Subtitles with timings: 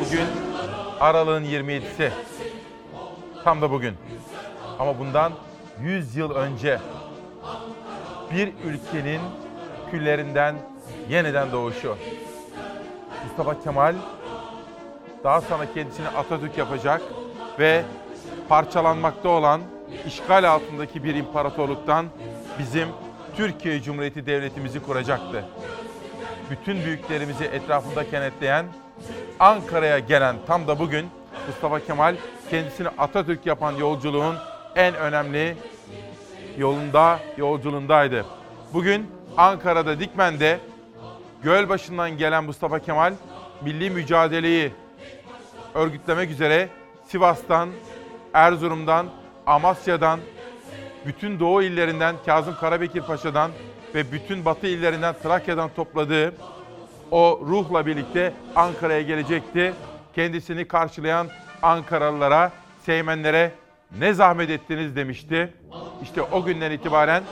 [0.00, 0.26] Bugün
[1.00, 2.10] Aralık'ın 27'si.
[3.44, 3.94] Tam da bugün.
[4.78, 5.32] Ama bundan
[5.80, 6.78] 100 yıl önce
[8.32, 9.20] bir ülkenin
[9.90, 10.54] küllerinden
[11.08, 11.96] yeniden doğuşu.
[13.24, 13.94] Mustafa Kemal
[15.24, 17.02] daha sonra kendisini Atatürk yapacak
[17.58, 17.84] ve
[18.48, 19.60] parçalanmakta olan
[20.06, 22.06] işgal altındaki bir imparatorluktan
[22.58, 22.88] bizim
[23.36, 25.44] Türkiye Cumhuriyeti Devletimizi kuracaktı.
[26.50, 28.66] Bütün büyüklerimizi etrafında kenetleyen
[29.40, 31.06] Ankara'ya gelen tam da bugün
[31.46, 32.16] Mustafa Kemal
[32.50, 34.36] kendisini Atatürk yapan yolculuğun
[34.76, 35.56] en önemli
[36.58, 38.24] yolunda, yolculuğundaydı.
[38.72, 40.58] Bugün Ankara'da Dikmen'de
[41.42, 43.14] Gölbaşı'ndan gelen Mustafa Kemal
[43.62, 44.72] milli mücadeleyi
[45.74, 46.68] örgütlemek üzere
[47.08, 47.68] Sivas'tan,
[48.34, 49.06] Erzurum'dan,
[49.46, 50.20] Amasya'dan,
[51.06, 53.50] bütün Doğu illerinden Kazım Karabekir Paşa'dan
[53.94, 56.34] ve bütün Batı illerinden Trakya'dan topladığı
[57.10, 59.74] o ruhla birlikte Ankara'ya gelecekti.
[60.14, 61.28] Kendisini karşılayan
[61.62, 62.52] Ankaralılara,
[62.86, 63.52] Seymenlere
[63.98, 65.54] ne zahmet ettiniz demişti.
[66.02, 67.22] İşte o günden itibaren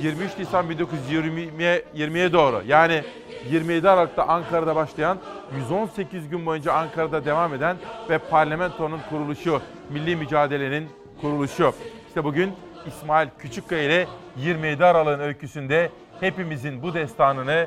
[0.00, 3.02] 23 Nisan 1920'ye 20'ye doğru yani
[3.50, 5.18] 27 Aralık'ta Ankara'da başlayan
[5.56, 7.76] 118 gün boyunca Ankara'da devam eden
[8.10, 10.88] ve parlamentonun kuruluşu, milli mücadelenin
[11.20, 11.74] kuruluşu.
[12.08, 12.52] İşte bugün
[12.86, 17.66] İsmail Küçükkaya ile 27 Aralık'ın öyküsünde hepimizin bu destanını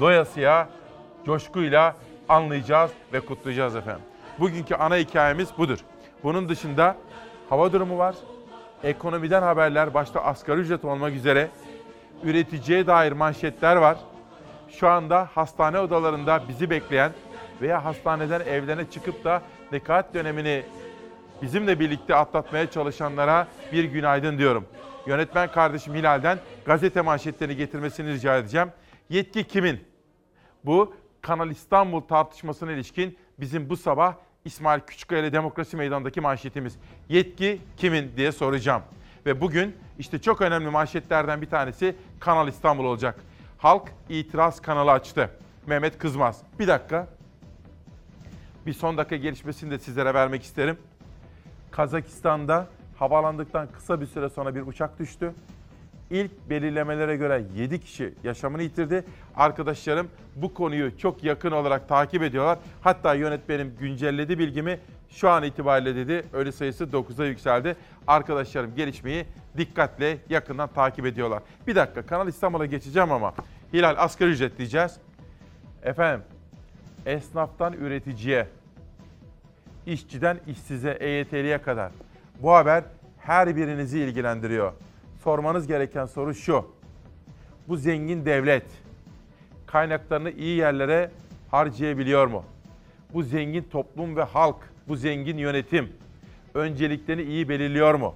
[0.00, 0.68] doyasıya,
[1.26, 1.96] coşkuyla
[2.28, 4.04] anlayacağız ve kutlayacağız efendim.
[4.38, 5.78] Bugünkü ana hikayemiz budur.
[6.22, 6.96] Bunun dışında
[7.48, 8.14] hava durumu var,
[8.84, 11.48] ekonomiden haberler, başta asgari ücret olmak üzere
[12.24, 13.96] üreticiye dair manşetler var.
[14.68, 17.12] Şu anda hastane odalarında bizi bekleyen
[17.62, 20.62] veya hastaneden evlerine çıkıp da nekaat dönemini
[21.42, 24.66] bizimle birlikte atlatmaya çalışanlara bir günaydın diyorum.
[25.06, 28.68] Yönetmen kardeşim Hilal'den gazete manşetlerini getirmesini rica edeceğim.
[29.10, 29.84] Yetki kimin?
[30.64, 36.78] Bu Kanal İstanbul tartışmasına ilişkin bizim bu sabah İsmail Küçükkaya ile Demokrasi Meydanı'ndaki manşetimiz.
[37.08, 38.82] Yetki kimin diye soracağım.
[39.26, 43.20] Ve bugün işte çok önemli manşetlerden bir tanesi Kanal İstanbul olacak.
[43.58, 45.30] Halk itiraz kanalı açtı.
[45.66, 46.42] Mehmet Kızmaz.
[46.58, 47.06] Bir dakika.
[48.66, 50.78] Bir son dakika gelişmesini de sizlere vermek isterim.
[51.70, 55.32] Kazakistan'da havalandıktan kısa bir süre sonra bir uçak düştü.
[56.10, 59.04] İlk belirlemelere göre 7 kişi yaşamını yitirdi.
[59.36, 62.58] Arkadaşlarım bu konuyu çok yakın olarak takip ediyorlar.
[62.80, 64.80] Hatta yönetmenim güncelledi bilgimi.
[65.10, 67.76] Şu an itibariyle dedi ölü sayısı 9'a yükseldi.
[68.06, 71.42] Arkadaşlarım gelişmeyi dikkatle yakından takip ediyorlar.
[71.66, 73.34] Bir dakika Kanal İstanbul'a geçeceğim ama
[73.72, 74.96] Hilal asgari ücret diyeceğiz.
[75.82, 76.24] Efendim
[77.06, 78.48] esnaftan üreticiye,
[79.86, 81.92] işçiden işsize, EYT'liye kadar
[82.42, 82.84] bu haber
[83.18, 84.72] her birinizi ilgilendiriyor.
[85.24, 86.66] Sormanız gereken soru şu.
[87.68, 88.66] Bu zengin devlet
[89.66, 91.10] kaynaklarını iyi yerlere
[91.50, 92.44] harcayabiliyor mu?
[93.14, 94.56] Bu zengin toplum ve halk,
[94.88, 95.92] bu zengin yönetim
[96.54, 98.14] önceliklerini iyi belirliyor mu?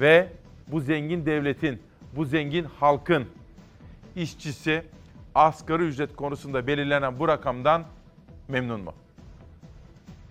[0.00, 0.28] Ve
[0.66, 1.78] bu zengin devletin,
[2.16, 3.24] bu zengin halkın
[4.16, 4.82] işçisi
[5.34, 7.84] asgari ücret konusunda belirlenen bu rakamdan
[8.48, 8.92] memnun mu?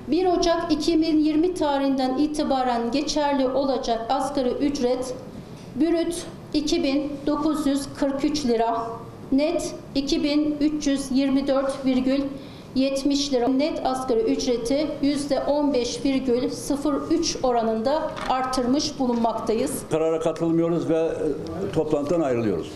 [0.07, 5.15] 1 Ocak 2020 tarihinden itibaren geçerli olacak asgari ücret
[5.75, 8.87] brüt 2943 lira,
[9.31, 9.75] net
[12.75, 13.47] 2324,70 lira.
[13.47, 19.71] Net asgari ücreti %15,03 oranında artırmış bulunmaktayız.
[19.91, 21.11] Karara katılmıyoruz ve e,
[21.73, 22.67] toplantıdan ayrılıyoruz.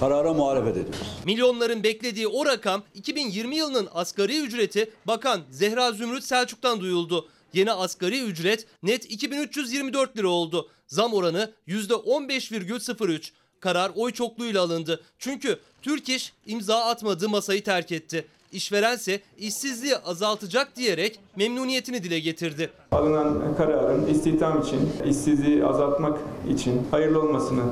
[0.00, 1.18] Karara muhalefet ediyoruz.
[1.24, 7.28] Milyonların beklediği o rakam 2020 yılının asgari ücreti Bakan Zehra Zümrüt Selçuk'tan duyuldu.
[7.52, 10.68] Yeni asgari ücret net 2324 lira oldu.
[10.86, 13.30] Zam oranı %15,03.
[13.60, 15.00] Karar oy çokluğuyla alındı.
[15.18, 18.26] Çünkü Türk İş imza atmadığı masayı terk etti.
[18.52, 22.70] İşverense işsizliği azaltacak diyerek memnuniyetini dile getirdi.
[22.92, 26.18] Alınan kararın istihdam için, işsizliği azaltmak
[26.50, 27.62] için hayırlı olmasını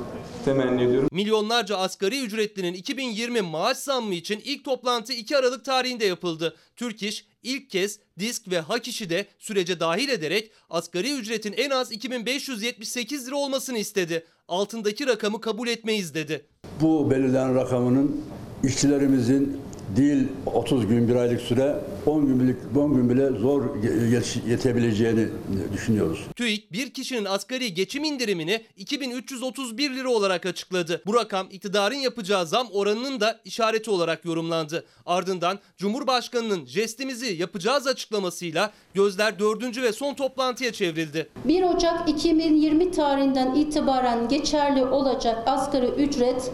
[0.46, 1.08] temenni ediyorum.
[1.12, 6.56] Milyonlarca asgari ücretlinin 2020 maaş zammı için ilk toplantı 2 Aralık tarihinde yapıldı.
[6.76, 11.70] Türk İş ilk kez disk ve hak işi de sürece dahil ederek asgari ücretin en
[11.70, 14.26] az 2578 lira olmasını istedi.
[14.48, 16.46] Altındaki rakamı kabul etmeyiz dedi.
[16.80, 18.22] Bu belirlenen rakamının
[18.64, 19.60] işçilerimizin
[19.96, 25.26] değil 30 gün, bir aylık süre 10 günlük 10 gün bile zor ye- yetebileceğini
[25.72, 26.24] düşünüyoruz.
[26.36, 31.02] TÜİK bir kişinin asgari geçim indirimini 2331 lira olarak açıkladı.
[31.06, 34.84] Bu rakam iktidarın yapacağı zam oranının da işareti olarak yorumlandı.
[35.06, 41.28] Ardından Cumhurbaşkanı'nın jestimizi yapacağız açıklamasıyla gözler dördüncü ve son toplantıya çevrildi.
[41.44, 46.50] 1 Ocak 2020 tarihinden itibaren geçerli olacak asgari ücret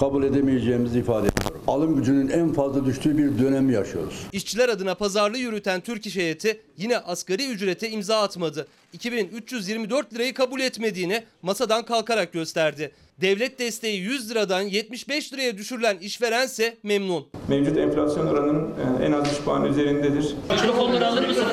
[0.00, 1.60] kabul edemeyeceğimizi ifade ediyorum.
[1.66, 4.26] Alım gücünün en fazla düştüğü bir dönemi yaşıyoruz.
[4.32, 8.66] İşçiler adına pazarlığı yürüten Türk İş Heyeti yine asgari ücrete imza atmadı.
[8.92, 12.90] 2324 lirayı kabul etmediğini masadan kalkarak gösterdi.
[13.20, 17.26] Devlet desteği 100 liradan 75 liraya düşürülen işverense memnun.
[17.48, 18.68] Mevcut enflasyon oranının
[19.00, 20.34] e, en az 3 puan üzerindedir.
[20.50, 21.52] Mikrofonları alır mısınız?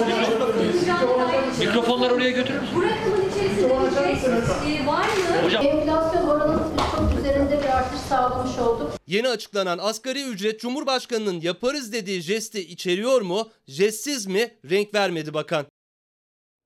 [1.59, 2.75] Mikrofonları oraya götürür müsünüz?
[2.75, 5.67] Bu rakamın içerisinde bir şey e, var mı?
[5.67, 8.91] Enflasyon oranının çok üzerinde bir artış sağlamış olduk.
[9.07, 13.49] Yeni açıklanan asgari ücret Cumhurbaşkanı'nın yaparız dediği jesti içeriyor mu?
[13.67, 14.51] Jestsiz mi?
[14.69, 15.65] Renk vermedi bakan.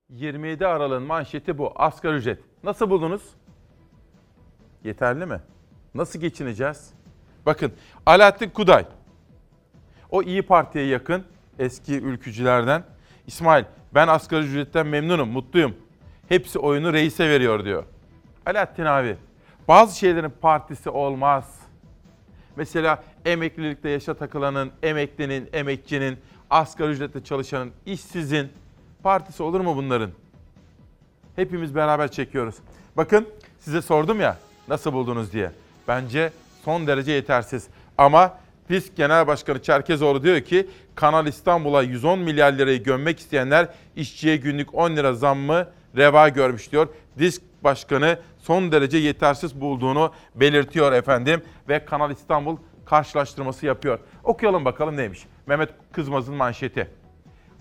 [0.10, 1.74] 27 Aralık'ın manşeti bu.
[1.76, 2.40] Asgari ücret.
[2.64, 3.22] Nasıl buldunuz?
[4.84, 5.42] Yeterli mi?
[5.94, 6.94] Nasıl geçineceğiz?
[7.46, 7.72] Bakın
[8.06, 8.86] Alaaddin Kuday.
[10.10, 11.24] O İyi Parti'ye yakın
[11.60, 12.84] eski ülkücülerden.
[13.28, 15.76] İsmail ben asgari ücretten memnunum, mutluyum.
[16.32, 17.84] Hepsi oyunu reise veriyor diyor.
[18.46, 19.18] Alaaddin abi
[19.68, 21.60] bazı şeylerin partisi olmaz.
[22.56, 26.18] Mesela emeklilikte yaşa takılanın, emeklinin, emekçinin,
[26.50, 28.50] asgari ücretle çalışanın, işsizin
[29.04, 30.12] partisi olur mu bunların?
[31.36, 32.56] Hepimiz beraber çekiyoruz.
[32.98, 33.28] Bakın
[33.60, 34.38] size sordum ya
[34.68, 35.52] nasıl buldunuz diye.
[35.88, 36.32] Bence
[36.66, 37.68] son derece yetersiz.
[37.98, 38.38] Ama
[38.68, 44.76] PİSK Genel Başkanı Çerkezoğlu diyor ki Kanal İstanbul'a 110 milyar lirayı gömmek isteyenler işçiye günlük
[44.76, 46.88] 10 lira zammı reva görmüş diyor.
[47.20, 54.00] Disk Başkanı son derece yetersiz bulduğunu belirtiyor efendim ve Kanal İstanbul karşılaştırması yapıyor.
[54.24, 55.26] Okuyalım bakalım neymiş.
[55.48, 56.88] Mehmet Kızmaz'ın manşeti.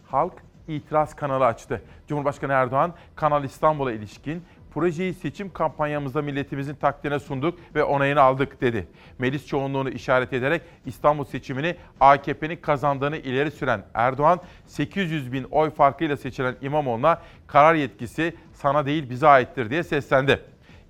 [0.06, 0.32] Halk
[0.68, 1.82] itiraz kanalı açtı.
[2.08, 4.42] Cumhurbaşkanı Erdoğan Kanal İstanbul'a ilişkin
[4.74, 8.86] projeyi seçim kampanyamızda milletimizin takdirine sunduk ve onayını aldık dedi.
[9.18, 16.16] Meclis çoğunluğunu işaret ederek İstanbul seçimini AKP'nin kazandığını ileri süren Erdoğan 800 bin oy farkıyla
[16.16, 20.40] seçilen İmamoğlu'na karar yetkisi sana değil bize aittir diye seslendi.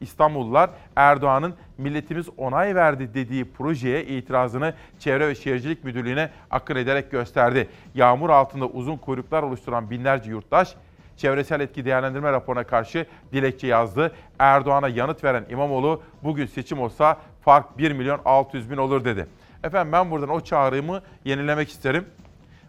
[0.01, 7.69] İstanbullular Erdoğan'ın milletimiz onay verdi dediği projeye itirazını Çevre ve Şehircilik Müdürlüğü'ne akın ederek gösterdi.
[7.95, 10.75] Yağmur altında uzun kuyruklar oluşturan binlerce yurttaş
[11.21, 14.13] çevresel etki değerlendirme raporuna karşı dilekçe yazdı.
[14.39, 19.27] Erdoğan'a yanıt veren İmamoğlu bugün seçim olsa fark 1 milyon 600 bin olur dedi.
[19.65, 22.07] Efendim ben buradan o çağrımı yenilemek isterim.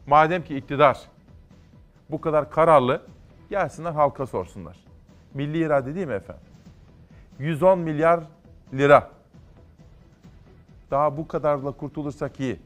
[0.08, 1.00] Madem ki iktidar
[2.10, 3.02] bu kadar kararlı
[3.50, 4.78] gelsinler halka sorsunlar.
[5.34, 6.44] Milli irade değil mi efendim?
[7.40, 8.20] 110 milyar
[8.74, 9.10] lira.
[10.92, 12.60] Daha bu kadarla kurtulursak iyi.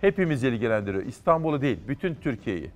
[0.00, 1.04] Hepimizi ilgilendiriyor.
[1.04, 2.70] İstanbul'u değil, bütün Türkiye'yi.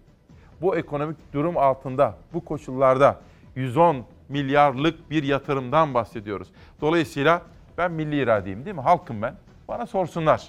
[0.60, 3.20] Bu ekonomik durum altında, bu koşullarda
[3.56, 6.48] 110 milyarlık bir yatırımdan bahsediyoruz.
[6.80, 7.42] Dolayısıyla
[7.78, 8.82] ben milli iradeyim değil mi?
[8.82, 9.34] Halkım ben.
[9.68, 10.48] Bana sorsunlar.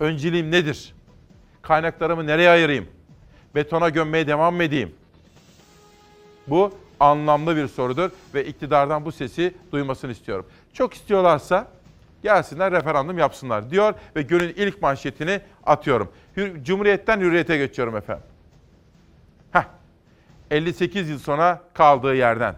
[0.00, 0.94] Önceliğim nedir?
[1.62, 2.88] Kaynaklarımı nereye ayırayım?
[3.54, 4.94] Betona gömmeye devam mı edeyim?
[6.46, 10.46] Bu anlamlı bir sorudur ve iktidardan bu sesi duymasını istiyorum.
[10.72, 11.66] Çok istiyorlarsa
[12.22, 16.12] gelsinler referandum yapsınlar diyor ve günün ilk manşetini atıyorum.
[16.62, 18.24] Cumhuriyetten hürriyete geçiyorum efendim.
[20.52, 20.56] Heh.
[20.56, 22.54] 58 yıl sonra kaldığı yerden.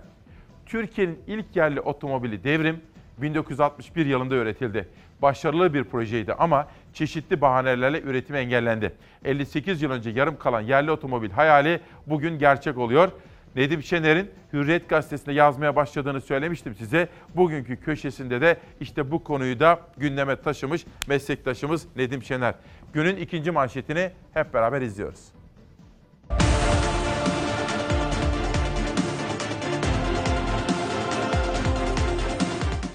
[0.66, 2.80] Türkiye'nin ilk yerli otomobili Devrim
[3.18, 4.88] 1961 yılında üretildi.
[5.22, 8.94] Başarılı bir projeydi ama çeşitli bahanelerle üretimi engellendi.
[9.24, 13.12] 58 yıl önce yarım kalan yerli otomobil hayali bugün gerçek oluyor.
[13.56, 17.08] Nedim Şener'in Hürriyet Gazetesi'nde yazmaya başladığını söylemiştim size.
[17.36, 22.54] Bugünkü köşesinde de işte bu konuyu da gündeme taşımış meslektaşımız Nedim Şener.
[22.92, 25.33] Günün ikinci manşetini hep beraber izliyoruz.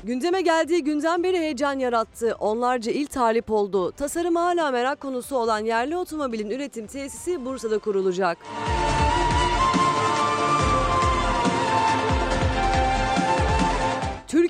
[0.09, 2.35] Gündeme geldiği günden beri heyecan yarattı.
[2.39, 3.91] Onlarca il talip oldu.
[3.91, 8.37] Tasarım hala merak konusu olan yerli otomobilin üretim tesisi Bursa'da kurulacak.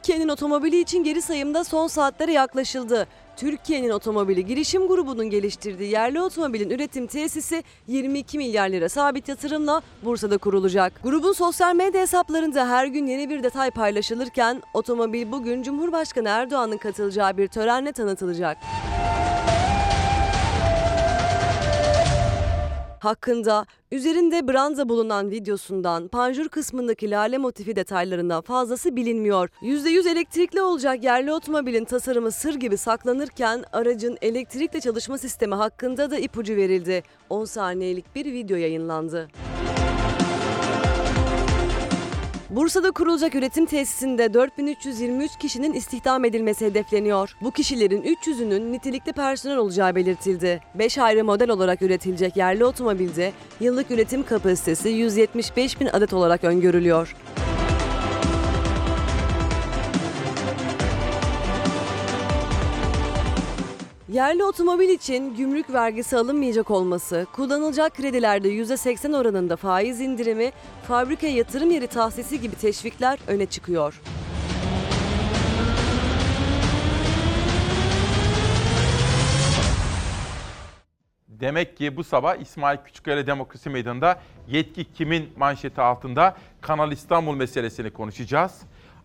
[0.10, 3.08] Türkiye'nin otomobili için geri sayımda son saatlere yaklaşıldı.
[3.38, 10.38] Türkiye'nin otomobili girişim grubunun geliştirdiği yerli otomobilin üretim tesisi 22 milyar lira sabit yatırımla Bursa'da
[10.38, 11.04] kurulacak.
[11.04, 17.38] Grubun sosyal medya hesaplarında her gün yeni bir detay paylaşılırken otomobil bugün Cumhurbaşkanı Erdoğan'ın katılacağı
[17.38, 18.58] bir törenle tanıtılacak.
[23.00, 29.50] Hakkında üzerinde branda bulunan videosundan panjur kısmındaki lale motifi detaylarından fazlası bilinmiyor.
[29.62, 36.18] %100 elektrikli olacak yerli otomobilin tasarımı sır gibi saklanırken aracın elektrikle çalışma sistemi hakkında da
[36.20, 37.04] ipucu verildi.
[37.30, 39.30] 10 saniyelik bir video yayınlandı.
[42.50, 47.36] Bursa'da kurulacak üretim tesisinde 4323 kişinin istihdam edilmesi hedefleniyor.
[47.42, 50.62] Bu kişilerin 300'ünün nitelikli personel olacağı belirtildi.
[50.76, 57.16] 5 ayrı model olarak üretilecek yerli otomobilde yıllık üretim kapasitesi 175 bin adet olarak öngörülüyor.
[64.12, 70.52] Yerli otomobil için gümrük vergisi alınmayacak olması, kullanılacak kredilerde %80 oranında faiz indirimi,
[70.88, 74.02] fabrika yatırım yeri tahsisi gibi teşvikler öne çıkıyor.
[81.28, 87.92] Demek ki bu sabah İsmail Küçükkaya Demokrasi Meydanı'nda yetki kimin manşeti altında Kanal İstanbul meselesini
[87.92, 88.62] konuşacağız.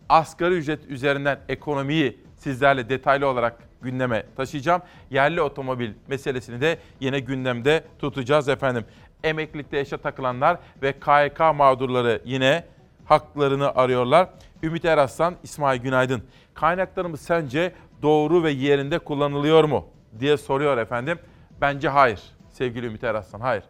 [0.09, 4.83] Asgari ücret üzerinden ekonomiyi sizlerle detaylı olarak gündeme taşıyacağım.
[5.11, 8.85] Yerli otomobil meselesini de yine gündemde tutacağız efendim.
[9.25, 12.65] Emeklilikte yaşa takılanlar ve KYK mağdurları yine
[13.05, 14.29] haklarını arıyorlar.
[14.63, 16.23] Ümit Eraslan, İsmail Günaydın.
[16.55, 17.73] Kaynaklarımız sence
[18.03, 19.87] doğru ve yerinde kullanılıyor mu
[20.21, 21.19] diye soruyor efendim.
[21.61, 23.65] Bence hayır sevgili Ümit Eraslan, hayır.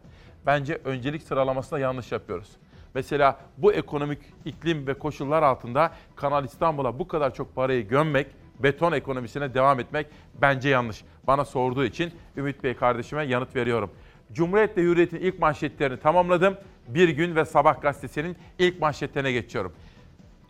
[0.47, 2.49] Bence öncelik sıralamasında yanlış yapıyoruz.
[2.95, 8.27] Mesela bu ekonomik iklim ve koşullar altında Kanal İstanbul'a bu kadar çok parayı gömmek,
[8.59, 11.05] beton ekonomisine devam etmek bence yanlış.
[11.27, 13.91] Bana sorduğu için Ümit Bey kardeşime yanıt veriyorum.
[14.33, 16.57] Cumhuriyet ve Hürriyet'in ilk manşetlerini tamamladım.
[16.89, 19.73] Bir gün ve Sabah gazetesinin ilk manşetlerine geçiyorum.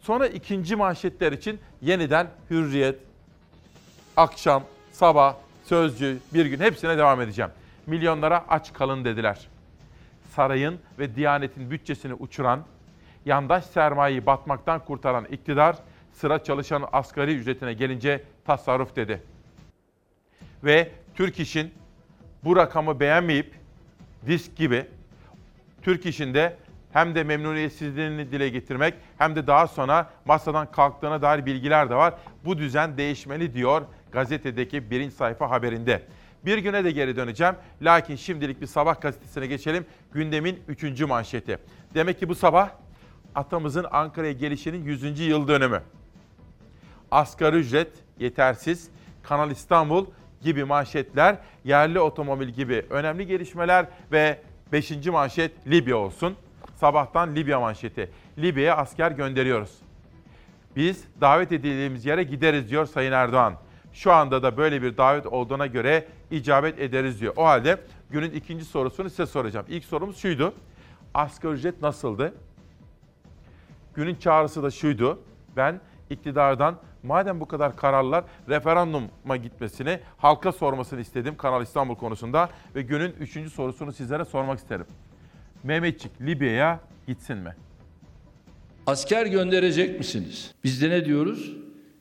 [0.02, 2.98] Sonra ikinci manşetler için yeniden Hürriyet,
[4.16, 5.34] akşam, sabah,
[5.64, 7.50] sözcü, bir gün hepsine devam edeceğim.
[7.86, 9.48] Milyonlara aç kalın dediler.
[10.30, 12.60] Sarayın ve Diyanet'in bütçesini uçuran,
[13.24, 15.76] yandaş sermayeyi batmaktan kurtaran iktidar,
[16.14, 19.22] sıra çalışan asgari ücretine gelince tasarruf dedi.
[20.64, 21.74] Ve Türk İş'in
[22.44, 23.54] bu rakamı beğenmeyip
[24.26, 24.86] disk gibi
[25.82, 26.56] Türk İş'inde
[26.92, 32.14] hem de memnuniyetsizliğini dile getirmek hem de daha sonra masadan kalktığına dair bilgiler de var.
[32.44, 36.02] Bu düzen değişmeli diyor gazetedeki birinci sayfa haberinde.
[36.44, 37.54] Bir güne de geri döneceğim.
[37.82, 39.86] Lakin şimdilik bir sabah gazetesine geçelim.
[40.12, 41.58] Gündemin üçüncü manşeti.
[41.94, 42.70] Demek ki bu sabah
[43.34, 45.20] atamızın Ankara'ya gelişinin 100.
[45.20, 45.82] yıl dönümü.
[47.10, 48.90] Asgari ücret yetersiz,
[49.22, 50.06] Kanal İstanbul
[50.40, 54.40] gibi manşetler, yerli otomobil gibi önemli gelişmeler ve
[54.72, 55.06] 5.
[55.06, 56.36] manşet Libya olsun.
[56.74, 58.10] Sabahtan Libya manşeti.
[58.38, 59.78] Libya'ya asker gönderiyoruz.
[60.76, 63.54] Biz davet edildiğimiz yere gideriz diyor Sayın Erdoğan.
[63.92, 67.32] Şu anda da böyle bir davet olduğuna göre icabet ederiz diyor.
[67.36, 67.80] O halde
[68.10, 69.66] günün ikinci sorusunu size soracağım.
[69.68, 70.54] İlk sorumuz şuydu.
[71.14, 72.34] Asgari ücret nasıldı?
[73.94, 75.20] Günün çağrısı da şuydu.
[75.56, 75.80] Ben
[76.10, 83.12] iktidardan madem bu kadar kararlar referanduma gitmesini, halka sormasını istedim Kanal İstanbul konusunda ve günün
[83.20, 84.86] üçüncü sorusunu sizlere sormak isterim.
[85.62, 87.56] Mehmetçik Libya'ya gitsin mi?
[88.86, 90.54] Asker gönderecek misiniz?
[90.64, 91.52] Biz de ne diyoruz?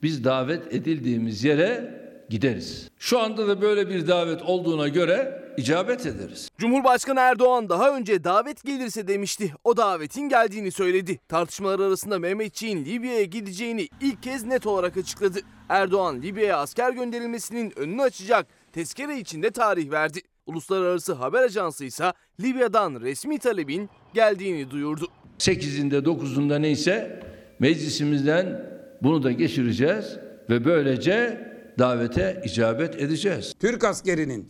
[0.02, 2.90] Biz davet edildiğimiz yere gideriz.
[2.98, 6.48] Şu anda da böyle bir davet olduğuna göre icabet ederiz.
[6.58, 9.54] Cumhurbaşkanı Erdoğan daha önce davet gelirse demişti.
[9.64, 11.20] O davetin geldiğini söyledi.
[11.28, 15.38] Tartışmalar arasında Mehmetçiğin Libya'ya gideceğini ilk kez net olarak açıkladı.
[15.68, 20.20] Erdoğan Libya'ya asker gönderilmesinin önünü açacak tezkere içinde tarih verdi.
[20.46, 25.08] Uluslararası haber ajansı ise Libya'dan resmi talebin geldiğini duyurdu.
[25.38, 27.20] 8'inde 9'unda neyse
[27.58, 30.16] meclisimizden bunu da geçireceğiz
[30.50, 33.54] ve böylece davete icabet edeceğiz.
[33.60, 34.48] Türk askerinin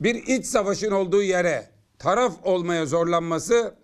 [0.00, 1.66] bir iç savaşın olduğu yere
[1.98, 3.74] taraf olmaya zorlanması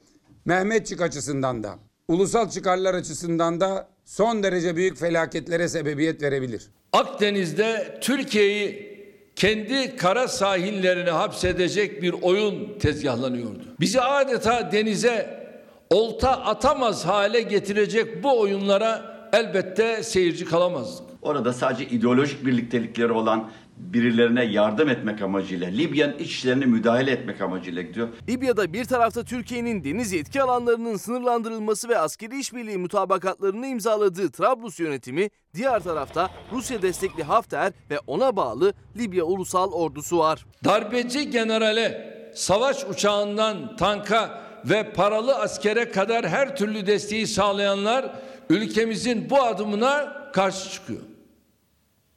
[0.45, 1.79] Mehmetçik açısından da
[2.09, 6.71] ulusal çıkarlar açısından da son derece büyük felaketlere sebebiyet verebilir.
[6.93, 8.95] Akdeniz'de Türkiye'yi
[9.37, 13.63] kendi kara sahillerine hapsedecek bir oyun tezgahlanıyordu.
[13.81, 15.45] Bizi adeta denize
[15.91, 21.07] olta atamaz hale getirecek bu oyunlara elbette seyirci kalamazdık.
[21.23, 27.83] Orada sadece ideolojik birliktelikleri olan birilerine yardım etmek amacıyla, Libya'nın iç işlerine müdahale etmek amacıyla
[27.83, 28.09] gidiyor.
[28.29, 35.31] Libya'da bir tarafta Türkiye'nin deniz yetki alanlarının sınırlandırılması ve askeri işbirliği mutabakatlarını imzaladığı Trablus yönetimi,
[35.55, 40.47] diğer tarafta Rusya destekli Hafter ve ona bağlı Libya Ulusal Ordusu var.
[40.65, 48.15] Darbeci generale, savaş uçağından tanka ve paralı askere kadar her türlü desteği sağlayanlar
[48.51, 51.01] ülkemizin bu adımına karşı çıkıyor.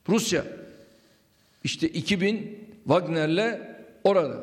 [0.10, 0.44] Rusya
[1.64, 3.62] işte 2000 Wagner'le
[4.04, 4.38] orada.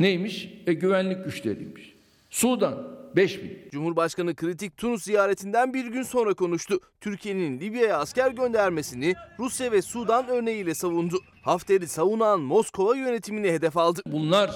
[0.00, 0.48] Neymiş?
[0.66, 1.94] E güvenlik güçleriymiş.
[2.30, 2.74] Sudan
[3.16, 3.58] 5000.
[3.70, 6.80] Cumhurbaşkanı kritik Tunus ziyaretinden bir gün sonra konuştu.
[7.00, 11.16] Türkiye'nin Libya'ya asker göndermesini Rusya ve Sudan örneğiyle savundu.
[11.42, 14.00] Hafter'i savunan Moskova yönetimini hedef aldı.
[14.06, 14.50] Bunlar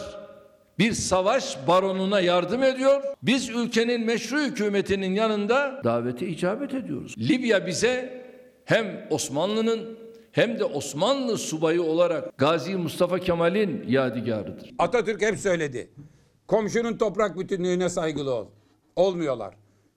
[0.78, 3.02] bir savaş baronuna yardım ediyor.
[3.22, 7.14] Biz ülkenin meşru hükümetinin yanında davete icabet ediyoruz.
[7.18, 8.24] Libya bize
[8.64, 9.98] hem Osmanlı'nın
[10.38, 14.70] hem de Osmanlı subayı olarak Gazi Mustafa Kemal'in yadigarıdır.
[14.78, 15.90] Atatürk hep söyledi.
[16.46, 18.46] Komşunun toprak bütünlüğüne saygılı ol.
[18.96, 19.54] Olmuyorlar.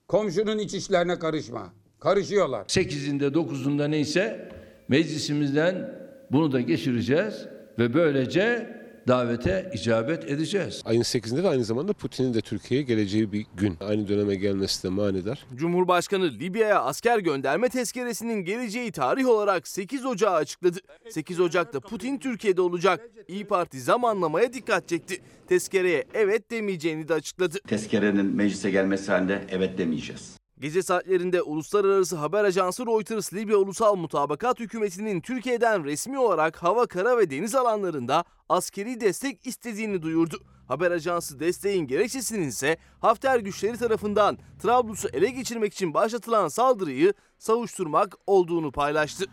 [0.08, 1.74] Komşunun iç işlerine karışma.
[2.00, 2.66] Karışıyorlar.
[2.66, 4.50] 8'inde 9'unda neyse
[4.88, 5.96] meclisimizden
[6.32, 7.46] bunu da geçireceğiz
[7.80, 8.70] ve böylece
[9.12, 10.82] davete icabet edeceğiz.
[10.86, 13.77] Ayın 8'inde de aynı zamanda Putin'in de Türkiye'ye geleceği bir gün.
[13.88, 15.46] Aynı döneme gelmesi de manidar.
[15.56, 20.80] Cumhurbaşkanı Libya'ya asker gönderme tezkeresinin geleceği tarih olarak 8 Ocağı açıkladı.
[21.10, 23.10] 8 Ocak'ta Putin Türkiye'de olacak.
[23.27, 25.22] İyi Parti zamanlamaya dikkat çekti.
[25.48, 27.60] Tezkereye evet demeyeceğini de açıkladı.
[27.68, 30.41] Tezkerenin meclise gelmesi halinde evet demeyeceğiz.
[30.62, 37.18] Gece saatlerinde uluslararası haber ajansı Reuters Libya Ulusal Mutabakat Hükümeti'nin Türkiye'den resmi olarak hava, kara
[37.18, 40.38] ve deniz alanlarında askeri destek istediğini duyurdu.
[40.68, 48.15] Haber ajansı desteğin gerekçesinin ise Hafter güçleri tarafından Trablus'u ele geçirmek için başlatılan saldırıyı savuşturmak
[48.27, 49.25] olduğunu paylaştı.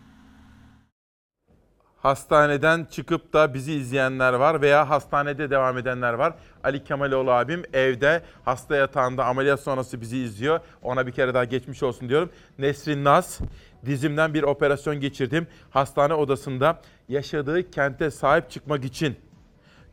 [2.09, 6.35] Hastaneden çıkıp da bizi izleyenler var veya hastanede devam edenler var.
[6.65, 10.61] Ali Kemaloğlu abim evde hasta yatağında ameliyat sonrası bizi izliyor.
[10.83, 12.31] Ona bir kere daha geçmiş olsun diyorum.
[12.59, 13.39] Nesrin Naz,
[13.87, 15.47] dizimden bir operasyon geçirdim.
[15.71, 19.17] Hastane odasında yaşadığı kente sahip çıkmak için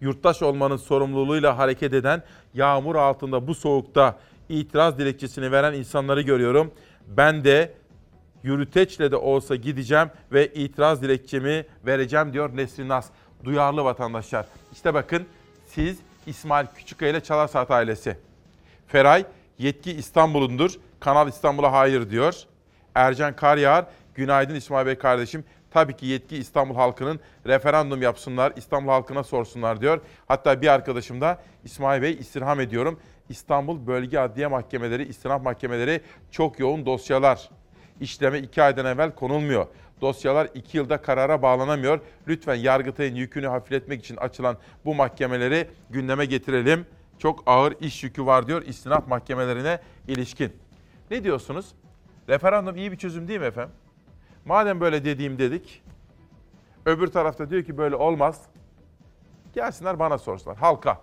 [0.01, 4.17] yurttaş olmanın sorumluluğuyla hareket eden, yağmur altında bu soğukta
[4.49, 6.71] itiraz dilekçesini veren insanları görüyorum.
[7.07, 7.73] Ben de
[8.45, 13.07] yürüteçle de olsa gideceğim ve itiraz dilekçemi vereceğim diyor Nesrin Nas.
[13.43, 14.45] Duyarlı vatandaşlar.
[14.73, 15.25] İşte bakın
[15.67, 18.17] siz İsmail Küçükkaya ile Çalar Saat ailesi.
[18.87, 19.25] Feray
[19.57, 20.71] yetki İstanbul'undur.
[20.99, 22.35] Kanal İstanbul'a hayır diyor.
[22.95, 25.43] Ercan Karyağar günaydın İsmail Bey kardeşim.
[25.71, 30.01] Tabii ki yetki İstanbul halkının referandum yapsınlar, İstanbul halkına sorsunlar diyor.
[30.27, 32.99] Hatta bir arkadaşım da İsmail Bey istirham ediyorum.
[33.29, 37.49] İstanbul Bölge Adliye Mahkemeleri, istinaf mahkemeleri çok yoğun dosyalar
[38.01, 39.67] işleme iki aydan evvel konulmuyor.
[40.01, 41.99] Dosyalar iki yılda karara bağlanamıyor.
[42.27, 46.85] Lütfen Yargıtay'ın yükünü hafifletmek için açılan bu mahkemeleri gündeme getirelim.
[47.19, 50.53] Çok ağır iş yükü var diyor istinaf mahkemelerine ilişkin.
[51.11, 51.65] Ne diyorsunuz?
[52.29, 53.75] Referandum iyi bir çözüm değil mi efendim?
[54.45, 55.83] Madem böyle dediğim dedik.
[56.85, 58.41] Öbür tarafta diyor ki böyle olmaz.
[59.53, 60.57] Gelsinler bana sorsunlar.
[60.57, 61.01] Halka.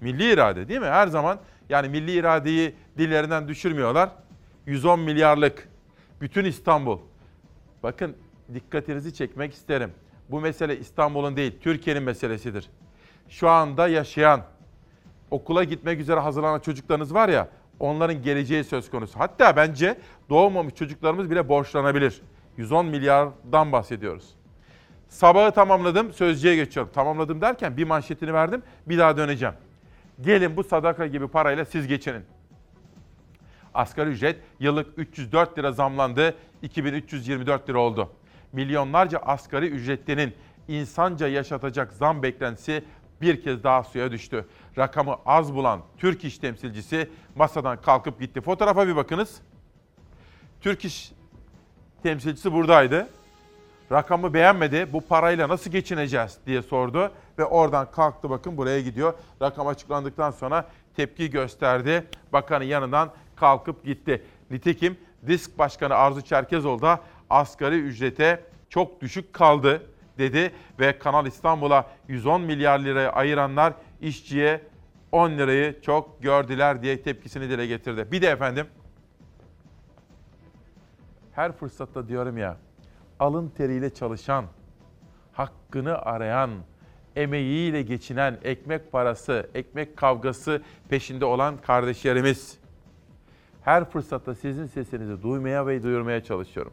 [0.00, 0.86] Milli irade değil mi?
[0.86, 4.10] Her zaman yani milli iradeyi dillerinden düşürmüyorlar.
[4.66, 5.68] 110 milyarlık
[6.20, 6.98] bütün İstanbul.
[7.82, 8.16] Bakın
[8.54, 9.90] dikkatinizi çekmek isterim.
[10.30, 12.70] Bu mesele İstanbul'un değil, Türkiye'nin meselesidir.
[13.28, 14.42] Şu anda yaşayan,
[15.30, 17.48] okula gitmek üzere hazırlanan çocuklarınız var ya,
[17.80, 19.20] onların geleceği söz konusu.
[19.20, 19.98] Hatta bence
[20.30, 22.22] doğmamış çocuklarımız bile borçlanabilir.
[22.56, 24.34] 110 milyardan bahsediyoruz.
[25.08, 26.92] Sabahı tamamladım, sözcüye geçiyorum.
[26.94, 29.54] Tamamladım derken bir manşetini verdim, bir daha döneceğim.
[30.20, 32.22] Gelin bu sadaka gibi parayla siz geçinin.
[33.74, 38.10] Asgari ücret yıllık 304 lira zamlandı, 2324 lira oldu.
[38.52, 40.34] Milyonlarca asgari ücretlinin
[40.68, 42.84] insanca yaşatacak zam beklentisi
[43.20, 44.46] bir kez daha suya düştü.
[44.78, 48.40] Rakamı az bulan Türk İş temsilcisi masadan kalkıp gitti.
[48.40, 49.40] Fotoğrafa bir bakınız.
[50.60, 51.12] Türk İş
[52.02, 53.08] temsilcisi buradaydı.
[53.92, 54.92] Rakamı beğenmedi.
[54.92, 59.14] Bu parayla nasıl geçineceğiz diye sordu ve oradan kalktı bakın buraya gidiyor.
[59.42, 62.06] Rakam açıklandıktan sonra tepki gösterdi.
[62.32, 64.22] Bakanın yanından kalkıp gitti.
[64.50, 69.82] Nitekim Disk Başkanı Arzu Çerkezoğlu da asgari ücrete çok düşük kaldı
[70.18, 74.60] dedi ve Kanal İstanbul'a 110 milyar liraya ayıranlar işçiye
[75.12, 78.08] 10 lirayı çok gördüler diye tepkisini dile getirdi.
[78.12, 78.66] Bir de efendim
[81.32, 82.56] her fırsatta diyorum ya
[83.20, 84.44] alın teriyle çalışan,
[85.32, 86.50] hakkını arayan,
[87.16, 92.58] emeğiyle geçinen, ekmek parası, ekmek kavgası peşinde olan kardeşlerimiz
[93.64, 96.72] Her fırsatta sizin sesinizi duymaya ve duyurmaya çalışıyorum.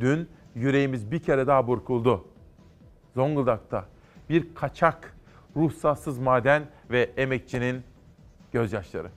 [0.00, 2.24] Dün yüreğimiz bir kere daha burkuldu.
[3.14, 3.84] Zonguldak'ta
[4.28, 5.16] bir kaçak,
[5.56, 7.82] ruhsatsız maden ve emekçinin
[8.52, 9.10] gözyaşları.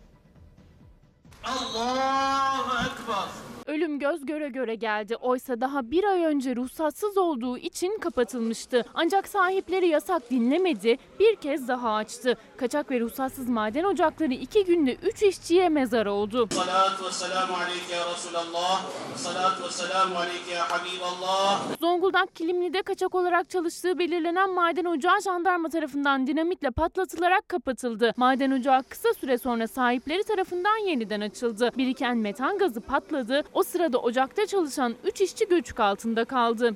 [3.65, 5.15] Ölüm göz göre göre geldi.
[5.15, 8.85] Oysa daha bir ay önce ruhsatsız olduğu için kapatılmıştı.
[8.93, 12.37] Ancak sahipleri yasak dinlemedi, bir kez daha açtı.
[12.57, 16.49] Kaçak ve ruhsatsız maden ocakları iki günde üç işçiye mezar oldu.
[21.79, 28.13] Zonguldak Kilimli'de kaçak olarak çalıştığı belirlenen maden ocağı jandarma tarafından dinamitle patlatılarak kapatıldı.
[28.17, 31.69] Maden ocağı kısa süre sonra sahipleri tarafından yeniden açıldı.
[31.77, 33.43] Biriken metan gazı patladı.
[33.53, 36.73] O sırada ocakta çalışan 3 işçi göçük altında kaldı.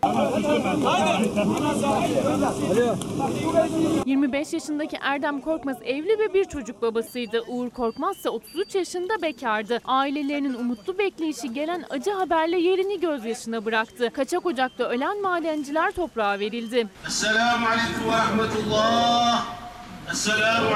[4.05, 7.43] 25 yaşındaki Erdem Korkmaz evli ve bir çocuk babasıydı.
[7.47, 9.79] Uğur Korkmaz ise 33 yaşında bekardı.
[9.85, 14.09] Ailelerinin umutlu bekleyişi gelen acı haberle yerini gözyaşına bıraktı.
[14.13, 16.87] Kaçak ocakta ölen madenciler toprağa verildi.
[17.07, 19.66] Esselamu aleyküm ve rahmetullah.
[20.11, 20.67] Esselamu.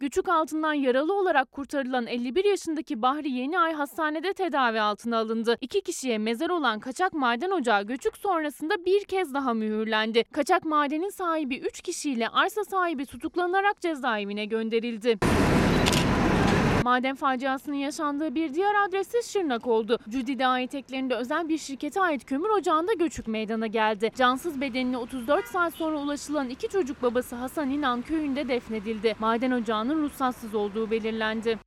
[0.00, 5.56] Güçük altından yaralı olarak kurtarılan 51 yaşındaki Bahri Yeniay hastanede tedavi altına alındı.
[5.60, 10.24] İki kişiye mezar olan kaçak maden ocağı göçük sonrasında bir kez daha mühürlendi.
[10.24, 15.18] Kaçak madenin sahibi 3 kişiyle arsa sahibi tutuklanarak cezaevine gönderildi.
[16.96, 19.98] Maden faciasının yaşandığı bir diğer adres ise Şırnak oldu.
[20.08, 24.10] Cüdide ait eklerinde özel bir şirkete ait kömür ocağında göçük meydana geldi.
[24.16, 29.14] Cansız bedenine 34 saat sonra ulaşılan iki çocuk babası Hasan İnan köyünde defnedildi.
[29.18, 31.58] Maden ocağının ruhsatsız olduğu belirlendi.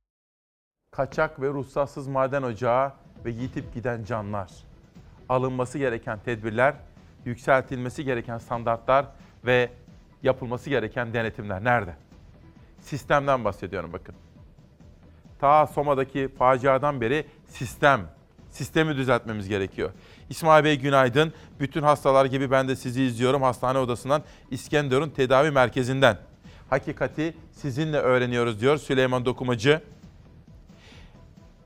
[0.90, 2.92] Kaçak ve ruhsatsız maden ocağı
[3.24, 4.50] ve yitip giden canlar.
[5.28, 6.74] Alınması gereken tedbirler,
[7.24, 9.06] yükseltilmesi gereken standartlar
[9.44, 9.70] ve
[10.22, 11.96] yapılması gereken denetimler nerede?
[12.80, 14.14] Sistemden bahsediyorum bakın.
[15.40, 18.00] Ta Soma'daki faciadan beri sistem,
[18.50, 19.90] sistemi düzeltmemiz gerekiyor.
[20.30, 21.32] İsmail Bey günaydın.
[21.60, 26.18] Bütün hastalar gibi ben de sizi izliyorum hastane odasından İskenderun tedavi merkezinden.
[26.70, 29.80] Hakikati sizinle öğreniyoruz diyor Süleyman Dokumacı.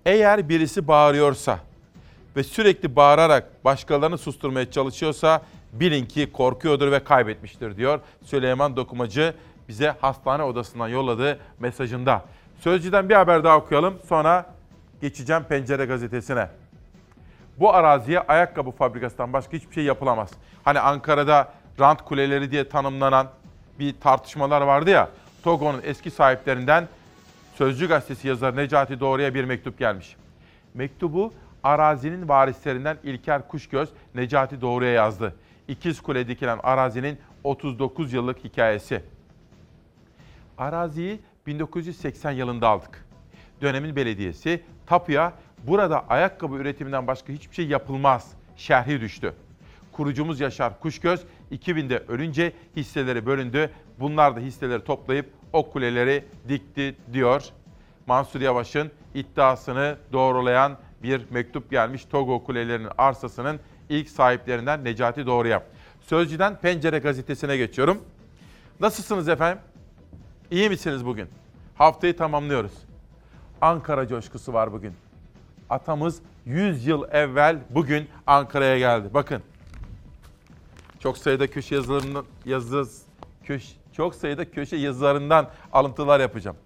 [0.06, 1.58] Eğer birisi bağırıyorsa
[2.36, 9.34] ve sürekli bağırarak başkalarını susturmaya çalışıyorsa bilin ki korkuyordur ve kaybetmiştir diyor Süleyman Dokumacı
[9.68, 12.24] bize hastane odasından yolladığı mesajında.
[12.60, 14.46] Sözcüden bir haber daha okuyalım sonra
[15.00, 16.48] geçeceğim Pencere gazetesine.
[17.60, 20.30] Bu araziye ayakkabı fabrikasından başka hiçbir şey yapılamaz.
[20.64, 23.28] Hani Ankara'da rant kuleleri diye tanımlanan
[23.78, 25.08] bir tartışmalar vardı ya.
[25.42, 26.88] Togo'nun eski sahiplerinden
[27.54, 30.16] Sözcü gazetesi yazarı Necati Doğru'ya bir mektup gelmiş.
[30.74, 35.34] Mektubu arazinin varislerinden İlker Kuşgöz Necati Doğru'ya yazdı.
[35.68, 39.02] İkiz Kule dikilen arazinin 39 yıllık hikayesi.
[40.58, 43.04] Araziyi 1980 yılında aldık.
[43.62, 45.32] Dönemin belediyesi tapuya
[45.66, 49.34] burada ayakkabı üretiminden başka hiçbir şey yapılmaz şerhi düştü.
[49.92, 51.20] Kurucumuz Yaşar Kuşgöz
[51.52, 53.70] 2000'de ölünce hisseleri bölündü.
[54.00, 57.44] Bunlar da hisseleri toplayıp o kuleleri dikti diyor.
[58.06, 65.62] Mansur Yavaş'ın iddiasını doğrulayan bir mektup gelmiş Togo kulelerinin arsasının ilk sahiplerinden Necati Doğru'ya.
[66.00, 67.98] Sözcüden Pencere gazetesine geçiyorum.
[68.80, 69.62] Nasılsınız efendim?
[70.54, 71.28] İyi misiniz bugün?
[71.74, 72.72] Haftayı tamamlıyoruz.
[73.60, 74.92] Ankara coşkusu var bugün.
[75.70, 79.08] Atamız 100 yıl evvel bugün Ankara'ya geldi.
[79.14, 79.42] Bakın.
[81.00, 82.84] Çok sayıda köşe yazılarından yazı
[83.44, 86.56] köş, çok sayıda köşe yazılarından alıntılar yapacağım.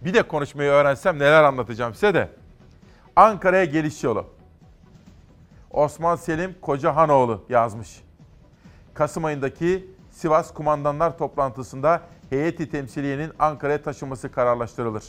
[0.00, 2.28] Bir de konuşmayı öğrensem neler anlatacağım size de.
[3.16, 4.26] Ankara'ya geliş yolu.
[5.70, 8.02] Osman Selim Kocahanoğlu yazmış.
[8.94, 15.04] Kasım ayındaki Sivas Kumandanlar toplantısında heyeti temsiliyenin Ankara'ya taşınması kararlaştırılır.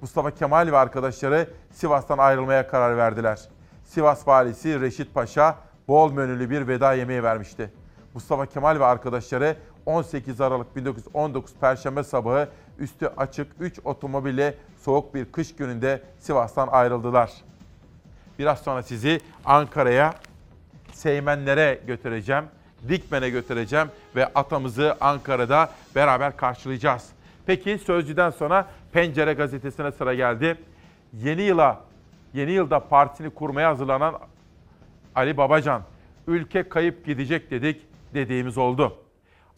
[0.00, 3.40] Mustafa Kemal ve arkadaşları Sivas'tan ayrılmaya karar verdiler.
[3.84, 7.70] Sivas valisi Reşit Paşa bol menülü bir veda yemeği vermişti.
[8.14, 12.48] Mustafa Kemal ve arkadaşları 18 Aralık 1919 Perşembe sabahı
[12.78, 17.32] üstü açık 3 otomobille soğuk bir kış gününde Sivas'tan ayrıldılar.
[18.38, 20.14] Biraz sonra sizi Ankara'ya,
[20.92, 22.44] Seymenlere götüreceğim,
[22.88, 27.08] Dikmen'e götüreceğim ve atamızı Ankara'da beraber karşılayacağız.
[27.46, 30.56] Peki Sözcü'den sonra Pencere gazetesine sıra geldi.
[31.12, 31.80] Yeni yıla,
[32.34, 34.18] yeni yılda partisini kurmaya hazırlanan
[35.14, 35.82] Ali Babacan,
[36.26, 37.82] ülke kayıp gidecek dedik,
[38.14, 38.96] dediğimiz oldu.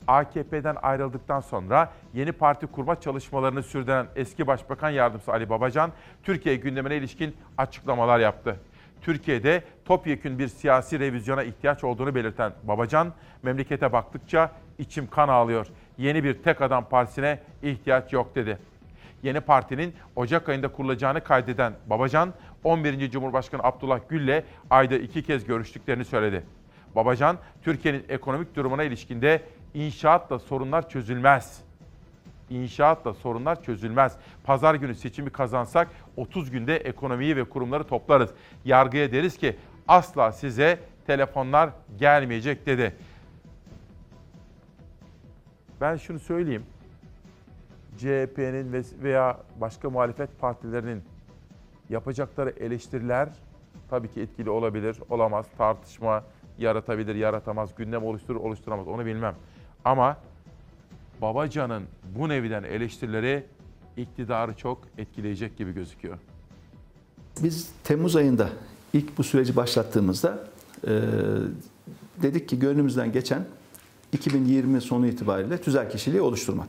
[0.08, 6.96] AKP'den ayrıldıktan sonra yeni parti kurma çalışmalarını sürdüren eski Başbakan Yardımcısı Ali Babacan, Türkiye gündemine
[6.96, 8.56] ilişkin açıklamalar yaptı.
[9.02, 15.66] Türkiye'de topyekün bir siyasi revizyona ihtiyaç olduğunu belirten Babacan, memlekete baktıkça içim kan ağlıyor.
[15.98, 18.58] Yeni bir tek adam partisine ihtiyaç yok dedi.
[19.22, 23.10] yeni partinin Ocak ayında kurulacağını kaydeden Babacan, 11.
[23.10, 26.44] Cumhurbaşkanı Abdullah Gül'le ayda iki kez görüştüklerini söyledi.
[26.96, 29.42] Babacan, Türkiye'nin ekonomik durumuna ilişkinde
[29.74, 31.60] inşaatla sorunlar çözülmez.
[32.50, 34.16] İnşaatla sorunlar çözülmez.
[34.44, 38.30] Pazar günü seçimi kazansak 30 günde ekonomiyi ve kurumları toplarız.
[38.64, 39.56] Yargıya deriz ki
[39.88, 42.96] asla size telefonlar gelmeyecek dedi.
[45.80, 46.62] Ben şunu söyleyeyim.
[47.98, 51.02] CHP'nin veya başka muhalefet partilerinin
[51.90, 53.28] yapacakları eleştiriler
[53.90, 55.46] tabii ki etkili olabilir, olamaz.
[55.58, 56.24] Tartışma
[56.58, 59.34] yaratabilir, yaratamaz, gündem oluşturur, oluşturamaz onu bilmem.
[59.84, 60.16] Ama
[61.22, 61.84] Babacan'ın
[62.18, 63.46] bu neviden eleştirileri
[63.96, 66.18] iktidarı çok etkileyecek gibi gözüküyor.
[67.42, 68.48] Biz Temmuz ayında
[68.92, 70.38] ilk bu süreci başlattığımızda
[70.86, 71.00] e,
[72.22, 73.44] dedik ki gönlümüzden geçen
[74.12, 76.68] 2020 sonu itibariyle tüzel kişiliği oluşturmak.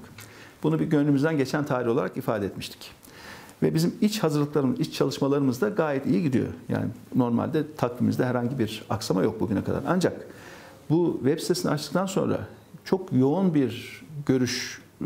[0.63, 2.91] Bunu bir gönlümüzden geçen tarih olarak ifade etmiştik.
[3.63, 6.47] Ve bizim iç hazırlıklarımız, iç çalışmalarımız da gayet iyi gidiyor.
[6.69, 9.84] Yani normalde takvimimizde herhangi bir aksama yok bugüne kadar.
[9.88, 10.27] Ancak
[10.89, 12.39] bu web sitesini açtıktan sonra
[12.86, 15.06] çok yoğun bir görüş e,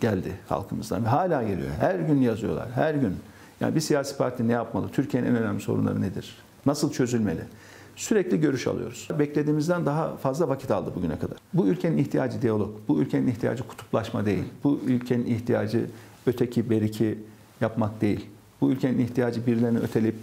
[0.00, 1.70] geldi halkımızdan ve hala geliyor.
[1.80, 3.16] Her gün yazıyorlar, her gün.
[3.60, 4.88] Yani bir siyasi parti ne yapmalı?
[4.88, 6.36] Türkiye'nin en önemli sorunları nedir?
[6.66, 7.40] Nasıl çözülmeli?
[7.96, 9.08] Sürekli görüş alıyoruz.
[9.18, 11.38] Beklediğimizden daha fazla vakit aldı bugüne kadar.
[11.54, 14.44] Bu ülkenin ihtiyacı diyalog, bu ülkenin ihtiyacı kutuplaşma değil.
[14.64, 15.86] Bu ülkenin ihtiyacı
[16.26, 17.18] öteki beriki
[17.60, 18.26] yapmak değil.
[18.60, 20.16] Bu ülkenin ihtiyacı birilerini öteleyip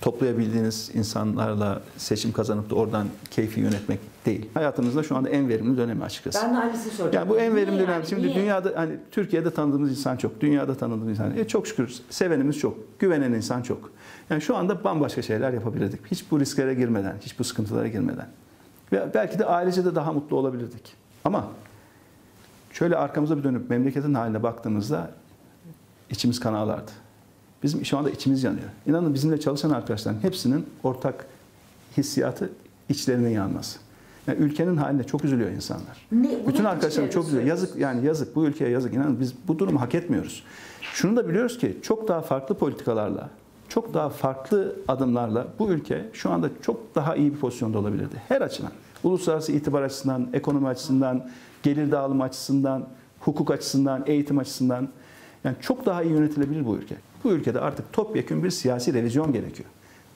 [0.00, 4.48] toplayabildiğiniz insanlarla seçim kazanıp da oradan keyfi yönetmek değil.
[4.54, 6.46] Hayatımızda şu anda en verimli dönemi açıkçası.
[6.46, 7.14] Ben de aynısını soracağım.
[7.14, 7.90] Yani bu en Niye verimli dönem.
[7.90, 8.06] yani?
[8.06, 8.34] Şimdi Niye?
[8.34, 11.36] dünyada hani Türkiye'de tanıdığımız insan çok, dünyada tanıdığımız insan.
[11.36, 13.90] E çok şükür sevenimiz çok, güvenen insan çok.
[14.30, 16.00] Yani şu anda bambaşka şeyler yapabilirdik.
[16.10, 18.28] Hiç bu risklere girmeden, hiç bu sıkıntılara girmeden.
[18.92, 20.94] Ve belki de ailece de daha mutlu olabilirdik.
[21.24, 21.46] Ama
[22.72, 25.10] şöyle arkamıza bir dönüp memleketin haline baktığımızda
[26.10, 26.90] içimiz kan ağlardı.
[27.62, 28.68] Bizim şu anda içimiz yanıyor.
[28.86, 31.26] İnanın bizimle çalışan arkadaşların hepsinin ortak
[31.96, 32.50] hissiyatı
[32.88, 33.78] içlerinin yanması.
[34.26, 36.06] Yani ülkenin haline çok üzülüyor insanlar.
[36.12, 37.46] Ne- Bütün arkadaşlarım çok üzülüyor.
[37.46, 38.94] Yazık yani yazık bu ülkeye yazık.
[38.94, 40.42] İnanın biz bu durumu hak etmiyoruz.
[40.82, 43.30] Şunu da biliyoruz ki çok daha farklı politikalarla,
[43.68, 48.22] çok daha farklı adımlarla bu ülke şu anda çok daha iyi bir pozisyonda olabilirdi.
[48.28, 48.70] Her açıdan.
[49.04, 51.28] Uluslararası itibar açısından, ekonomi açısından,
[51.62, 52.86] gelir dağılımı açısından,
[53.20, 54.88] hukuk açısından, eğitim açısından.
[55.44, 56.96] Yani çok daha iyi yönetilebilir bu ülke.
[57.26, 59.68] Bu ülkede artık topyekun bir siyasi revizyon gerekiyor.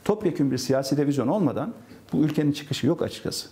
[0.05, 1.75] Topyekun bir siyasi revizyon olmadan
[2.13, 3.49] bu ülkenin çıkışı yok açıkçası.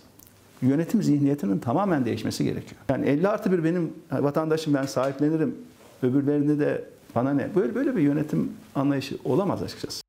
[0.61, 2.81] Yönetim zihniyetinin tamamen değişmesi gerekiyor.
[2.89, 5.57] Yani 50 artı bir benim vatandaşım ben sahiplenirim.
[6.03, 7.55] Öbürlerini de bana ne?
[7.55, 10.01] Böyle böyle bir yönetim anlayışı olamaz açıkçası.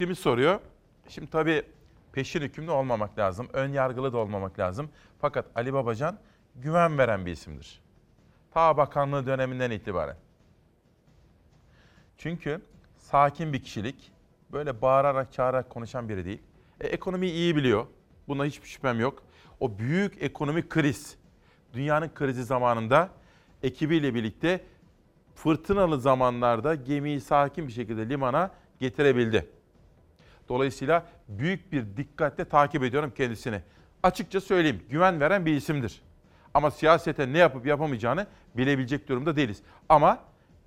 [0.00, 0.60] Kimi soruyor.
[1.08, 1.62] Şimdi tabii
[2.12, 3.48] peşin hükümlü olmamak lazım.
[3.52, 4.88] Ön yargılı da olmamak lazım.
[5.20, 6.18] Fakat Ali Babacan
[6.56, 7.80] güven veren bir isimdir.
[8.50, 10.16] Ta bakanlığı döneminden itibaren.
[12.18, 12.60] Çünkü
[12.96, 14.12] sakin bir kişilik.
[14.52, 16.42] Böyle bağırarak çağırarak konuşan biri değil.
[16.80, 17.86] E, ekonomiyi iyi biliyor.
[18.28, 19.22] Buna hiçbir şüphem yok.
[19.60, 21.16] O büyük ekonomik kriz,
[21.74, 23.08] dünyanın krizi zamanında
[23.62, 24.60] ekibiyle birlikte
[25.34, 29.50] fırtınalı zamanlarda gemiyi sakin bir şekilde limana getirebildi.
[30.48, 33.62] Dolayısıyla büyük bir dikkatle takip ediyorum kendisini.
[34.02, 36.02] Açıkça söyleyeyim, güven veren bir isimdir.
[36.54, 38.26] Ama siyasete ne yapıp yapamayacağını
[38.56, 39.62] bilebilecek durumda değiliz.
[39.88, 40.18] Ama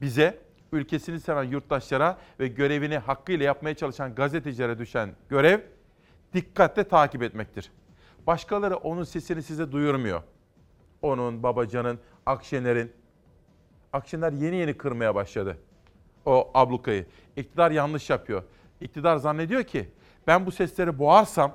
[0.01, 0.37] bize,
[0.71, 5.59] ülkesini seven yurttaşlara ve görevini hakkıyla yapmaya çalışan gazetecilere düşen görev
[6.33, 7.71] dikkatle takip etmektir.
[8.27, 10.23] Başkaları onun sesini size duyurmuyor.
[11.01, 12.91] Onun, Babacan'ın, Akşener'in.
[13.93, 15.57] Akşener yeni yeni kırmaya başladı
[16.25, 17.05] o ablukayı.
[17.35, 18.43] İktidar yanlış yapıyor.
[18.81, 19.89] İktidar zannediyor ki
[20.27, 21.51] ben bu sesleri boğarsam,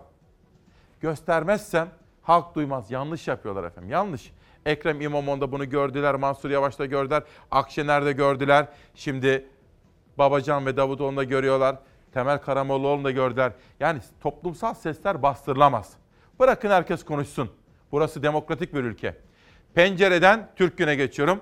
[1.00, 1.88] göstermezsem
[2.22, 2.90] halk duymaz.
[2.90, 3.90] Yanlış yapıyorlar efendim.
[3.90, 4.33] Yanlış.
[4.66, 8.68] Ekrem İmamoğlu da bunu gördüler, Mansur Yavaş da gördüler, Akşener de gördüler.
[8.94, 9.46] Şimdi
[10.18, 11.76] Babacan ve Davutoğlu'nu da görüyorlar.
[12.12, 13.52] Temel Karamollaoğlu'nu da gördüler.
[13.81, 15.92] Yani toplumsal sesler bastırılamaz.
[16.40, 17.50] Bırakın herkes konuşsun.
[17.92, 19.16] Burası demokratik bir ülke.
[19.74, 21.40] Pencereden Türk Gün'e geçiyorum.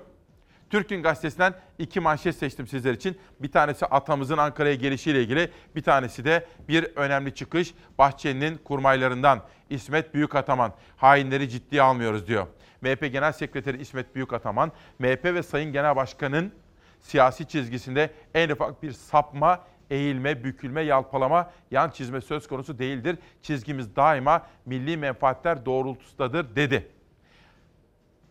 [0.70, 3.18] Türk Gün Gazetesi'nden iki manşet seçtim sizler için.
[3.40, 9.40] Bir tanesi atamızın Ankara'ya gelişiyle ilgili, bir tanesi de bir önemli çıkış Bahçeli'nin kurmaylarından.
[9.70, 12.46] İsmet Büyükataman, hainleri ciddiye almıyoruz diyor.
[12.84, 16.52] MHP Genel Sekreteri İsmet Büyükataman, MHP ve Sayın Genel Başkan'ın
[17.00, 23.18] siyasi çizgisinde en ufak bir sapma, eğilme, bükülme, yalpalama, yan çizme söz konusu değildir.
[23.42, 26.88] Çizgimiz daima milli menfaatler doğrultusundadır dedi.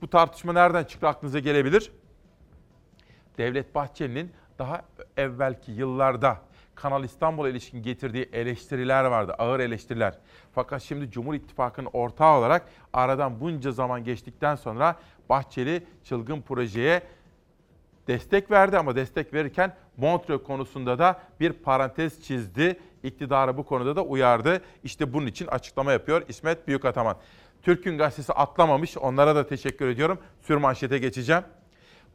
[0.02, 1.92] Bu tartışma nereden çıktı aklınıza gelebilir?
[3.38, 4.82] Devlet Bahçeli'nin daha
[5.18, 6.42] evvelki yıllarda
[6.76, 10.18] Kanal İstanbul'a ilişkin getirdiği eleştiriler vardı, ağır eleştiriler.
[10.52, 14.96] Fakat şimdi Cumhur İttifakı'nın ortağı olarak aradan bunca zaman geçtikten sonra
[15.30, 17.02] Bahçeli çılgın projeye
[18.08, 22.80] destek verdi ama destek verirken Montreux konusunda da bir parantez çizdi.
[23.04, 24.62] İktidarı bu konuda da uyardı.
[24.84, 27.18] İşte bunun için açıklama yapıyor İsmet Büyükataman.
[27.62, 28.98] Türk'ün gazetesi atlamamış.
[28.98, 30.20] Onlara da teşekkür ediyorum.
[30.42, 31.44] Sürmanşete geçeceğim.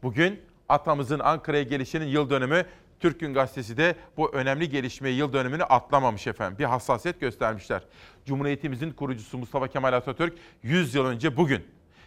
[0.03, 2.64] Bugün atamızın Ankara'ya gelişinin yıl dönümü.
[3.01, 6.59] Türk'ün gazetesi de bu önemli gelişmeyi yıl dönümünü atlamamış efendim.
[6.59, 7.83] Bir hassasiyet göstermişler.
[8.27, 11.65] Cumhuriyetimizin kurucusu Mustafa Kemal Atatürk 100 yıl önce bugün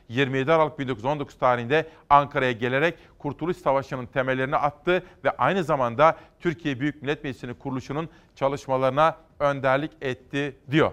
[0.10, 7.02] 27 Aralık 1919 tarihinde Ankara'ya gelerek Kurtuluş Savaşı'nın temellerini attı ve aynı zamanda Türkiye Büyük
[7.02, 10.92] Millet Meclisi'nin kuruluşunun çalışmalarına önderlik etti diyor.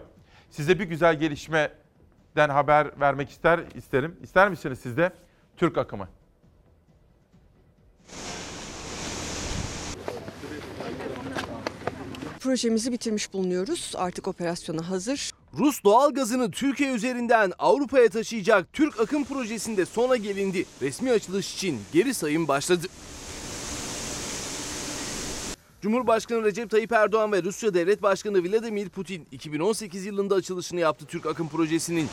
[0.50, 4.16] Size bir güzel gelişmeden haber vermek ister isterim.
[4.22, 5.10] İster misiniz siz de?
[5.56, 6.08] Türk akımı.
[12.48, 13.92] Projemizi bitirmiş bulunuyoruz.
[13.96, 15.30] Artık operasyona hazır.
[15.58, 20.64] Rus doğalgazını Türkiye üzerinden Avrupa'ya taşıyacak Türk Akım projesinde sona gelindi.
[20.82, 22.86] Resmi açılış için geri sayım başladı.
[25.82, 31.26] Cumhurbaşkanı Recep Tayyip Erdoğan ve Rusya Devlet Başkanı Vladimir Putin 2018 yılında açılışını yaptı Türk
[31.26, 32.08] Akım projesinin.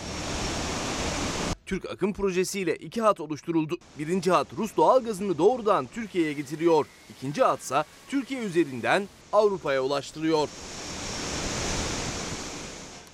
[1.65, 3.77] Türk Akım projesiyle iki hat oluşturuldu.
[3.99, 6.85] Birinci hat Rus doğalgazını doğrudan Türkiye'ye getiriyor.
[7.09, 10.49] İkinci hatsa Türkiye üzerinden Avrupa'ya ulaştırıyor.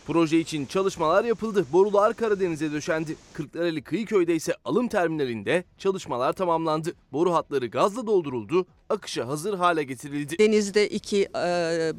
[0.07, 1.65] Proje için çalışmalar yapıldı.
[1.73, 3.15] Borular Karadeniz'e döşendi.
[3.33, 6.93] Kırklareli Kıyıköy'de ise alım terminalinde çalışmalar tamamlandı.
[7.11, 10.39] Boru hatları gazla dolduruldu, akışa hazır hale getirildi.
[10.39, 11.93] Denizde iki e,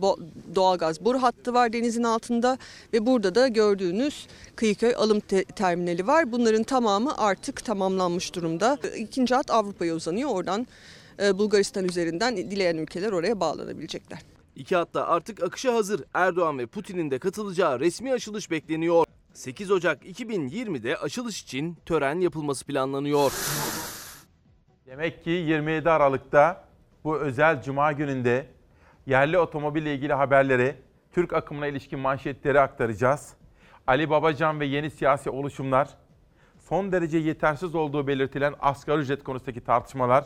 [0.54, 2.58] doğalgaz boru hattı var denizin altında
[2.92, 6.32] ve burada da gördüğünüz Kıyıköy alım te- terminali var.
[6.32, 8.78] Bunların tamamı artık tamamlanmış durumda.
[8.98, 10.30] İkinci hat Avrupa'ya uzanıyor.
[10.30, 10.66] Oradan
[11.18, 14.18] Bulgaristan üzerinden dileyen ülkeler oraya bağlanabilecekler.
[14.56, 16.04] İki hatta artık akışa hazır.
[16.14, 19.06] Erdoğan ve Putin'in de katılacağı resmi açılış bekleniyor.
[19.32, 23.32] 8 Ocak 2020'de açılış için tören yapılması planlanıyor.
[24.86, 26.64] Demek ki 27 Aralık'ta
[27.04, 28.46] bu özel cuma gününde
[29.06, 30.74] yerli otomobille ilgili haberleri,
[31.12, 33.32] Türk akımına ilişkin manşetleri aktaracağız.
[33.86, 35.88] Ali Babacan ve yeni siyasi oluşumlar,
[36.58, 40.24] son derece yetersiz olduğu belirtilen asgari ücret konusundaki tartışmalar,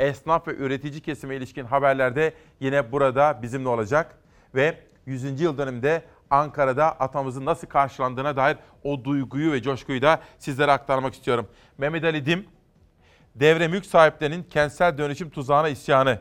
[0.00, 4.18] esnaf ve üretici kesime ilişkin haberlerde yine burada bizimle olacak.
[4.54, 5.40] Ve 100.
[5.40, 11.48] yıl dönümünde Ankara'da atamızın nasıl karşılandığına dair o duyguyu ve coşkuyu da sizlere aktarmak istiyorum.
[11.78, 12.46] Mehmet Ali Dim,
[13.34, 16.18] devre mülk sahiplerinin kentsel dönüşüm tuzağına isyanı.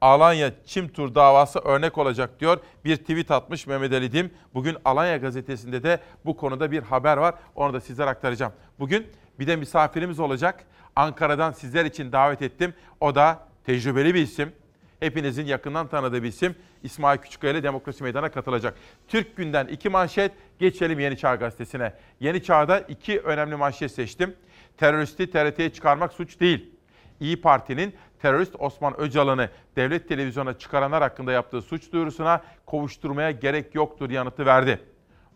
[0.00, 2.58] Alanya Çimtur davası örnek olacak diyor.
[2.84, 4.30] Bir tweet atmış Mehmet Ali Dim.
[4.54, 7.34] Bugün Alanya gazetesinde de bu konuda bir haber var.
[7.54, 8.52] Onu da sizlere aktaracağım.
[8.78, 9.06] Bugün
[9.38, 10.64] bir de misafirimiz olacak.
[10.98, 12.74] Ankara'dan sizler için davet ettim.
[13.00, 14.52] O da tecrübeli bir isim.
[15.00, 16.54] Hepinizin yakından tanıdığı bir isim.
[16.82, 18.74] İsmail Küçükkaya ile Demokrasi Meydanı'na katılacak.
[19.08, 20.32] Türk Günden iki manşet.
[20.58, 21.92] Geçelim Yeni Çağ Gazetesi'ne.
[22.20, 24.36] Yeni Çağ'da iki önemli manşet seçtim.
[24.76, 26.74] Teröristi TRT'ye çıkarmak suç değil.
[27.20, 34.10] İyi Parti'nin terörist Osman Öcalan'ı devlet televizyona çıkaranlar hakkında yaptığı suç duyurusuna kovuşturmaya gerek yoktur
[34.10, 34.80] yanıtı verdi.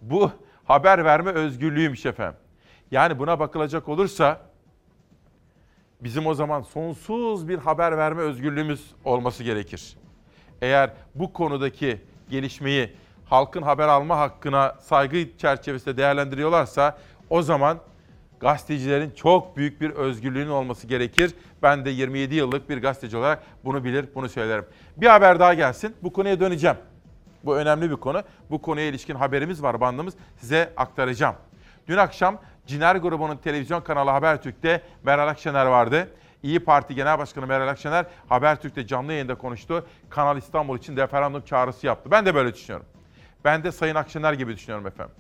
[0.01, 0.31] Bu
[0.65, 2.41] haber verme özgürlüğüymüş efendim.
[2.91, 4.52] Yani buna bakılacak olursa
[6.05, 9.97] bizim o zaman sonsuz bir haber verme özgürlüğümüz olması gerekir.
[10.63, 12.93] Eğer bu konudaki gelişmeyi
[13.25, 16.99] halkın haber alma hakkına saygı çerçevesinde değerlendiriyorlarsa
[17.31, 17.79] o zaman
[18.41, 21.35] gazetecilerin çok büyük bir özgürlüğünün olması gerekir.
[21.63, 24.65] Ben de 27 yıllık bir gazeteci olarak bunu bilir, bunu söylerim.
[24.97, 25.97] Bir haber daha gelsin.
[26.03, 26.77] Bu konuya döneceğim.
[27.45, 28.23] Bu önemli bir konu.
[28.51, 30.15] Bu konuya ilişkin haberimiz var, bandımız.
[30.37, 31.35] Size aktaracağım.
[31.89, 36.11] Dün akşam Ciner grubunun televizyon kanalı Habertürk'te Meral Akşener vardı.
[36.43, 39.87] İyi Parti Genel Başkanı Meral Akşener Habertürk'te canlı yayında konuştu.
[40.11, 42.11] Kanal İstanbul için referandum çağrısı yaptı.
[42.11, 42.87] Ben de böyle düşünüyorum.
[43.45, 45.15] Ben de Sayın Akşener gibi düşünüyorum efendim.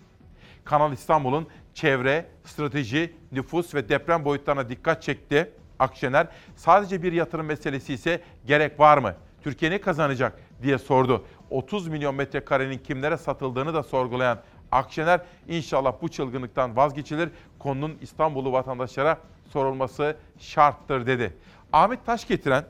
[0.64, 6.26] Kanal İstanbul'un çevre, strateji, nüfus ve deprem boyutlarına dikkat çekti Akşener.
[6.56, 9.14] Sadece bir yatırım meselesi ise gerek var mı?
[9.42, 11.24] Türkiye ne kazanacak diye sordu.
[11.50, 14.38] 30 milyon metrekarenin kimlere satıldığını da sorgulayan
[14.72, 17.30] Akşener inşallah bu çılgınlıktan vazgeçilir.
[17.58, 21.36] Konunun İstanbullu vatandaşlara sorulması şarttır dedi.
[21.72, 22.64] Ahmet Taş getiren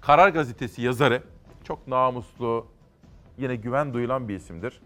[0.00, 1.22] Karar Gazetesi yazarı
[1.64, 2.66] çok namuslu,
[3.38, 4.80] yine güven duyulan bir isimdir.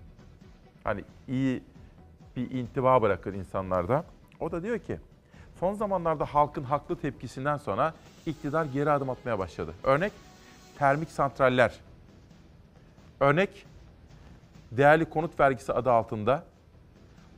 [0.84, 1.62] Hani iyi
[2.36, 4.04] bir intiba bırakır insanlarda.
[4.40, 4.98] O da diyor ki
[5.60, 7.94] son zamanlarda halkın haklı tepkisinden sonra
[8.26, 9.74] iktidar geri adım atmaya başladı.
[9.82, 10.12] Örnek
[10.78, 11.78] termik santraller.
[13.20, 13.66] Örnek
[14.76, 16.44] değerli konut vergisi adı altında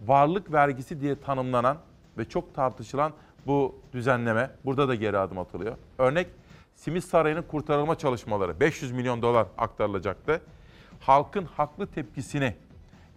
[0.06, 1.78] varlık vergisi diye tanımlanan
[2.18, 3.12] ve çok tartışılan
[3.46, 5.76] bu düzenleme burada da geri adım atılıyor.
[5.98, 6.26] Örnek
[6.74, 10.40] Simit Sarayı'nın kurtarılma çalışmaları 500 milyon dolar aktarılacaktı.
[11.00, 12.54] Halkın haklı tepkisini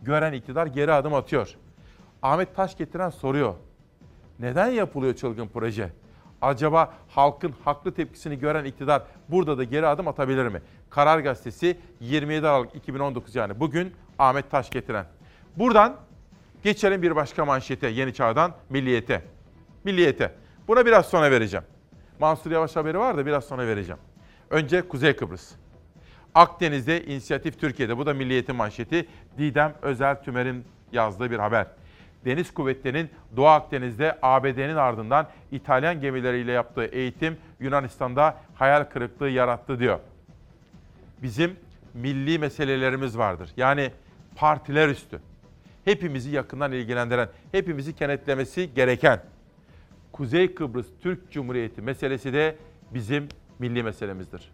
[0.01, 1.55] gören iktidar geri adım atıyor.
[2.21, 3.53] Ahmet Taş getiren soruyor.
[4.39, 5.91] Neden yapılıyor çılgın proje?
[6.41, 10.61] Acaba halkın haklı tepkisini gören iktidar burada da geri adım atabilir mi?
[10.89, 15.05] Karar Gazetesi 27 Aralık 2019 yani bugün Ahmet Taş getiren.
[15.55, 15.95] Buradan
[16.63, 19.21] geçelim bir başka manşete Yeni Çağ'dan Milliyet'e.
[19.83, 20.31] Milliyet'e.
[20.67, 21.65] Buna biraz sonra vereceğim.
[22.19, 23.99] Mansur Yavaş haberi var da biraz sonra vereceğim.
[24.49, 25.51] Önce Kuzey Kıbrıs.
[26.35, 27.97] Akdeniz'de inisiyatif Türkiye'de.
[27.97, 29.07] Bu da Milliyet'in manşeti.
[29.37, 31.67] Didem Özel Tümer'in yazdığı bir haber.
[32.25, 39.99] Deniz Kuvvetleri'nin Doğu Akdeniz'de ABD'nin ardından İtalyan gemileriyle yaptığı eğitim Yunanistan'da hayal kırıklığı yarattı diyor.
[41.23, 41.55] Bizim
[41.93, 43.49] milli meselelerimiz vardır.
[43.57, 43.91] Yani
[44.37, 45.19] partiler üstü.
[45.85, 49.23] Hepimizi yakından ilgilendiren, hepimizi kenetlemesi gereken
[50.11, 52.57] Kuzey Kıbrıs Türk Cumhuriyeti meselesi de
[52.93, 53.29] bizim
[53.59, 54.51] milli meselemizdir.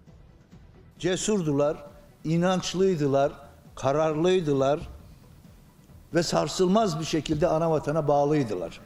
[0.99, 1.77] Cesurdular,
[2.23, 3.31] inançlıydılar,
[3.75, 4.79] kararlıydılar
[6.13, 8.79] ve sarsılmaz bir şekilde ana vatana bağlıydılar.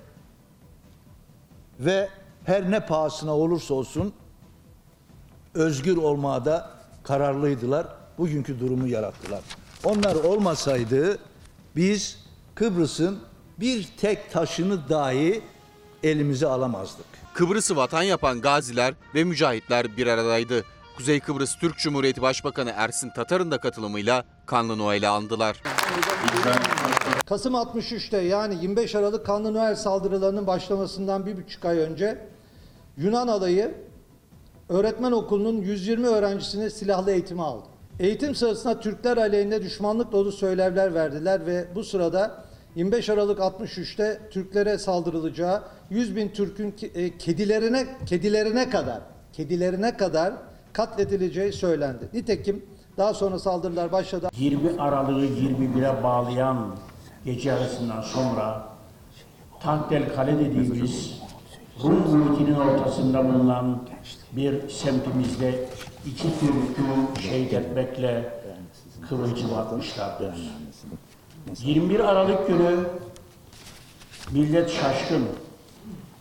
[1.80, 2.10] Ve
[2.46, 4.14] her ne pahasına olursa olsun
[5.54, 6.70] özgür olmaya da
[7.04, 7.88] kararlıydılar.
[8.18, 9.42] Bugünkü durumu yarattılar.
[9.84, 11.18] Onlar olmasaydı
[11.76, 12.20] biz
[12.56, 13.20] Kıbrıs'ın
[13.60, 15.42] bir tek taşını dahi
[16.04, 17.06] elimize alamazdık.
[17.34, 20.64] Kıbrıs'ı vatan yapan gaziler ve mücahitler bir aradaydı.
[20.98, 25.62] Kuzey Kıbrıs Türk Cumhuriyeti Başbakanı Ersin Tatar'ın da katılımıyla kanlı Noel'i andılar.
[27.26, 32.28] Kasım 63'te yani 25 Aralık Kanlı Noel saldırılarının başlamasından bir buçuk ay önce
[32.98, 33.76] Yunan alayı
[34.70, 37.77] öğretmen okulunun 120 öğrencisine silahlı eğitimi aldı.
[38.00, 42.44] Eğitim sırasında Türkler aleyhinde düşmanlık dolu söylevler verdiler ve bu sırada
[42.76, 49.00] 25 Aralık 63'te Türklere saldırılacağı 100 bin Türk'ün e, kedilerine kedilerine kadar
[49.34, 50.34] kedilerine kadar
[50.74, 52.10] katledileceği söylendi.
[52.14, 52.66] Nitekim
[52.98, 54.30] daha sonra saldırılar başladı.
[54.38, 56.76] 20 Aralık'ı 21'e bağlayan
[57.26, 58.68] gece yarısından sonra
[59.62, 61.22] Tanktel Kale dediğimiz
[61.84, 63.82] Rum muhitinin ortasında bulunan
[64.32, 65.66] bir semtimizde
[66.12, 68.34] iki Türk'ü şehit etmekle
[69.10, 70.36] kıvılcım atmışlardır.
[71.60, 72.76] 21 Aralık günü
[74.32, 75.28] millet şaşkın,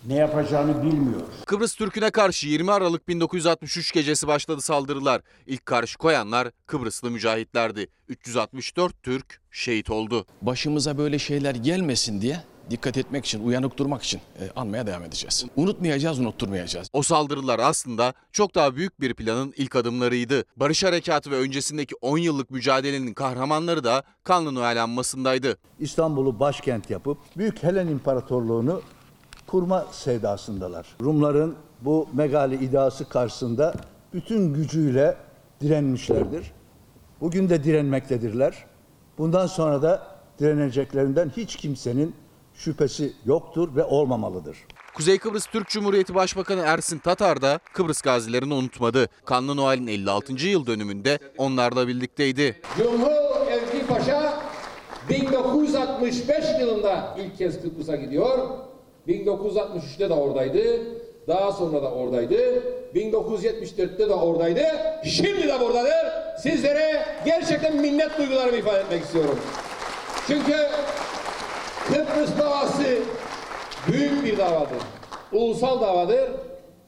[0.06, 1.20] ne yapacağını bilmiyor.
[1.46, 5.22] Kıbrıs Türk'üne karşı 20 Aralık 1963 gecesi başladı saldırılar.
[5.46, 7.88] İlk karşı koyanlar Kıbrıslı mücahitlerdi.
[8.08, 10.26] 364 Türk şehit oldu.
[10.42, 12.40] başımıza böyle şeyler gelmesin diye
[12.70, 15.44] dikkat etmek için, uyanık durmak için e, anmaya devam edeceğiz.
[15.56, 16.88] Unutmayacağız, unutturmayacağız.
[16.92, 20.44] O saldırılar aslında çok daha büyük bir planın ilk adımlarıydı.
[20.56, 25.58] Barış Harekatı ve öncesindeki 10 yıllık mücadelenin kahramanları da Kanlı Noel anmasındaydı.
[25.78, 28.82] İstanbul'u başkent yapıp Büyük Helen İmparatorluğunu
[29.46, 30.86] kurma sevdasındalar.
[31.02, 33.74] Rumların bu megali iddiası karşısında
[34.14, 35.16] bütün gücüyle
[35.60, 36.52] direnmişlerdir.
[37.20, 38.64] Bugün de direnmektedirler.
[39.18, 40.06] Bundan sonra da
[40.38, 42.14] direneceklerinden hiç kimsenin
[42.58, 44.56] şüphesi yoktur ve olmamalıdır.
[44.94, 49.08] Kuzey Kıbrıs Türk Cumhuriyeti Başbakanı Ersin Tatar da Kıbrıs gazilerini unutmadı.
[49.24, 50.32] Kanlı Noel'in 56.
[50.32, 52.60] yıl dönümünde onlarla birlikteydi.
[52.78, 54.42] Cumhur Evgi Paşa
[55.08, 58.38] 1965 yılında ilk kez Kıbrıs'a gidiyor.
[59.08, 60.62] 1963'te de oradaydı.
[61.28, 62.62] Daha sonra da oradaydı.
[62.94, 64.62] 1974'te de oradaydı.
[65.04, 66.06] Şimdi de buradadır.
[66.42, 69.38] Sizlere gerçekten minnet duygularımı ifade etmek istiyorum.
[70.26, 70.56] Çünkü
[72.06, 72.98] Kıbrıs davası
[73.88, 74.82] büyük bir davadır.
[75.32, 76.30] Ulusal davadır.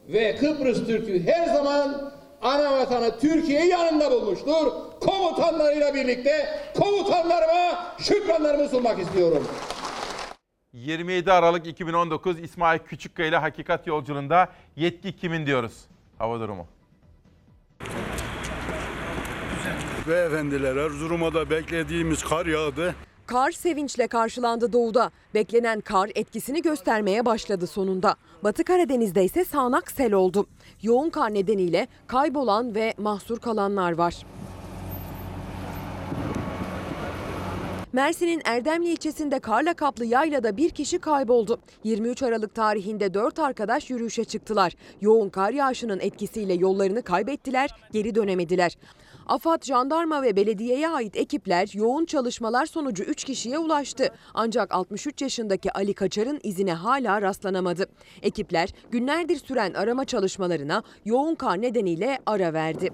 [0.08, 2.12] Ve Kıbrıs Türk'ü her zaman
[2.42, 4.72] ana vatanı Türkiye'yi yanında bulmuştur.
[5.00, 9.48] Komutanlarıyla birlikte komutanlarıma şükranlarımı sunmak istiyorum.
[10.72, 15.72] 27 Aralık 2019 İsmail Küçükkaya ile Hakikat Yolculuğunda yetki kimin diyoruz?
[16.18, 16.66] Hava durumu.
[20.08, 22.94] Beyefendiler Erzurum'a da beklediğimiz kar yağdı.
[23.28, 25.10] Kar sevinçle karşılandı doğuda.
[25.34, 28.14] Beklenen kar etkisini göstermeye başladı sonunda.
[28.44, 30.46] Batı Karadeniz'de ise sağanak sel oldu.
[30.82, 34.14] Yoğun kar nedeniyle kaybolan ve mahsur kalanlar var.
[37.92, 41.60] Mersin'in Erdemli ilçesinde karla kaplı yaylada bir kişi kayboldu.
[41.84, 44.72] 23 Aralık tarihinde 4 arkadaş yürüyüşe çıktılar.
[45.00, 48.78] Yoğun kar yağışının etkisiyle yollarını kaybettiler, geri dönemediler.
[49.28, 54.08] AFAD, jandarma ve belediyeye ait ekipler yoğun çalışmalar sonucu 3 kişiye ulaştı.
[54.34, 57.86] Ancak 63 yaşındaki Ali Kaçar'ın izine hala rastlanamadı.
[58.22, 62.90] Ekipler günlerdir süren arama çalışmalarına yoğun kar nedeniyle ara verdi.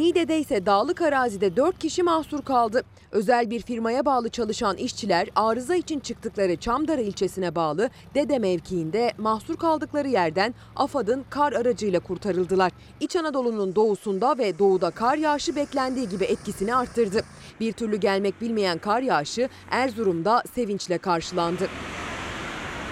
[0.00, 2.82] Niğde'de ise dağlık arazide 4 kişi mahsur kaldı.
[3.10, 9.56] Özel bir firmaya bağlı çalışan işçiler arıza için çıktıkları Çamdara ilçesine bağlı Dede mevkiinde mahsur
[9.56, 12.72] kaldıkları yerden AFAD'ın kar aracıyla kurtarıldılar.
[13.00, 17.24] İç Anadolu'nun doğusunda ve doğuda kar yağışı beklendiği gibi etkisini arttırdı.
[17.60, 21.68] Bir türlü gelmek bilmeyen kar yağışı Erzurum'da sevinçle karşılandı.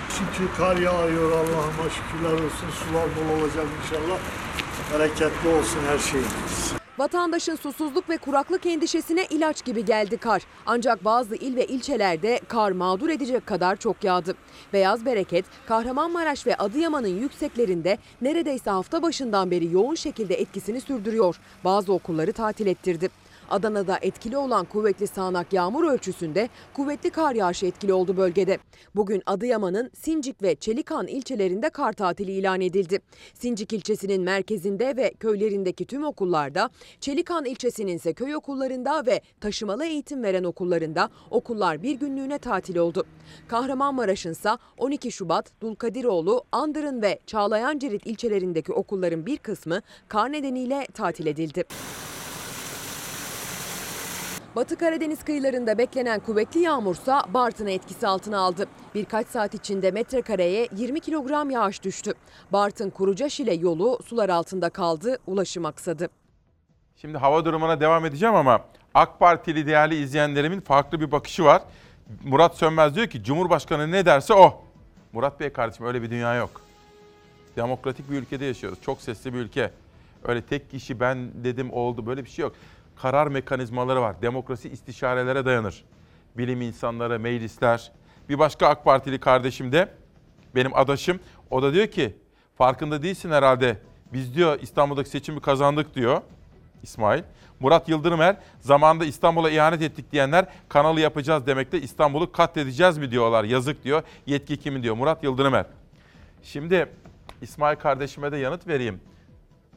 [0.08, 2.70] Şükür kar yağıyor Allah'ıma şükürler olsun.
[2.70, 4.18] Sular bol olacak inşallah.
[4.92, 6.77] Bereketli olsun her şeyimiz.
[6.98, 10.42] Vatandaşın susuzluk ve kuraklık endişesine ilaç gibi geldi kar.
[10.66, 14.34] Ancak bazı il ve ilçelerde kar mağdur edecek kadar çok yağdı.
[14.72, 21.40] Beyaz bereket Kahramanmaraş ve Adıyaman'ın yükseklerinde neredeyse hafta başından beri yoğun şekilde etkisini sürdürüyor.
[21.64, 23.08] Bazı okulları tatil ettirdi.
[23.50, 28.58] Adana'da etkili olan kuvvetli sağanak yağmur ölçüsünde kuvvetli kar yağışı etkili oldu bölgede.
[28.96, 32.98] Bugün Adıyaman'ın Sincik ve Çelikan ilçelerinde kar tatili ilan edildi.
[33.34, 36.70] Sincik ilçesinin merkezinde ve köylerindeki tüm okullarda,
[37.00, 43.04] Çelikan ilçesinin ise köy okullarında ve taşımalı eğitim veren okullarında okullar bir günlüğüne tatil oldu.
[43.48, 51.26] Kahramanmaraş'ın ise 12 Şubat, Dulkadiroğlu, Andırın ve Çağlayancırit ilçelerindeki okulların bir kısmı kar nedeniyle tatil
[51.26, 51.64] edildi.
[54.58, 58.66] Batı Karadeniz kıyılarında beklenen kuvvetli yağmursa Bartın'ı etkisi altına aldı.
[58.94, 62.12] Birkaç saat içinde metrekareye 20 kilogram yağış düştü.
[62.52, 66.08] Bartın Kurucaşile yolu sular altında kaldı, ulaşım aksadı.
[66.96, 71.62] Şimdi hava durumuna devam edeceğim ama AK Partili değerli izleyenlerimin farklı bir bakışı var.
[72.24, 74.64] Murat Sönmez diyor ki Cumhurbaşkanı ne derse o.
[75.12, 76.60] Murat Bey kardeşim öyle bir dünya yok.
[77.56, 78.78] Demokratik bir ülkede yaşıyoruz.
[78.82, 79.70] Çok sesli bir ülke.
[80.24, 82.54] Öyle tek kişi ben dedim oldu böyle bir şey yok.
[83.02, 84.22] Karar mekanizmaları var.
[84.22, 85.84] Demokrasi istişarelere dayanır.
[86.36, 87.92] Bilim insanları, meclisler.
[88.28, 89.88] Bir başka AK Partili kardeşim de
[90.54, 91.20] benim adaşım.
[91.50, 92.16] O da diyor ki
[92.58, 93.78] farkında değilsin herhalde.
[94.12, 96.20] Biz diyor İstanbul'daki seçimi kazandık diyor.
[96.82, 97.22] İsmail.
[97.60, 103.44] Murat Yıldırımer zamanında İstanbul'a ihanet ettik diyenler kanalı yapacağız demekte İstanbul'u katledeceğiz mi diyorlar.
[103.44, 104.02] Yazık diyor.
[104.26, 104.94] Yetki kimin diyor.
[104.94, 105.66] Murat Yıldırımer.
[106.42, 106.88] Şimdi
[107.42, 109.00] İsmail kardeşime de yanıt vereyim.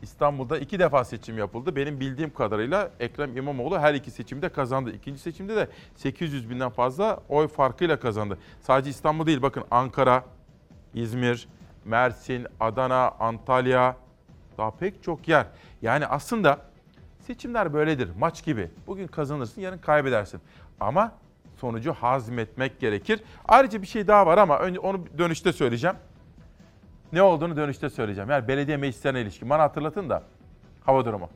[0.02, 1.76] İstanbul'da iki defa seçim yapıldı.
[1.76, 4.92] Benim bildiğim kadarıyla Ekrem İmamoğlu her iki seçimde kazandı.
[4.92, 8.38] İkinci seçimde de 800 binden fazla oy farkıyla kazandı.
[8.62, 10.24] Sadece İstanbul değil bakın Ankara,
[10.94, 11.48] İzmir,
[11.86, 13.96] Mersin, Adana, Antalya
[14.58, 15.46] daha pek çok yer.
[15.82, 16.60] Yani aslında
[17.20, 18.70] seçimler böyledir maç gibi.
[18.88, 20.42] Bugün kazanırsın yarın kaybedersin.
[20.80, 21.12] Ama
[21.58, 23.24] sonucu hazmetmek gerekir.
[23.48, 25.96] Ayrıca bir şey daha var ama onu dönüşte söyleyeceğim.
[27.14, 28.30] Ne olduğunu dönüşte söyleyeceğim.
[28.30, 29.50] Yani belediye meclislerine ilişkin.
[29.50, 30.24] Bana hatırlatın da
[30.86, 31.30] hava durumu.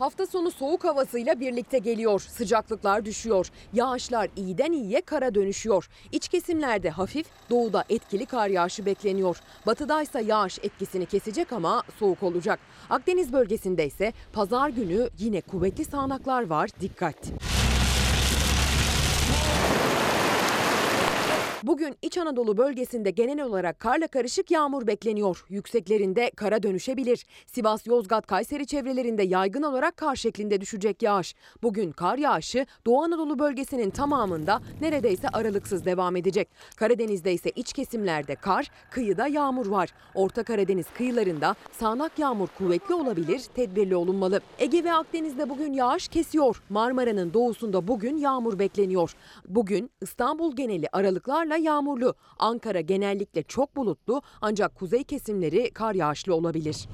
[0.00, 2.20] Hafta sonu soğuk havasıyla birlikte geliyor.
[2.20, 3.50] Sıcaklıklar düşüyor.
[3.72, 5.88] Yağışlar iyiden iyiye kara dönüşüyor.
[6.12, 9.36] İç kesimlerde hafif, doğuda etkili kar yağışı bekleniyor.
[9.66, 12.60] Batıdaysa yağış etkisini kesecek ama soğuk olacak.
[12.90, 16.70] Akdeniz bölgesinde ise pazar günü yine kuvvetli sağanaklar var.
[16.80, 17.16] Dikkat.
[21.62, 25.44] Bugün İç Anadolu bölgesinde genel olarak karla karışık yağmur bekleniyor.
[25.48, 27.26] Yükseklerinde kara dönüşebilir.
[27.46, 31.34] Sivas, Yozgat, Kayseri çevrelerinde yaygın olarak kar şeklinde düşecek yağış.
[31.62, 36.48] Bugün kar yağışı Doğu Anadolu bölgesinin tamamında neredeyse aralıksız devam edecek.
[36.76, 39.88] Karadeniz'de ise iç kesimlerde kar, kıyıda yağmur var.
[40.14, 44.40] Orta Karadeniz kıyılarında sağanak yağmur kuvvetli olabilir, tedbirli olunmalı.
[44.58, 46.62] Ege ve Akdeniz'de bugün yağış kesiyor.
[46.68, 49.14] Marmara'nın doğusunda bugün yağmur bekleniyor.
[49.48, 52.14] Bugün İstanbul geneli aralıklarla yağmurlu.
[52.38, 56.88] Ankara genellikle çok bulutlu ancak kuzey kesimleri kar yağışlı olabilir.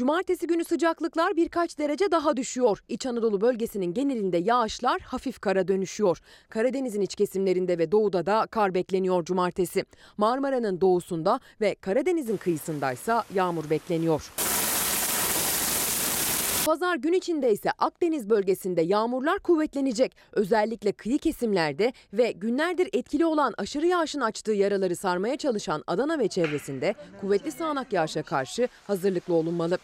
[0.00, 2.78] Cumartesi günü sıcaklıklar birkaç derece daha düşüyor.
[2.88, 6.18] İç Anadolu bölgesinin genelinde yağışlar hafif kara dönüşüyor.
[6.48, 9.84] Karadeniz'in iç kesimlerinde ve doğuda da kar bekleniyor cumartesi.
[10.16, 14.30] Marmara'nın doğusunda ve Karadeniz'in kıyısındaysa yağmur bekleniyor.
[16.66, 20.16] Pazar gün içinde ise Akdeniz bölgesinde yağmurlar kuvvetlenecek.
[20.32, 26.28] Özellikle kıyı kesimlerde ve günlerdir etkili olan aşırı yağışın açtığı yaraları sarmaya çalışan Adana ve
[26.28, 29.78] çevresinde kuvvetli sağanak yağışa karşı hazırlıklı olunmalı.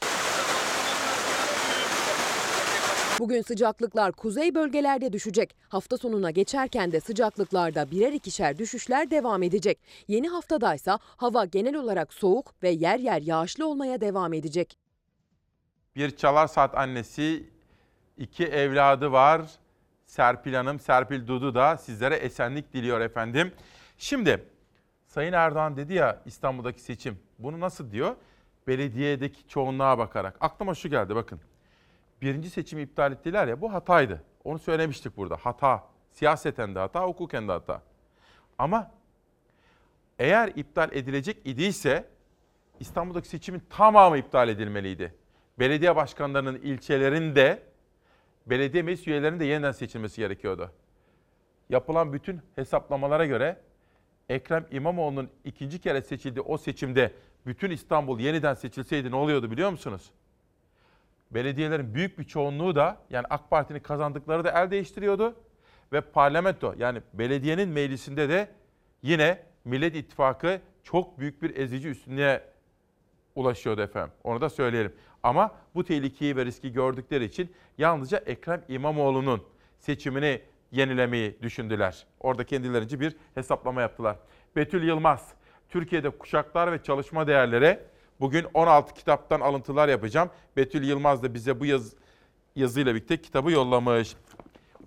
[3.18, 5.56] Bugün sıcaklıklar kuzey bölgelerde düşecek.
[5.68, 9.78] Hafta sonuna geçerken de sıcaklıklarda birer ikişer düşüşler devam edecek.
[10.08, 14.85] Yeni haftadaysa hava genel olarak soğuk ve yer yer yağışlı olmaya devam edecek.
[15.96, 17.50] Bir çalar saat annesi,
[18.16, 19.42] iki evladı var.
[20.06, 23.52] Serpil Hanım, Serpil Dudu da sizlere esenlik diliyor efendim.
[23.98, 24.44] Şimdi
[25.06, 27.18] Sayın Erdoğan dedi ya İstanbul'daki seçim.
[27.38, 28.16] Bunu nasıl diyor?
[28.66, 30.36] Belediyedeki çoğunluğa bakarak.
[30.40, 31.40] Aklıma şu geldi bakın.
[32.22, 34.22] Birinci seçimi iptal ettiler ya bu hataydı.
[34.44, 35.36] Onu söylemiştik burada.
[35.36, 35.84] Hata.
[36.12, 37.82] Siyaseten de hata, hukuken de hata.
[38.58, 38.90] Ama
[40.18, 42.08] eğer iptal edilecek idiyse
[42.80, 45.14] İstanbul'daki seçimin tamamı iptal edilmeliydi
[45.58, 47.62] belediye başkanlarının ilçelerinde
[48.46, 50.70] belediye meclis üyelerinin de yeniden seçilmesi gerekiyordu.
[51.68, 53.60] Yapılan bütün hesaplamalara göre
[54.28, 57.12] Ekrem İmamoğlu'nun ikinci kere seçildiği o seçimde
[57.46, 60.10] bütün İstanbul yeniden seçilseydi ne oluyordu biliyor musunuz?
[61.30, 65.34] belediyelerin büyük bir çoğunluğu da yani AK Parti'nin kazandıkları da el değiştiriyordu.
[65.92, 68.48] Ve parlamento yani belediyenin meclisinde de
[69.02, 72.42] yine Millet İttifakı çok büyük bir ezici üstünlüğe
[73.34, 74.12] ulaşıyordu efendim.
[74.24, 74.92] Onu da söyleyelim.
[75.26, 79.42] Ama bu tehlikeyi ve riski gördükleri için yalnızca Ekrem İmamoğlu'nun
[79.78, 82.06] seçimini yenilemeyi düşündüler.
[82.20, 84.16] Orada kendilerince bir hesaplama yaptılar.
[84.56, 85.32] Betül Yılmaz,
[85.68, 87.80] Türkiye'de kuşaklar ve çalışma değerleri
[88.20, 90.30] bugün 16 kitaptan alıntılar yapacağım.
[90.56, 91.94] Betül Yılmaz da bize bu yaz,
[92.56, 94.16] yazıyla birlikte kitabı yollamış.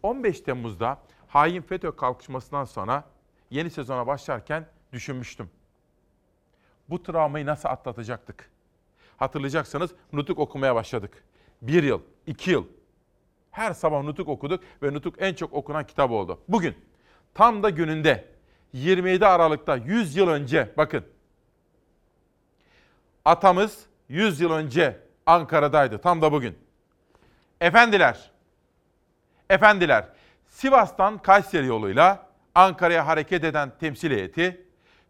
[0.03, 3.03] 15 Temmuz'da hain FETÖ kalkışmasından sonra
[3.49, 5.49] yeni sezona başlarken düşünmüştüm.
[6.89, 8.58] Bu travmayı nasıl atlatacaktık?
[9.19, 11.23] Hatırlayacaksanız nutuk okumaya başladık.
[11.61, 12.65] Bir yıl, iki yıl.
[13.51, 16.39] Her sabah nutuk okuduk ve nutuk en çok okunan kitap oldu.
[16.47, 16.75] Bugün
[17.33, 18.27] tam da gününde
[18.73, 21.05] 27 Aralık'ta 100 yıl önce bakın.
[23.25, 26.57] Atamız 100 yıl önce Ankara'daydı tam da bugün.
[27.61, 28.31] Efendiler,
[29.49, 30.05] efendiler
[30.47, 34.65] Sivas'tan Kayseri yoluyla Ankara'ya hareket eden temsil heyeti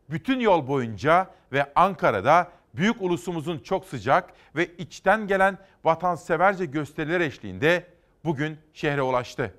[0.09, 7.85] bütün yol boyunca ve Ankara'da büyük ulusumuzun çok sıcak ve içten gelen vatanseverce gösteriler eşliğinde
[8.25, 9.55] bugün şehre ulaştı.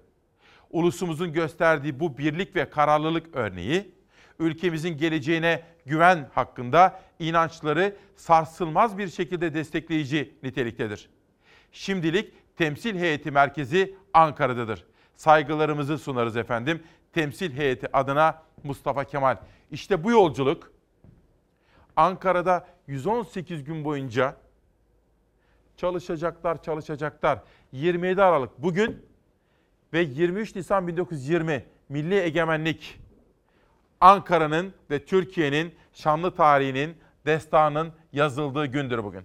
[0.70, 3.94] Ulusumuzun gösterdiği bu birlik ve kararlılık örneği,
[4.38, 11.11] ülkemizin geleceğine güven hakkında inançları sarsılmaz bir şekilde destekleyici niteliktedir.
[11.72, 14.86] Şimdilik temsil heyeti merkezi Ankara'dadır.
[15.16, 16.82] Saygılarımızı sunarız efendim.
[17.12, 19.36] Temsil heyeti adına Mustafa Kemal.
[19.70, 20.72] İşte bu yolculuk
[22.01, 24.36] Ankara'da 118 gün boyunca
[25.76, 27.42] çalışacaklar, çalışacaklar.
[27.72, 29.07] 27 Aralık bugün
[29.92, 33.01] ve 23 Nisan 1920 Milli Egemenlik
[34.01, 36.96] Ankara'nın ve Türkiye'nin şanlı tarihinin,
[37.26, 39.24] destanının yazıldığı gündür bugün.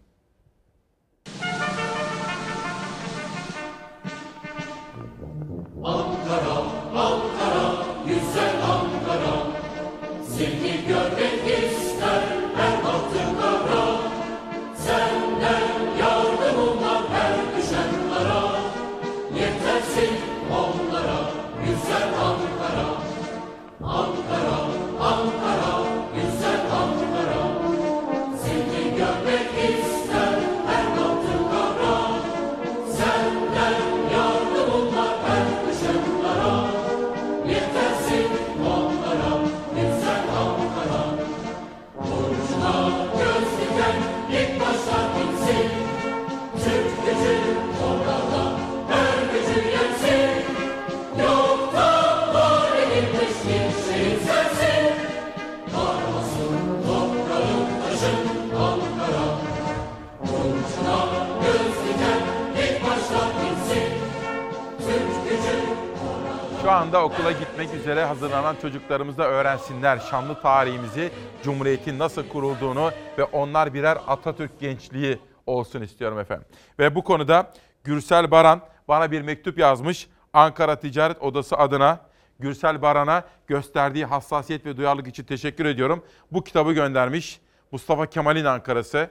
[66.95, 71.11] Şu anda okula gitmek üzere hazırlanan çocuklarımız da öğrensinler şanlı tarihimizi,
[71.43, 76.45] Cumhuriyet'in nasıl kurulduğunu ve onlar birer Atatürk gençliği olsun istiyorum efendim.
[76.79, 77.51] Ve bu konuda
[77.83, 81.99] Gürsel Baran bana bir mektup yazmış Ankara Ticaret Odası adına.
[82.39, 86.03] Gürsel Baran'a gösterdiği hassasiyet ve duyarlılık için teşekkür ediyorum.
[86.31, 87.39] Bu kitabı göndermiş
[87.71, 89.09] Mustafa Kemal'in Ankara'sı.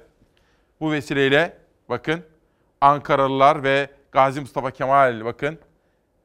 [0.81, 1.59] Bu vesileyle
[1.89, 2.25] bakın
[2.81, 5.59] Ankaralılar ve Gazi Mustafa Kemal bakın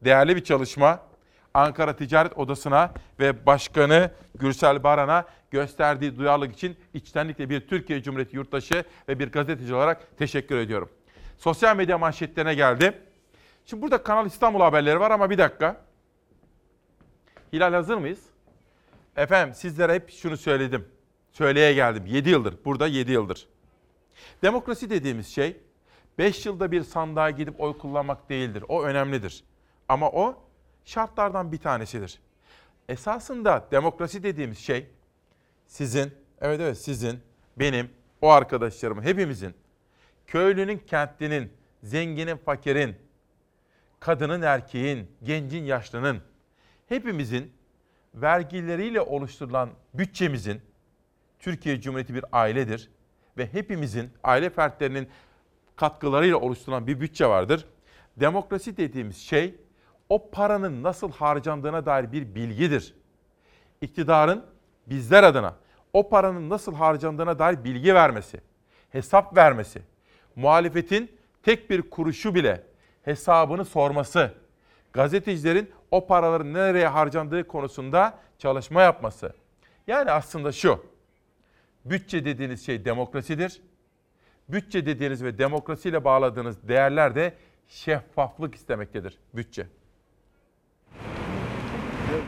[0.01, 1.08] değerli bir çalışma.
[1.53, 8.83] Ankara Ticaret Odası'na ve Başkanı Gürsel Baran'a gösterdiği duyarlılık için içtenlikle bir Türkiye Cumhuriyeti yurttaşı
[9.09, 10.89] ve bir gazeteci olarak teşekkür ediyorum.
[11.37, 13.01] Sosyal medya manşetlerine geldi.
[13.65, 15.81] Şimdi burada Kanal İstanbul haberleri var ama bir dakika.
[17.53, 18.19] Hilal hazır mıyız?
[19.15, 20.87] Efendim sizlere hep şunu söyledim.
[21.31, 22.05] Söyleye geldim.
[22.05, 22.55] 7 yıldır.
[22.65, 23.47] Burada 7 yıldır.
[24.41, 25.57] Demokrasi dediğimiz şey
[26.17, 28.63] 5 yılda bir sandığa gidip oy kullanmak değildir.
[28.67, 29.43] O önemlidir.
[29.89, 30.48] Ama o
[30.85, 32.19] şartlardan bir tanesidir.
[32.89, 34.87] Esasında demokrasi dediğimiz şey
[35.65, 37.19] sizin, evet evet sizin,
[37.57, 37.89] benim,
[38.21, 39.53] o arkadaşlarımın, hepimizin,
[40.27, 41.53] köylünün, kentlinin,
[41.83, 42.95] zenginin, fakirin,
[43.99, 46.21] kadının, erkeğin, gencin, yaşlının,
[46.89, 47.53] hepimizin
[48.15, 50.61] vergileriyle oluşturulan bütçemizin,
[51.39, 52.89] Türkiye Cumhuriyeti bir ailedir
[53.37, 55.09] ve hepimizin, aile fertlerinin
[55.75, 57.65] katkılarıyla oluşturulan bir bütçe vardır.
[58.17, 59.55] Demokrasi dediğimiz şey
[60.09, 62.95] o paranın nasıl harcandığına dair bir bilgidir.
[63.81, 64.45] İktidarın
[64.87, 65.55] bizler adına
[65.93, 68.41] o paranın nasıl harcandığına dair bilgi vermesi,
[68.89, 69.81] hesap vermesi,
[70.35, 71.11] muhalefetin
[71.43, 72.63] tek bir kuruşu bile
[73.03, 74.33] hesabını sorması,
[74.93, 79.33] gazetecilerin o paraların nereye harcandığı konusunda çalışma yapması.
[79.87, 80.85] Yani aslında şu,
[81.85, 83.61] bütçe dediğiniz şey demokrasidir.
[84.49, 87.33] Bütçe dediğiniz ve demokrasiyle bağladığınız değerler de
[87.67, 89.67] şeffaflık istemektedir bütçe.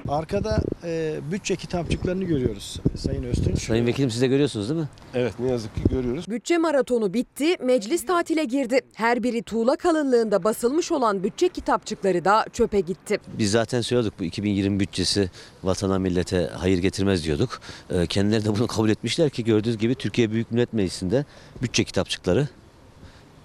[0.07, 3.61] Arkada e, bütçe kitapçıklarını görüyoruz Sayın Öztürk.
[3.61, 4.88] Sayın Vekilim siz de görüyorsunuz değil mi?
[5.13, 6.25] Evet ne yazık ki görüyoruz.
[6.27, 8.79] Bütçe maratonu bitti, meclis tatile girdi.
[8.93, 13.19] Her biri tuğla kalınlığında basılmış olan bütçe kitapçıkları da çöpe gitti.
[13.38, 15.29] Biz zaten söylüyorduk bu 2020 bütçesi
[15.63, 17.61] vatana millete hayır getirmez diyorduk.
[17.89, 21.25] Ee, kendileri de bunu kabul etmişler ki gördüğünüz gibi Türkiye Büyük Millet Meclisi'nde
[21.61, 22.47] bütçe kitapçıkları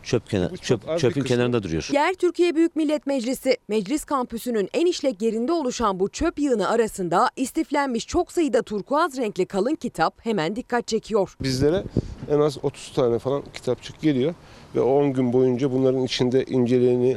[0.07, 1.89] çöp kenar, çöp, çöpün kenarında duruyor.
[1.93, 7.31] Yer Türkiye Büyük Millet Meclisi, meclis kampüsünün en işlek yerinde oluşan bu çöp yığını arasında
[7.37, 11.37] istiflenmiş çok sayıda turkuaz renkli kalın kitap hemen dikkat çekiyor.
[11.41, 11.85] Bizlere
[12.31, 14.35] en az 30 tane falan kitapçık geliyor
[14.75, 17.17] ve 10 gün boyunca bunların içinde inceleyeni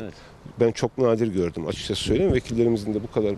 [0.60, 2.34] ben çok nadir gördüm açıkçası söyleyeyim.
[2.34, 3.36] Vekillerimizin de bu kadar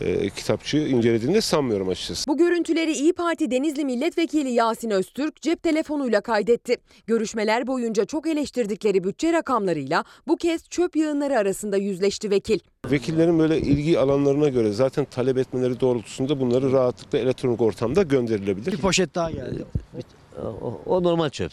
[0.00, 2.30] e, kitapçığı incelediğini de sanmıyorum açıkçası.
[2.30, 6.76] Bu görüntüleri İyi Parti Denizli Milletvekili Yasin Öztürk cep telefonuyla kaydetti.
[7.06, 12.58] Görüşmeler boyunca çok eleştirdikleri bütçe rakamlarıyla bu kez çöp yığınları arasında yüzleşti vekil.
[12.90, 18.72] Vekillerin böyle ilgi alanlarına göre zaten talep etmeleri doğrultusunda bunları rahatlıkla elektronik ortamda gönderilebilir.
[18.72, 19.64] Bir poşet daha geldi.
[20.40, 21.52] O, o normal çöp.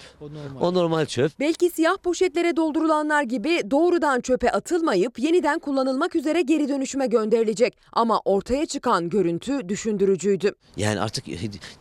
[0.61, 1.31] O normal çöp.
[1.39, 7.77] Belki siyah poşetlere doldurulanlar gibi doğrudan çöpe atılmayıp yeniden kullanılmak üzere geri dönüşüme gönderilecek.
[7.93, 10.51] Ama ortaya çıkan görüntü düşündürücüydü.
[10.77, 11.25] Yani artık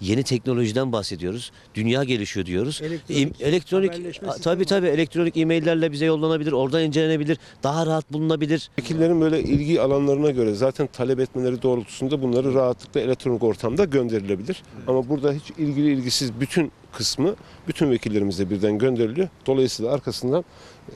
[0.01, 1.53] yeni teknolojiden bahsediyoruz.
[1.75, 2.81] Dünya gelişiyor diyoruz.
[2.85, 3.93] Elektronik, İm- elektronik
[4.43, 8.71] tabii tabii elektronik e-maillerle bize yollanabilir, oradan incelenebilir, daha rahat bulunabilir.
[8.79, 14.63] Vekillerin böyle ilgi alanlarına göre zaten talep etmeleri doğrultusunda bunları rahatlıkla elektronik ortamda gönderilebilir.
[14.87, 17.35] Ama burada hiç ilgili ilgisiz bütün kısmı
[17.69, 19.29] bütün vekillerimize birden gönderiliyor.
[19.47, 20.45] Dolayısıyla arkasından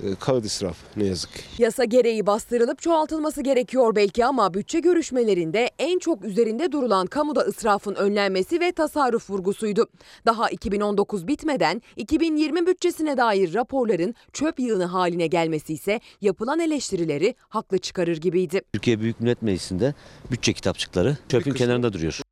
[0.02, 1.42] e, kağıt israf ne yazık ki.
[1.58, 7.94] Yasa gereği bastırılıp çoğaltılması gerekiyor belki ama bütçe görüşmelerinde en çok üzerinde durulan kamuda ısrafın
[7.94, 9.86] önlenmesi ve tasarruf vurgusuydu.
[10.26, 17.78] Daha 2019 bitmeden 2020 bütçesine dair raporların çöp yığını haline gelmesi ise yapılan eleştirileri haklı
[17.78, 18.62] çıkarır gibiydi.
[18.72, 19.94] Türkiye Büyük Millet Meclisi'nde
[20.30, 22.31] bütçe kitapçıkları çöpün kenarında duruyor.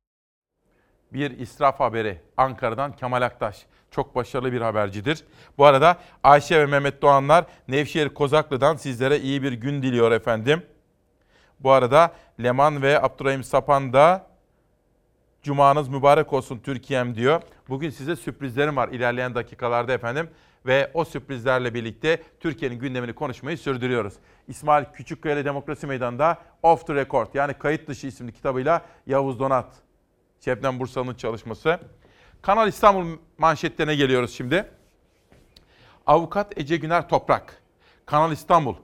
[1.13, 3.65] Bir israf haberi Ankara'dan Kemal Aktaş.
[3.91, 5.23] Çok başarılı bir habercidir.
[5.57, 10.63] Bu arada Ayşe ve Mehmet Doğanlar Nevşehir Kozaklı'dan sizlere iyi bir gün diliyor efendim.
[11.59, 14.31] Bu arada Leman ve Abdurrahim Sapan da
[15.43, 17.41] Cumanız mübarek olsun Türkiye'm diyor.
[17.69, 20.29] Bugün size sürprizlerim var ilerleyen dakikalarda efendim.
[20.65, 24.13] Ve o sürprizlerle birlikte Türkiye'nin gündemini konuşmayı sürdürüyoruz.
[24.47, 29.73] İsmail Küçükkaya Demokrasi Meydanı'nda Off the Record yani Kayıt Dışı isimli kitabıyla Yavuz Donat,
[30.45, 31.79] Şebnem Bursalı'nın çalışması.
[32.41, 34.71] Kanal İstanbul manşetlerine geliyoruz şimdi.
[36.07, 37.61] Avukat Ece Güner Toprak,
[38.05, 38.75] Kanal İstanbul,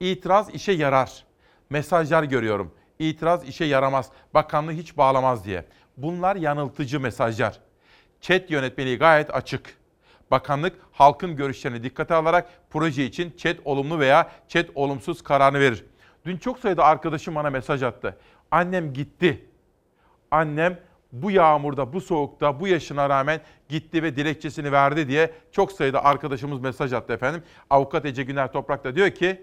[0.00, 1.24] itiraz işe yarar.
[1.70, 2.74] Mesajlar görüyorum.
[2.98, 5.64] İtiraz işe yaramaz, bakanlığı hiç bağlamaz diye.
[5.96, 7.60] Bunlar yanıltıcı mesajlar.
[8.20, 9.78] Chat yönetmeliği gayet açık.
[10.30, 15.84] Bakanlık halkın görüşlerini dikkate alarak proje için chat olumlu veya chat olumsuz kararını verir.
[16.24, 18.16] Dün çok sayıda arkadaşım bana mesaj attı.
[18.50, 19.46] Annem gitti.
[20.30, 20.80] Annem
[21.22, 26.60] bu yağmurda, bu soğukta, bu yaşına rağmen gitti ve dilekçesini verdi diye çok sayıda arkadaşımız
[26.60, 27.42] mesaj attı efendim.
[27.70, 29.42] Avukat Ece Güner Toprak da diyor ki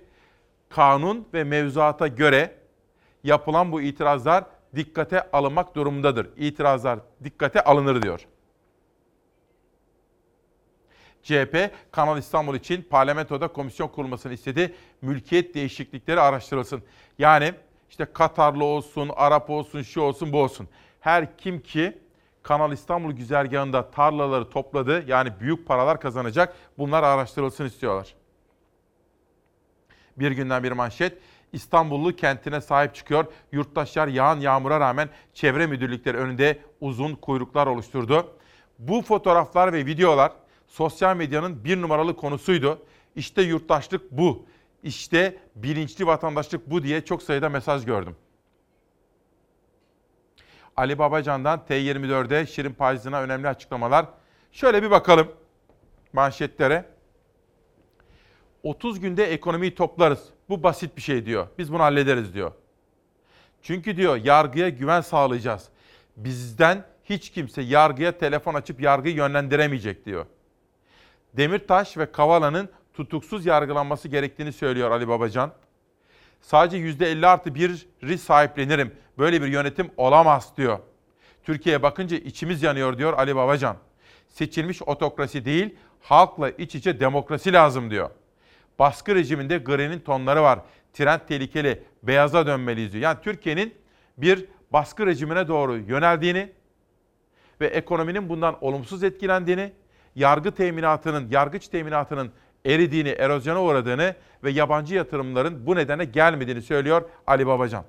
[0.69, 2.55] kanun ve mevzuata göre
[3.23, 4.43] yapılan bu itirazlar
[4.75, 6.29] dikkate alınmak durumundadır.
[6.37, 8.27] İtirazlar dikkate alınır diyor.
[11.23, 14.75] CHP Kanal İstanbul için parlamentoda komisyon kurulmasını istedi.
[15.01, 16.83] Mülkiyet değişiklikleri araştırılsın.
[17.19, 17.53] Yani
[17.89, 20.67] işte Katarlı olsun, Arap olsun, şu olsun, bu olsun.
[21.03, 21.97] Her kim ki
[22.43, 28.15] Kanal İstanbul güzergahında tarlaları topladı yani büyük paralar kazanacak bunlar araştırılsın istiyorlar.
[30.17, 31.17] Bir günden bir manşet.
[31.53, 33.25] İstanbullu kentine sahip çıkıyor.
[33.51, 38.27] Yurttaşlar yağan yağmura rağmen çevre müdürlükleri önünde uzun kuyruklar oluşturdu.
[38.79, 40.31] Bu fotoğraflar ve videolar
[40.67, 42.79] sosyal medyanın bir numaralı konusuydu.
[43.15, 44.45] İşte yurttaşlık bu.
[44.83, 48.15] İşte bilinçli vatandaşlık bu diye çok sayıda mesaj gördüm.
[50.77, 54.05] Ali Babacan'dan T24'de Şirin Payızı'na önemli açıklamalar.
[54.51, 55.31] Şöyle bir bakalım
[56.13, 56.85] manşetlere.
[58.63, 60.23] 30 günde ekonomiyi toplarız.
[60.49, 61.47] Bu basit bir şey diyor.
[61.57, 62.51] Biz bunu hallederiz diyor.
[63.61, 65.69] Çünkü diyor yargıya güven sağlayacağız.
[66.17, 70.25] Bizden hiç kimse yargıya telefon açıp yargıyı yönlendiremeyecek diyor.
[71.33, 75.51] Demirtaş ve Kavala'nın tutuksuz yargılanması gerektiğini söylüyor Ali Babacan.
[76.41, 78.95] Sadece %50 artı 1'i sahiplenirim.
[79.17, 80.79] Böyle bir yönetim olamaz diyor.
[81.43, 83.77] Türkiye'ye bakınca içimiz yanıyor diyor Ali Babacan.
[84.27, 88.09] Seçilmiş otokrasi değil, halkla iç içe demokrasi lazım diyor.
[88.79, 90.59] Baskı rejiminde grinin tonları var.
[90.93, 93.03] Trend tehlikeli, beyaza dönmeliyiz diyor.
[93.03, 93.73] Yani Türkiye'nin
[94.17, 96.51] bir baskı rejimine doğru yöneldiğini
[97.61, 99.73] ve ekonominin bundan olumsuz etkilendiğini,
[100.15, 102.31] yargı teminatının, yargıç teminatının
[102.65, 107.85] eridiğini, erozyona uğradığını ve yabancı yatırımların bu nedene gelmediğini söylüyor Ali Babacan.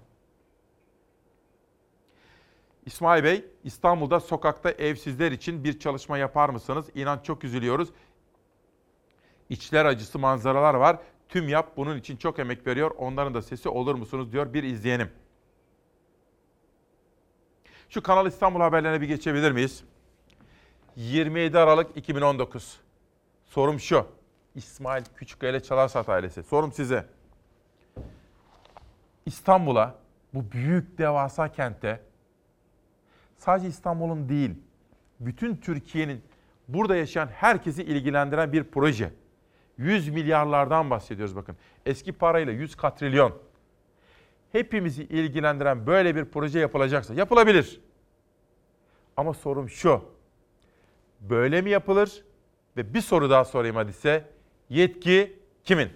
[2.87, 6.87] İsmail Bey, İstanbul'da sokakta evsizler için bir çalışma yapar mısınız?
[6.95, 7.89] İnan çok üzülüyoruz.
[9.49, 10.99] İçler acısı manzaralar var.
[11.29, 12.91] Tüm yap bunun için çok emek veriyor.
[12.99, 15.11] Onların da sesi olur musunuz diyor bir izleyenim.
[17.89, 19.85] Şu Kanal İstanbul haberlerine bir geçebilir miyiz?
[20.97, 22.81] 27 Aralık 2019.
[23.47, 24.07] Sorum şu.
[24.55, 26.43] İsmail Küçükkaya ile Çalarsat ailesi.
[26.43, 27.07] Sorum size.
[29.27, 29.95] İstanbul'a,
[30.35, 32.01] bu büyük devasa kente
[33.45, 34.51] sadece İstanbul'un değil,
[35.21, 36.23] bütün Türkiye'nin
[36.69, 39.13] burada yaşayan herkesi ilgilendiren bir proje.
[39.79, 41.57] 100 milyarlardan bahsediyoruz bakın.
[41.87, 43.33] Eski parayla 100 katrilyon.
[44.53, 47.81] Hepimizi ilgilendiren böyle bir proje yapılacaksa yapılabilir.
[49.17, 50.05] Ama sorum şu.
[51.21, 52.25] Böyle mi yapılır?
[52.77, 54.29] Ve bir soru daha sorayım hadi size.
[54.69, 55.89] Yetki kimin?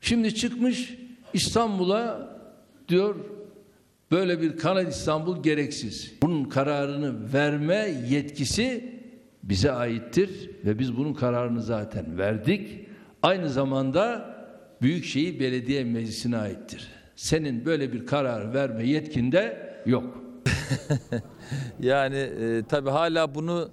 [0.00, 0.98] Şimdi çıkmış
[1.32, 2.36] İstanbul'a
[2.88, 3.16] diyor
[4.10, 6.12] böyle bir Kanal İstanbul gereksiz.
[6.22, 8.94] Bunun kararını verme yetkisi
[9.42, 12.86] bize aittir ve biz bunun kararını zaten verdik.
[13.22, 14.34] Aynı zamanda
[14.82, 16.88] Büyükşehir Belediye Meclisi'ne aittir.
[17.16, 20.22] Senin böyle bir karar verme yetkinde yok.
[21.80, 23.70] Yani e, tabii hala bunu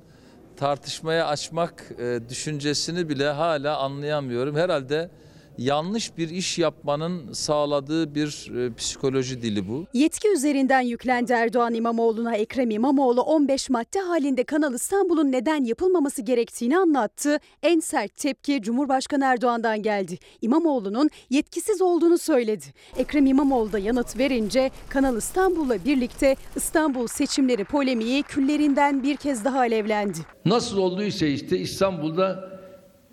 [0.55, 4.55] tartışmaya açmak e, düşüncesini bile hala anlayamıyorum.
[4.55, 5.09] Herhalde
[5.58, 9.86] yanlış bir iş yapmanın sağladığı bir e, psikoloji dili bu.
[9.93, 16.78] Yetki üzerinden yüklendi Erdoğan İmamoğlu'na Ekrem İmamoğlu 15 madde halinde Kanal İstanbul'un neden yapılmaması gerektiğini
[16.78, 17.39] anlattı.
[17.64, 20.18] En sert tepki Cumhurbaşkanı Erdoğan'dan geldi.
[20.41, 22.66] İmamoğlu'nun yetkisiz olduğunu söyledi.
[22.97, 29.60] Ekrem İmamoğlu da yanıt verince Kanal İstanbul'la birlikte İstanbul seçimleri polemiği küllerinden bir kez daha
[29.60, 30.18] alevlendi.
[30.45, 32.55] Nasıl olduysa işte İstanbul'da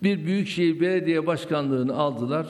[0.02, 2.46] bir büyükşehir belediye başkanlığını aldılar.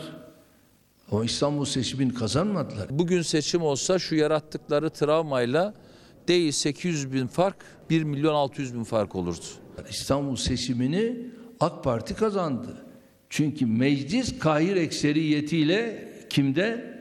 [1.12, 2.86] Ama İstanbul seçimini kazanmadılar.
[2.90, 5.74] Bugün seçim olsa şu yarattıkları travmayla
[6.28, 7.57] değil 800 bin fark
[7.90, 9.44] 1 milyon 600 bin fark olurdu.
[9.90, 11.26] İstanbul seçimini
[11.61, 12.76] AK Parti kazandı.
[13.30, 16.92] Çünkü meclis kahir ekseriyetiyle kimde?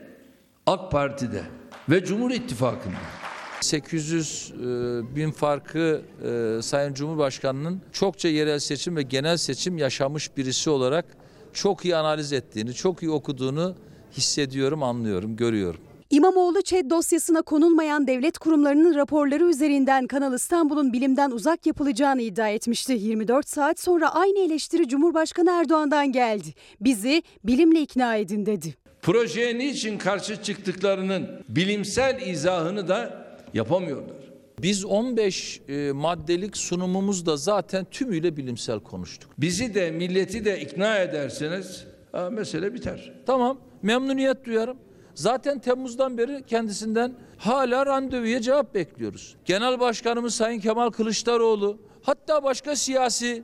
[0.66, 1.42] AK Parti'de
[1.88, 3.21] ve Cumhur İttifakı'nda.
[3.64, 10.70] 800 e, bin farkı e, Sayın Cumhurbaşkanı'nın çokça yerel seçim ve genel seçim yaşamış birisi
[10.70, 11.04] olarak
[11.52, 13.74] çok iyi analiz ettiğini, çok iyi okuduğunu
[14.16, 15.80] hissediyorum, anlıyorum, görüyorum.
[16.10, 22.92] İmamoğlu ÇED dosyasına konulmayan devlet kurumlarının raporları üzerinden Kanal İstanbul'un bilimden uzak yapılacağını iddia etmişti.
[22.92, 26.48] 24 saat sonra aynı eleştiri Cumhurbaşkanı Erdoğan'dan geldi.
[26.80, 28.74] Bizi bilimle ikna edin dedi.
[29.02, 33.21] Projeye niçin karşı çıktıklarının bilimsel izahını da
[33.54, 34.32] yapamıyorlar.
[34.62, 39.30] Biz 15 e, maddelik sunumumuzda zaten tümüyle bilimsel konuştuk.
[39.38, 43.12] Bizi de milleti de ikna ederseniz ha, mesele biter.
[43.26, 44.76] Tamam, memnuniyet duyarım.
[45.14, 49.36] Zaten Temmuz'dan beri kendisinden hala randevuya cevap bekliyoruz.
[49.44, 53.42] Genel Başkanımız Sayın Kemal Kılıçdaroğlu, hatta başka siyasi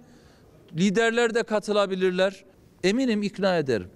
[0.76, 2.44] liderler de katılabilirler.
[2.84, 3.88] Eminim ikna ederim.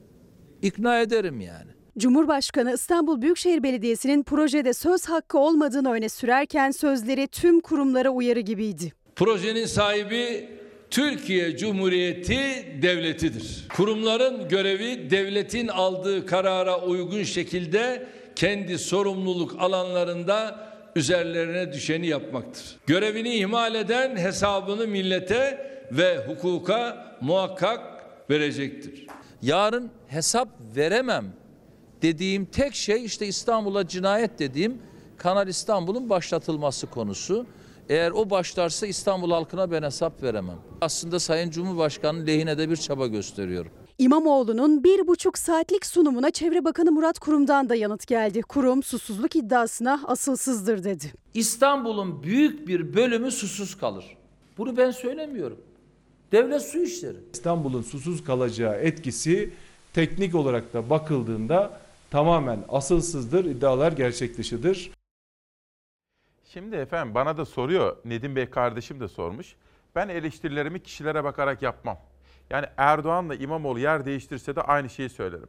[0.63, 1.72] İkna ederim yani.
[1.99, 8.93] Cumhurbaşkanı İstanbul Büyükşehir Belediyesi'nin projede söz hakkı olmadığını öne sürerken sözleri tüm kurumlara uyarı gibiydi.
[9.17, 10.49] Projenin sahibi
[10.91, 12.39] Türkiye Cumhuriyeti
[12.83, 13.69] Devleti'dir.
[13.77, 22.77] Kurumların görevi devletin aldığı karara uygun şekilde kendi sorumluluk alanlarında üzerlerine düşeni yapmaktır.
[22.87, 27.81] Görevini ihmal eden hesabını millete ve hukuka muhakkak
[28.31, 29.07] verecektir.
[29.43, 31.42] Yarın hesap veremem
[32.03, 34.79] dediğim tek şey işte İstanbul'a cinayet dediğim
[35.17, 37.47] Kanal İstanbul'un başlatılması konusu.
[37.89, 40.59] Eğer o başlarsa İstanbul halkına ben hesap veremem.
[40.81, 43.73] Aslında Sayın Cumhurbaşkanı lehine de bir çaba gösteriyorum.
[43.99, 48.43] İmamoğlu'nun bir buçuk saatlik sunumuna Çevre Bakanı Murat Kurum'dan da yanıt geldi.
[48.43, 51.13] Kurum susuzluk iddiasına asılsızdır dedi.
[51.35, 54.05] İstanbul'un büyük bir bölümü susuz kalır.
[54.59, 55.59] Bunu ben söylemiyorum.
[56.33, 57.17] Devlet su işleri.
[57.33, 59.51] İstanbul'un susuz kalacağı etkisi
[59.95, 61.81] teknik olarak da bakıldığında
[62.13, 64.91] tamamen asılsızdır, iddialar gerçek dışıdır.
[66.45, 69.57] Şimdi efendim bana da soruyor, Nedim Bey kardeşim de sormuş.
[69.95, 71.99] Ben eleştirilerimi kişilere bakarak yapmam.
[72.51, 75.49] Yani Erdoğan'la İmamoğlu yer değiştirse de aynı şeyi söylerim.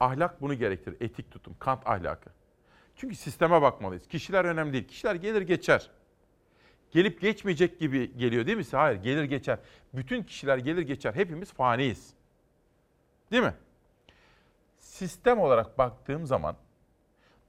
[0.00, 2.30] Ahlak bunu gerektirir, etik tutum, Kant ahlakı.
[2.96, 4.06] Çünkü sisteme bakmalıyız.
[4.08, 4.88] Kişiler önemli değil.
[4.88, 5.90] Kişiler gelir geçer.
[6.90, 8.64] Gelip geçmeyecek gibi geliyor değil mi?
[8.72, 9.58] Hayır, gelir geçer.
[9.94, 11.14] Bütün kişiler gelir geçer.
[11.14, 12.14] Hepimiz faniyiz.
[13.30, 13.54] Değil mi?
[14.94, 16.56] Sistem olarak baktığım zaman,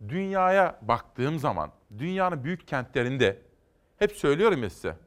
[0.07, 3.41] dünyaya baktığım zaman, dünyanın büyük kentlerinde
[3.99, 4.97] hep söylüyorum ya size.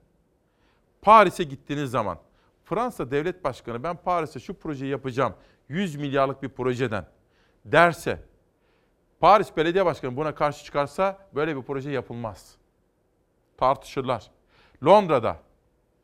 [1.03, 2.19] Paris'e gittiğiniz zaman
[2.65, 5.35] Fransa Devlet Başkanı ben Paris'te şu projeyi yapacağım
[5.69, 7.07] 100 milyarlık bir projeden
[7.65, 8.23] derse
[9.21, 12.57] Paris Belediye Başkanı buna karşı çıkarsa böyle bir proje yapılmaz.
[13.57, 14.31] Tartışırlar.
[14.85, 15.37] Londra'da,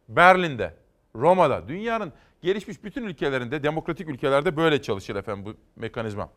[0.09, 0.75] Berlin'de,
[1.15, 2.13] Roma'da, dünyanın
[2.45, 6.31] gelişmiş bütün ülkelerinde, demokratik ülkelerde böyle çalışır efendim bu mekanizma.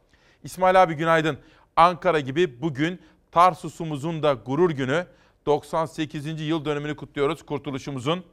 [0.43, 1.38] İsmail abi günaydın.
[1.76, 3.01] Ankara gibi bugün
[3.32, 5.08] Tarsus'umuzun da gurur günü
[5.45, 6.41] 98.
[6.41, 8.26] yıl dönümünü kutluyoruz kurtuluşumuzun.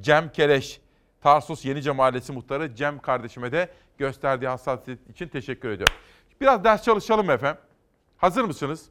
[0.00, 0.80] Cem Keleş,
[1.20, 3.68] Tarsus Yenice Mahallesi muhtarı Cem kardeşime de
[3.98, 5.94] gösterdiği hassasiyet için teşekkür ediyorum.
[6.40, 7.60] Biraz ders çalışalım efendim.
[8.16, 8.88] Hazır mısınız?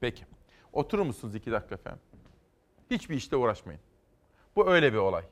[0.00, 0.24] Peki.
[0.72, 2.00] Oturur musunuz iki dakika efendim?
[2.90, 3.80] Hiçbir işte uğraşmayın.
[4.56, 5.22] Bu öyle bir olay.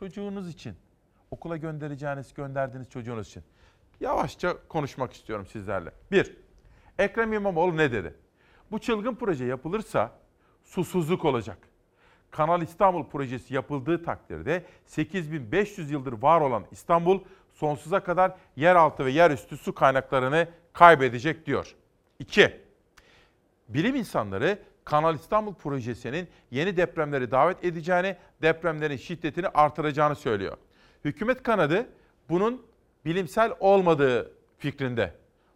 [0.00, 0.76] Çocuğunuz için,
[1.30, 3.42] okula göndereceğiniz, gönderdiğiniz çocuğunuz için.
[4.00, 5.92] Yavaşça konuşmak istiyorum sizlerle.
[6.10, 6.36] Bir,
[6.98, 8.14] Ekrem İmamoğlu ne dedi?
[8.70, 10.12] Bu çılgın proje yapılırsa
[10.64, 11.58] susuzluk olacak.
[12.30, 17.20] Kanal İstanbul projesi yapıldığı takdirde 8500 yıldır var olan İstanbul
[17.54, 21.74] sonsuza kadar yeraltı ve yerüstü su kaynaklarını kaybedecek diyor.
[22.18, 22.60] 2.
[23.68, 30.56] Bilim insanları Kanal İstanbul projesinin yeni depremleri davet edeceğini, depremlerin şiddetini artıracağını söylüyor.
[31.04, 31.86] Hükümet kanadı
[32.28, 32.66] bunun
[33.04, 35.14] bilimsel olmadığı fikrinde.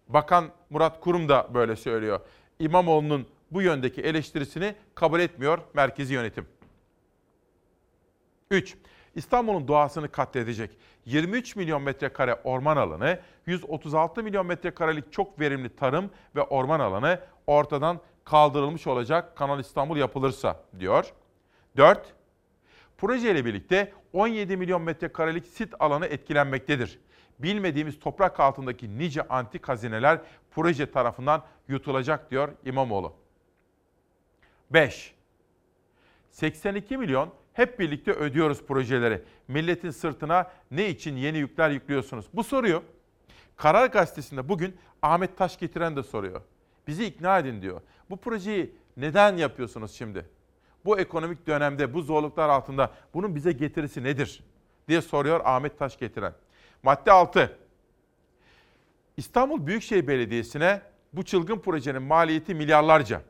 [0.08, 2.20] Bakan Murat Kurum da böyle söylüyor.
[2.58, 6.46] İmamoğlu'nun bu yöndeki eleştirisini kabul etmiyor merkezi yönetim.
[8.50, 8.76] 3.
[9.14, 10.70] İstanbul'un doğasını katledecek
[11.04, 18.00] 23 milyon metrekare orman alanı, 136 milyon metrekarelik çok verimli tarım ve orman alanı ortadan
[18.24, 21.12] kaldırılmış olacak Kanal İstanbul yapılırsa diyor.
[21.76, 22.14] 4.
[22.98, 26.98] Proje ile birlikte 17 milyon metrekarelik sit alanı etkilenmektedir.
[27.38, 30.20] Bilmediğimiz toprak altındaki nice antik hazineler
[30.50, 33.12] proje tarafından yutulacak diyor İmamoğlu.
[34.70, 35.14] 5.
[36.30, 39.22] 82 milyon hep birlikte ödüyoruz projeleri.
[39.48, 42.26] Milletin sırtına ne için yeni yükler yüklüyorsunuz?
[42.34, 42.82] Bu soruyu
[43.56, 46.40] Karar Gazetesi'nde bugün Ahmet Taş getiren de soruyor.
[46.86, 47.80] Bizi ikna edin diyor.
[48.10, 50.26] Bu projeyi neden yapıyorsunuz şimdi?
[50.84, 54.44] Bu ekonomik dönemde, bu zorluklar altında bunun bize getirisi nedir?
[54.88, 56.34] diye soruyor Ahmet Taş getiren.
[56.82, 57.58] Madde 6.
[59.16, 60.82] İstanbul Büyükşehir Belediyesi'ne
[61.12, 63.22] bu çılgın projenin maliyeti milyarlarca.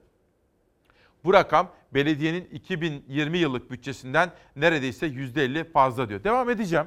[1.24, 6.24] Bu rakam belediyenin 2020 yıllık bütçesinden neredeyse %50 fazla diyor.
[6.24, 6.86] Devam edeceğim.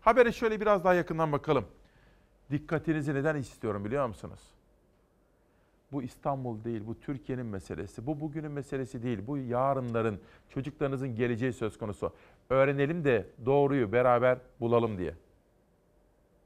[0.00, 1.66] Habere şöyle biraz daha yakından bakalım.
[2.50, 4.40] Dikkatinizi neden istiyorum biliyor musunuz?
[5.92, 8.06] Bu İstanbul değil, bu Türkiye'nin meselesi.
[8.06, 12.12] Bu bugünün meselesi değil, bu yarınların, çocuklarınızın geleceği söz konusu.
[12.50, 15.14] Öğrenelim de doğruyu beraber bulalım diye.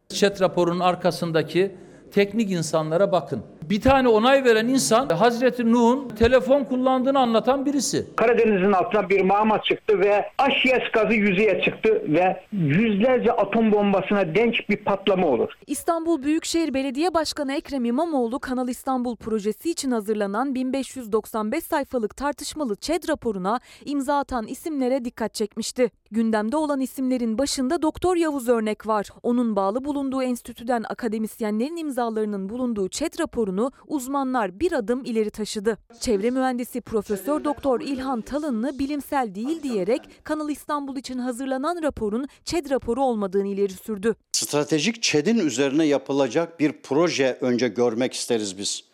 [0.08, 1.76] Chat raporunun arkasındaki
[2.10, 3.42] teknik insanlara bakın.
[3.70, 8.06] Bir tane onay veren insan Hazreti Nuh'un telefon kullandığını anlatan birisi.
[8.16, 14.54] Karadeniz'in altına bir mağma çıktı ve AŞİES gazı yüzeye çıktı ve yüzlerce atom bombasına denk
[14.68, 15.52] bir patlama olur.
[15.66, 23.08] İstanbul Büyükşehir Belediye Başkanı Ekrem İmamoğlu Kanal İstanbul projesi için hazırlanan 1595 sayfalık tartışmalı ÇED
[23.08, 25.90] raporuna imza atan isimlere dikkat çekmişti.
[26.10, 29.08] Gündemde olan isimlerin başında Doktor Yavuz Örnek var.
[29.22, 33.55] Onun bağlı bulunduğu enstitüden akademisyenlerin imzalarının bulunduğu ÇED raporunu
[33.86, 35.78] uzmanlar bir adım ileri taşıdı.
[36.00, 42.70] Çevre mühendisi Profesör Doktor İlhan Talınlı bilimsel değil diyerek Kanal İstanbul için hazırlanan raporun ÇED
[42.70, 44.14] raporu olmadığını ileri sürdü.
[44.32, 48.84] Stratejik ÇED'in üzerine yapılacak bir proje önce görmek isteriz biz.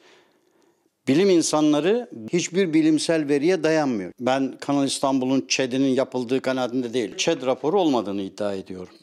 [1.09, 4.13] Bilim insanları hiçbir bilimsel veriye dayanmıyor.
[4.21, 7.17] Ben Kanal İstanbul'un ÇED'inin yapıldığı kanaatinde değil.
[7.17, 8.95] ÇED raporu olmadığını iddia ediyorum.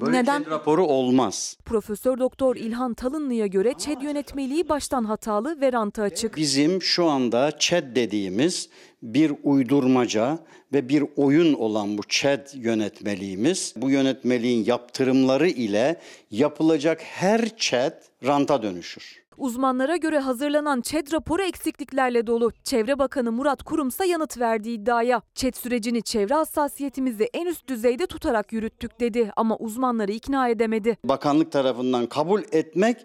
[0.00, 0.42] Böyle Neden?
[0.42, 1.56] ÇED raporu olmaz.
[1.64, 6.36] Profesör Doktor İlhan Talınlı'ya göre ÇED yönetmeliği baştan hatalı ve ranta açık.
[6.36, 8.68] Bizim şu anda ÇED dediğimiz
[9.02, 10.38] bir uydurmaca
[10.72, 17.92] ve bir oyun olan bu ÇED yönetmeliğimiz, bu yönetmeliğin yaptırımları ile yapılacak her ÇED
[18.26, 19.23] ranta dönüşür.
[19.38, 22.52] Uzmanlara göre hazırlanan ÇED raporu eksikliklerle dolu.
[22.64, 25.22] Çevre Bakanı Murat Kurumsa yanıt verdi iddiaya.
[25.34, 30.98] ÇED sürecini çevre hassasiyetimizi en üst düzeyde tutarak yürüttük dedi ama uzmanları ikna edemedi.
[31.04, 32.96] Bakanlık tarafından kabul etmek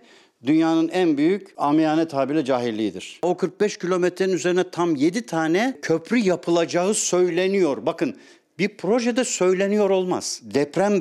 [0.45, 3.19] dünyanın en büyük amiyane tabirle cahilliğidir.
[3.23, 7.86] O 45 kilometrenin üzerine tam 7 tane köprü yapılacağı söyleniyor.
[7.86, 8.15] Bakın
[8.60, 10.41] bir projede söyleniyor olmaz.
[10.43, 10.97] Deprem e,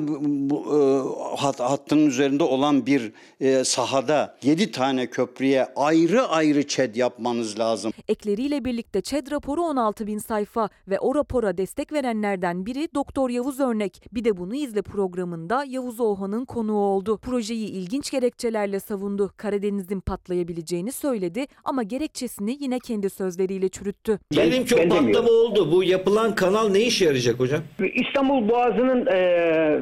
[1.37, 7.91] hat, hattının üzerinde olan bir e, sahada 7 tane köprüye ayrı ayrı ÇED yapmanız lazım.
[8.07, 13.59] Ekleriyle birlikte ÇED raporu 16 bin sayfa ve o rapora destek verenlerden biri Doktor Yavuz
[13.59, 14.01] Örnek.
[14.11, 17.17] Bir de bunu izle programında Yavuz Oğan'ın konuğu oldu.
[17.17, 19.33] Projeyi ilginç gerekçelerle savundu.
[19.37, 24.19] Karadeniz'in patlayabileceğini söyledi ama gerekçesini yine kendi sözleriyle çürüttü.
[24.31, 25.71] Diyelim ki o patlama oldu.
[25.71, 27.48] Bu yapılan kanal ne işe yarayacak hocam?
[27.49, 27.91] Hocam?
[27.93, 29.79] İstanbul Boğazı'nın e,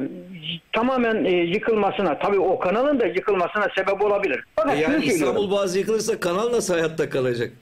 [0.72, 4.44] tamamen e, yıkılmasına, tabii o kanalın da yıkılmasına sebep olabilir.
[4.56, 7.52] Fakat E yani İstanbul Boğazı yıkılırsa kanal nasıl hayatta kalacak?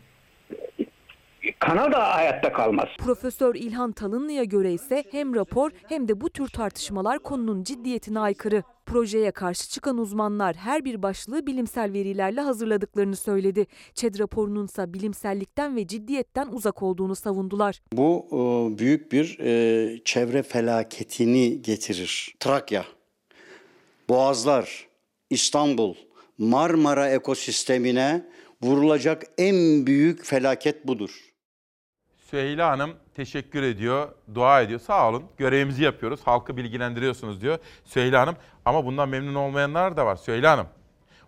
[1.59, 2.89] Kanal da hayatta kalmaz.
[2.99, 8.63] Profesör İlhan Talınlı'ya göre ise hem rapor hem de bu tür tartışmalar konunun ciddiyetine aykırı.
[8.87, 13.67] Projeye karşı çıkan uzmanlar her bir başlığı bilimsel verilerle hazırladıklarını söyledi.
[13.95, 17.81] ÇED raporunun ise bilimsellikten ve ciddiyetten uzak olduğunu savundular.
[17.93, 22.35] Bu e, büyük bir e, çevre felaketini getirir.
[22.41, 22.85] Trakya,
[24.09, 24.87] Boğazlar,
[25.31, 25.95] İstanbul,
[26.39, 28.27] Marmara ekosistemine
[28.63, 31.11] vurulacak en büyük felaket budur.
[32.31, 34.81] Süheyla Hanım teşekkür ediyor, dua ediyor.
[34.81, 38.37] Sağ olun, görevimizi yapıyoruz, halkı bilgilendiriyorsunuz diyor Süheyla Hanım.
[38.65, 40.67] Ama bundan memnun olmayanlar da var Süheyla Hanım.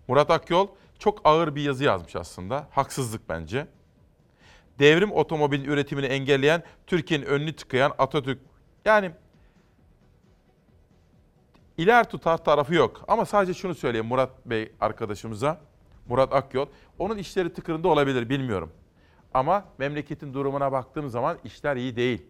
[0.09, 0.69] Murat Akyol
[0.99, 2.69] çok ağır bir yazı yazmış aslında.
[2.71, 3.67] Haksızlık bence.
[4.79, 8.39] Devrim otomobil üretimini engelleyen, Türkiye'nin önünü tıkayan Atatürk.
[8.85, 9.11] Yani
[11.77, 13.05] iler tutar tarafı yok.
[13.09, 15.61] Ama sadece şunu söyleyeyim Murat Bey arkadaşımıza.
[16.09, 16.67] Murat Akyol.
[16.99, 18.73] Onun işleri tıkırında olabilir bilmiyorum.
[19.35, 22.27] Ama memleketin durumuna baktığım zaman işler iyi değil.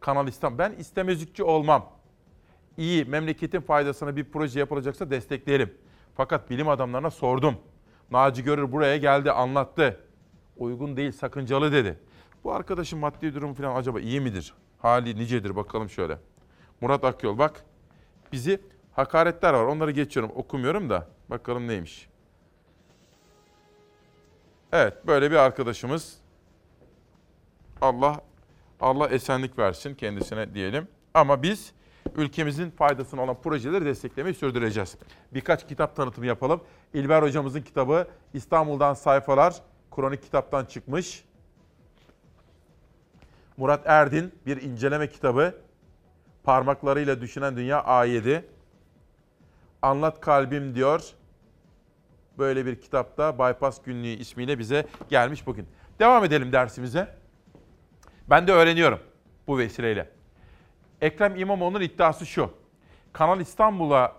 [0.00, 0.58] Kanal İslam.
[0.58, 1.90] Ben istemezlikçi olmam.
[2.76, 5.74] İyi, memleketin faydasına bir proje yapılacaksa destekleyelim.
[6.14, 7.54] Fakat bilim adamlarına sordum.
[8.10, 10.00] Naci Görür buraya geldi, anlattı.
[10.56, 11.98] Uygun değil, sakıncalı dedi.
[12.44, 14.54] Bu arkadaşın maddi durumu falan acaba iyi midir?
[14.78, 16.18] Hali nicedir bakalım şöyle.
[16.80, 17.64] Murat Akyol bak.
[18.32, 18.60] Bizi
[18.92, 19.64] hakaretler var.
[19.64, 21.08] Onları geçiyorum, okumuyorum da.
[21.30, 22.08] Bakalım neymiş.
[24.74, 26.16] Evet, böyle bir arkadaşımız.
[27.80, 28.20] Allah
[28.80, 30.88] Allah esenlik versin kendisine diyelim.
[31.14, 31.72] Ama biz
[32.16, 34.96] ülkemizin faydasına olan projeleri desteklemeyi sürdüreceğiz.
[35.34, 36.60] Birkaç kitap tanıtımı yapalım.
[36.94, 39.54] İlber hocamızın kitabı İstanbul'dan sayfalar
[39.90, 41.24] kronik kitaptan çıkmış.
[43.56, 45.54] Murat Erdin bir inceleme kitabı.
[46.44, 48.42] Parmaklarıyla düşünen dünya A7.
[49.82, 51.14] Anlat kalbim diyor.
[52.38, 55.66] Böyle bir kitapta Bypass Günlüğü ismiyle bize gelmiş bugün.
[55.98, 57.16] Devam edelim dersimize.
[58.30, 59.00] Ben de öğreniyorum
[59.46, 60.10] bu vesileyle.
[61.00, 62.50] Ekrem İmamoğlu'nun iddiası şu.
[63.12, 64.12] Kanal İstanbul'a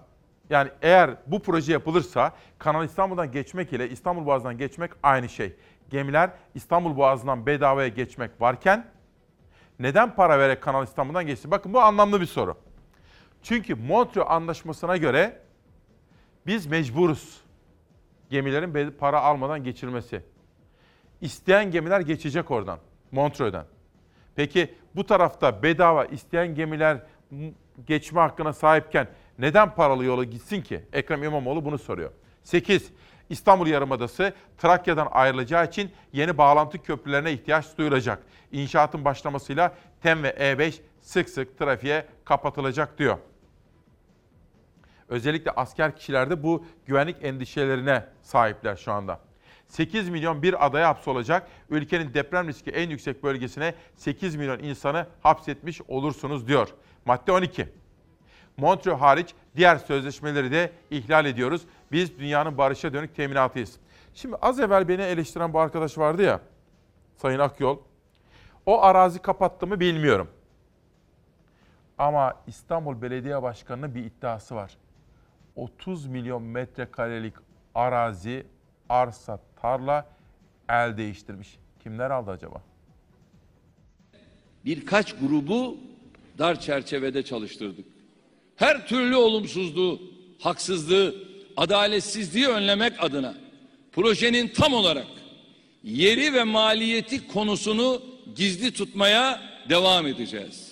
[0.50, 5.56] yani eğer bu proje yapılırsa Kanal İstanbul'dan geçmek ile İstanbul Boğazı'ndan geçmek aynı şey.
[5.90, 8.88] Gemiler İstanbul Boğazı'ndan bedavaya geçmek varken
[9.80, 11.52] neden para vererek Kanal İstanbul'dan geçsin?
[11.52, 12.58] Bakın bu anlamlı bir soru.
[13.44, 15.42] Çünkü Montreux Anlaşması'na göre
[16.48, 17.45] biz mecburuz
[18.30, 20.22] gemilerin para almadan geçirmesi.
[21.22, 22.80] İsteyen gemiler geçecek oradan,
[23.12, 23.66] Montreux'dan.
[24.36, 26.98] Peki bu tarafta bedava isteyen gemiler
[27.88, 29.08] geçme hakkına sahipken
[29.40, 30.82] neden paralı yola gitsin ki?
[30.94, 32.12] Ekrem İmamoğlu bunu soruyor.
[32.44, 32.92] 8.
[33.30, 38.24] İstanbul Yarımadası Trakya'dan ayrılacağı için yeni bağlantı köprülerine ihtiyaç duyulacak.
[38.52, 43.18] İnşaatın başlamasıyla TEM ve E5 sık sık trafiğe kapatılacak diyor.
[45.10, 49.20] Özellikle asker kişilerde bu güvenlik endişelerine sahipler şu anda.
[49.68, 51.48] 8 milyon bir adaya hapsolacak.
[51.70, 56.68] Ülkenin deprem riski en yüksek bölgesine 8 milyon insanı hapsetmiş olursunuz diyor.
[57.06, 57.70] Madde 12.
[58.58, 61.62] Montreux hariç diğer sözleşmeleri de ihlal ediyoruz.
[61.92, 63.80] Biz dünyanın barışa dönük teminatıyız.
[64.14, 66.40] Şimdi az evvel beni eleştiren bu arkadaş vardı ya,
[67.16, 67.78] Sayın Akyol.
[68.66, 70.28] O arazi kapattı mı bilmiyorum.
[71.98, 74.78] Ama İstanbul Belediye Başkanı'nın bir iddiası var.
[75.56, 77.34] 30 milyon metrekarelik
[77.76, 78.46] arazi,
[78.90, 80.10] arsa, tarla
[80.70, 81.58] el değiştirmiş.
[81.84, 82.62] Kimler aldı acaba?
[84.66, 85.78] Birkaç grubu
[86.38, 87.86] dar çerçevede çalıştırdık.
[88.56, 90.02] Her türlü olumsuzluğu,
[90.40, 91.16] haksızlığı,
[91.58, 93.36] adaletsizliği önlemek adına
[93.92, 95.08] projenin tam olarak
[95.84, 98.02] yeri ve maliyeti konusunu
[98.36, 100.65] gizli tutmaya devam edeceğiz.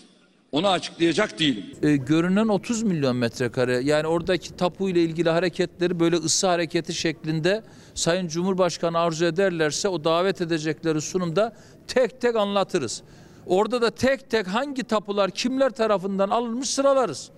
[0.53, 1.65] Onu açıklayacak değilim.
[1.83, 3.79] E, görünen 30 milyon metrekare.
[3.83, 7.63] Yani oradaki tapu ile ilgili hareketleri böyle ısı hareketi şeklinde
[7.93, 11.55] Sayın Cumhurbaşkanı arzu ederlerse o davet edecekleri sunumda
[11.87, 13.03] tek tek anlatırız.
[13.45, 17.29] Orada da tek tek hangi tapular kimler tarafından alınmış sıralarız.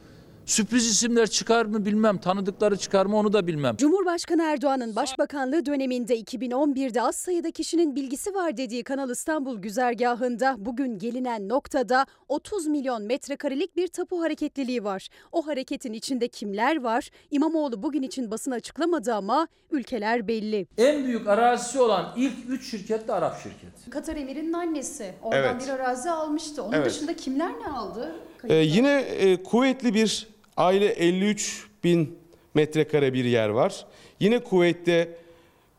[0.46, 3.76] Sürpriz isimler çıkar mı bilmem, tanıdıkları çıkar mı onu da bilmem.
[3.78, 10.98] Cumhurbaşkanı Erdoğan'ın başbakanlığı döneminde 2011'de az sayıda kişinin bilgisi var dediği Kanal İstanbul güzergahında bugün
[11.00, 15.10] gelinen noktada 30 milyon metrekarelik bir tapu hareketliliği var.
[15.32, 17.10] O hareketin içinde kimler var?
[17.32, 20.68] İmamoğlu bugün için basın açıklamadı ama ülkeler belli.
[20.78, 23.90] En büyük arazisi olan ilk 3 şirket de Arap şirketi.
[23.90, 25.64] Katar Emir'in annesi oradan Evet.
[25.68, 26.64] bir arazi almıştı.
[26.64, 26.86] Onun Evet.
[26.86, 28.16] dışında kimler ne aldı?
[28.50, 32.20] Ee, yine e, kuvvetli bir aile 53 bin
[32.54, 33.86] metrekare bir yer var.
[34.20, 35.10] Yine kuvvette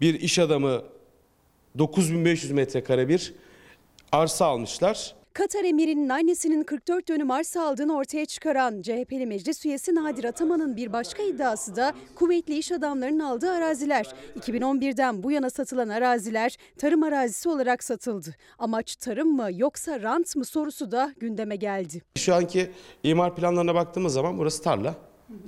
[0.00, 0.82] bir iş adamı
[1.78, 3.34] 9500 metrekare bir
[4.12, 5.14] arsa almışlar.
[5.36, 10.92] Katar emirinin annesinin 44 dönüm arsa aldığını ortaya çıkaran CHP'li meclis üyesi Nadir Ataman'ın bir
[10.92, 14.14] başka iddiası da kuvvetli iş adamlarının aldığı araziler.
[14.40, 18.34] 2011'den bu yana satılan araziler tarım arazisi olarak satıldı.
[18.58, 22.02] Amaç tarım mı yoksa rant mı sorusu da gündeme geldi.
[22.16, 22.70] Şu anki
[23.02, 24.94] imar planlarına baktığımız zaman burası tarla.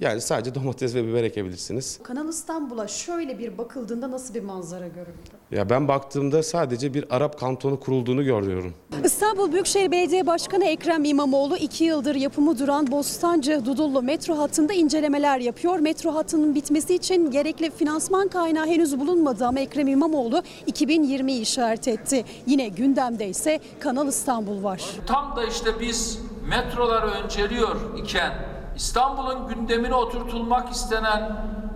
[0.00, 1.98] Yani sadece domates ve biber ekebilirsiniz.
[2.02, 5.30] Kanal İstanbul'a şöyle bir bakıldığında nasıl bir manzara görüldü?
[5.50, 8.74] Ya ben baktığımda sadece bir Arap kantonu kurulduğunu görüyorum.
[9.04, 15.38] İstanbul Büyükşehir Belediye Başkanı Ekrem İmamoğlu iki yıldır yapımı duran Bostancı Dudullu metro hattında incelemeler
[15.40, 15.78] yapıyor.
[15.78, 22.24] Metro hattının bitmesi için gerekli finansman kaynağı henüz bulunmadı ama Ekrem İmamoğlu 2020'yi işaret etti.
[22.46, 24.82] Yine gündemde ise Kanal İstanbul var.
[25.06, 26.18] Tam da işte biz
[26.48, 31.32] metroları önceliyor iken İstanbul'un gündemine oturtulmak istenen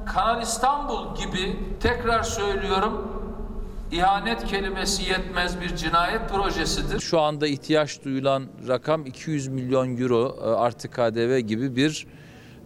[0.07, 3.09] Kanal İstanbul gibi tekrar söylüyorum
[3.93, 7.01] ihanet kelimesi yetmez bir cinayet projesidir.
[7.01, 12.07] Şu anda ihtiyaç duyulan rakam 200 milyon euro e, artı KDV gibi bir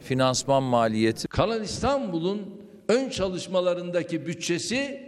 [0.00, 1.28] finansman maliyeti.
[1.28, 2.42] Kanal İstanbul'un
[2.88, 5.06] ön çalışmalarındaki bütçesi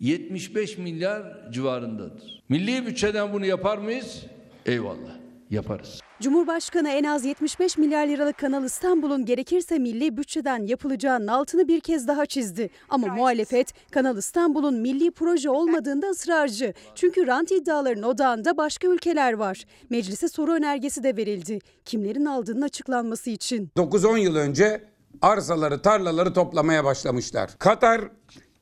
[0.00, 2.42] 75 milyar civarındadır.
[2.48, 4.26] Milli bütçeden bunu yapar mıyız?
[4.66, 5.16] Eyvallah
[5.50, 6.00] yaparız.
[6.20, 12.08] Cumhurbaşkanı en az 75 milyar liralık Kanal İstanbul'un gerekirse milli bütçeden yapılacağının altını bir kez
[12.08, 12.70] daha çizdi.
[12.88, 16.74] Ama muhalefet Kanal İstanbul'un milli proje olmadığında ısrarcı.
[16.94, 19.64] Çünkü rant iddialarının odağında başka ülkeler var.
[19.90, 21.58] Meclise soru önergesi de verildi.
[21.84, 23.70] Kimlerin aldığının açıklanması için.
[23.76, 24.84] 9-10 yıl önce
[25.22, 27.50] arsaları, tarlaları toplamaya başlamışlar.
[27.58, 28.00] Katar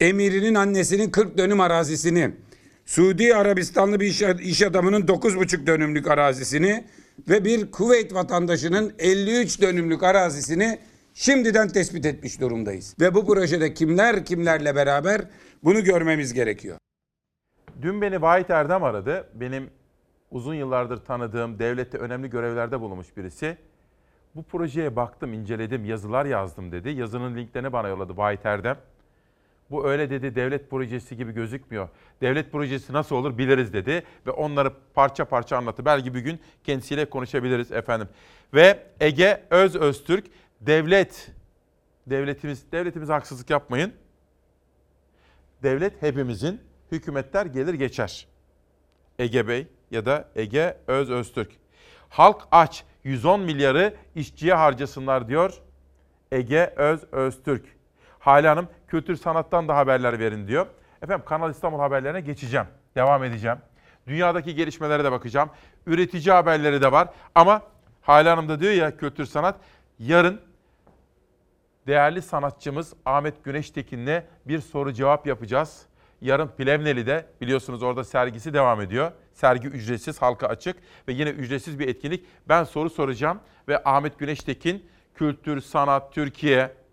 [0.00, 2.30] emirinin annesinin 40 dönüm arazisini,
[2.86, 6.84] Suudi Arabistanlı bir iş, iş adamının 9,5 dönümlük arazisini
[7.28, 10.78] ve bir Kuveyt vatandaşının 53 dönümlük arazisini
[11.14, 12.96] şimdiden tespit etmiş durumdayız.
[13.00, 15.20] Ve bu projede kimler kimlerle beraber
[15.64, 16.78] bunu görmemiz gerekiyor.
[17.82, 19.28] Dün beni Vahit Erdem aradı.
[19.34, 19.70] Benim
[20.30, 23.56] uzun yıllardır tanıdığım, devlette önemli görevlerde bulunmuş birisi.
[24.34, 26.90] Bu projeye baktım, inceledim, yazılar yazdım dedi.
[26.90, 28.78] Yazının linklerini bana yolladı Vahit Erdem.
[29.70, 31.88] Bu öyle dedi devlet projesi gibi gözükmüyor.
[32.20, 35.84] Devlet projesi nasıl olur biliriz dedi ve onları parça parça anlattı.
[35.84, 38.08] Belki bir gün kendisiyle konuşabiliriz efendim.
[38.54, 40.26] Ve Ege Öz Öztürk
[40.60, 41.30] devlet
[42.06, 43.92] devletimiz devletimize haksızlık yapmayın.
[45.62, 46.60] Devlet hepimizin,
[46.92, 48.26] hükümetler gelir geçer.
[49.18, 51.50] Ege Bey ya da Ege Öz Öztürk.
[52.08, 55.62] Halk aç 110 milyarı işçiye harcasınlar diyor
[56.32, 57.75] Ege Öz Öztürk.
[58.26, 60.66] Hale Hanım kültür sanattan da haberler verin diyor.
[61.02, 62.66] Efendim Kanal İstanbul haberlerine geçeceğim.
[62.94, 63.58] Devam edeceğim.
[64.06, 65.50] Dünyadaki gelişmelere de bakacağım.
[65.86, 67.08] Üretici haberleri de var.
[67.34, 67.62] Ama
[68.02, 69.56] Hale Hanım da diyor ya kültür sanat.
[69.98, 70.40] Yarın
[71.86, 75.86] değerli sanatçımız Ahmet Güneştekin'le bir soru cevap yapacağız.
[76.20, 79.12] Yarın Plevneli'de biliyorsunuz orada sergisi devam ediyor.
[79.32, 80.76] Sergi ücretsiz, halka açık
[81.08, 82.26] ve yine ücretsiz bir etkinlik.
[82.48, 86.85] Ben soru soracağım ve Ahmet Güneştekin kültür, sanat, Türkiye,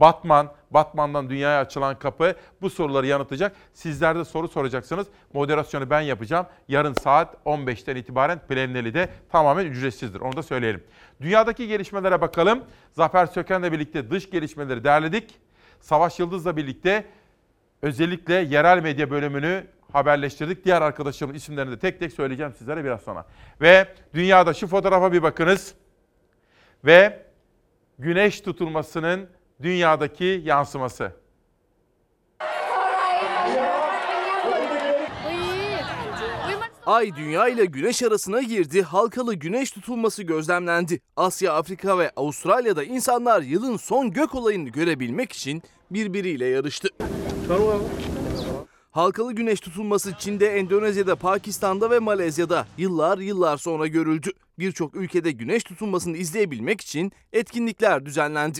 [0.00, 3.56] Batman, Batman'dan dünyaya açılan kapı bu soruları yanıtlayacak.
[3.72, 5.06] Sizler de soru soracaksınız.
[5.32, 6.46] Moderasyonu ben yapacağım.
[6.68, 10.20] Yarın saat 15'ten itibaren Plevneli'de tamamen ücretsizdir.
[10.20, 10.84] Onu da söyleyelim.
[11.20, 12.64] Dünyadaki gelişmelere bakalım.
[12.92, 15.40] Zafer Söken'le birlikte dış gelişmeleri derledik.
[15.80, 17.04] Savaş Yıldız'la birlikte
[17.82, 20.64] özellikle yerel medya bölümünü haberleştirdik.
[20.64, 23.26] Diğer arkadaşlarımın isimlerini de tek tek söyleyeceğim sizlere biraz sonra.
[23.60, 25.74] Ve dünyada şu fotoğrafa bir bakınız.
[26.84, 27.22] Ve
[27.98, 29.28] güneş tutulmasının
[29.62, 31.12] dünyadaki yansıması.
[36.86, 41.00] Ay dünya ile güneş arasına girdi, halkalı güneş tutulması gözlemlendi.
[41.16, 46.88] Asya, Afrika ve Avustralya'da insanlar yılın son gök olayını görebilmek için birbiriyle yarıştı.
[48.90, 54.30] Halkalı güneş tutulması Çin'de, Endonezya'da, Pakistan'da ve Malezya'da yıllar yıllar sonra görüldü.
[54.58, 58.58] Birçok ülkede güneş tutulmasını izleyebilmek için etkinlikler düzenlendi.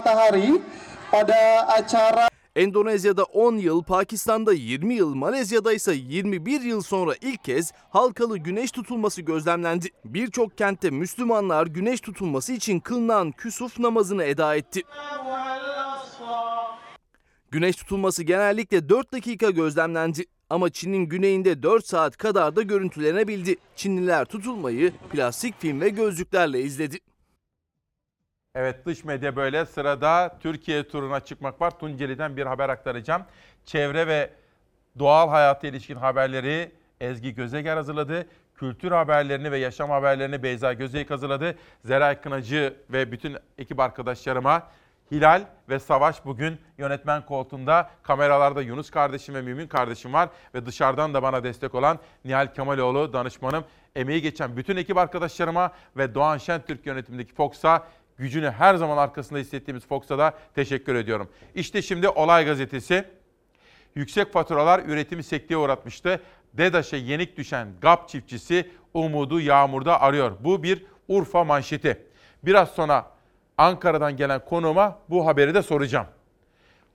[2.56, 8.70] Endonezya'da 10 yıl, Pakistan'da 20 yıl, Malezya'da ise 21 yıl sonra ilk kez halkalı güneş
[8.70, 9.88] tutulması gözlemlendi.
[10.05, 14.82] Birçok kentte Müslümanlar güneş tutulması için kılınan küsuf namazını eda etti.
[17.51, 20.25] Güneş tutulması genellikle 4 dakika gözlemlendi.
[20.51, 23.57] Ama Çin'in güneyinde 4 saat kadar da görüntülenebildi.
[23.77, 26.99] Çinliler tutulmayı plastik film ve gözlüklerle izledi.
[28.55, 29.66] Evet dış medya böyle.
[29.66, 31.79] Sırada Türkiye turuna çıkmak var.
[31.79, 33.23] Tunceli'den bir haber aktaracağım.
[33.65, 34.31] Çevre ve
[34.99, 38.27] doğal hayata ilişkin haberleri Ezgi Gözeger hazırladı.
[38.55, 41.59] Kültür haberlerini ve yaşam haberlerini Beyza Gözeyik hazırladı.
[41.85, 44.69] Zeray Kınacı ve bütün ekip arkadaşlarıma
[45.12, 47.90] Hilal ve Savaş bugün yönetmen koltuğunda.
[48.02, 50.28] Kameralarda Yunus kardeşim ve Mümin kardeşim var.
[50.55, 53.64] Ve dışarıdan da bana destek olan Nihal Kemaloğlu danışmanım.
[53.97, 57.86] Emeği geçen bütün ekip arkadaşlarıma ve Doğan Şentürk yönetimindeki Fox'a
[58.16, 61.28] gücünü her zaman arkasında hissettiğimiz Fox'a da teşekkür ediyorum.
[61.55, 63.05] İşte şimdi Olay Gazetesi.
[63.94, 66.20] Yüksek faturalar üretimi sekteye uğratmıştı.
[66.55, 70.32] DEDAŞ'a yenik düşen GAP çiftçisi umudu yağmurda arıyor.
[70.40, 72.06] Bu bir Urfa manşeti.
[72.43, 73.18] Biraz sonra
[73.59, 76.06] Ankara'dan gelen konuğuma bu haberi de soracağım.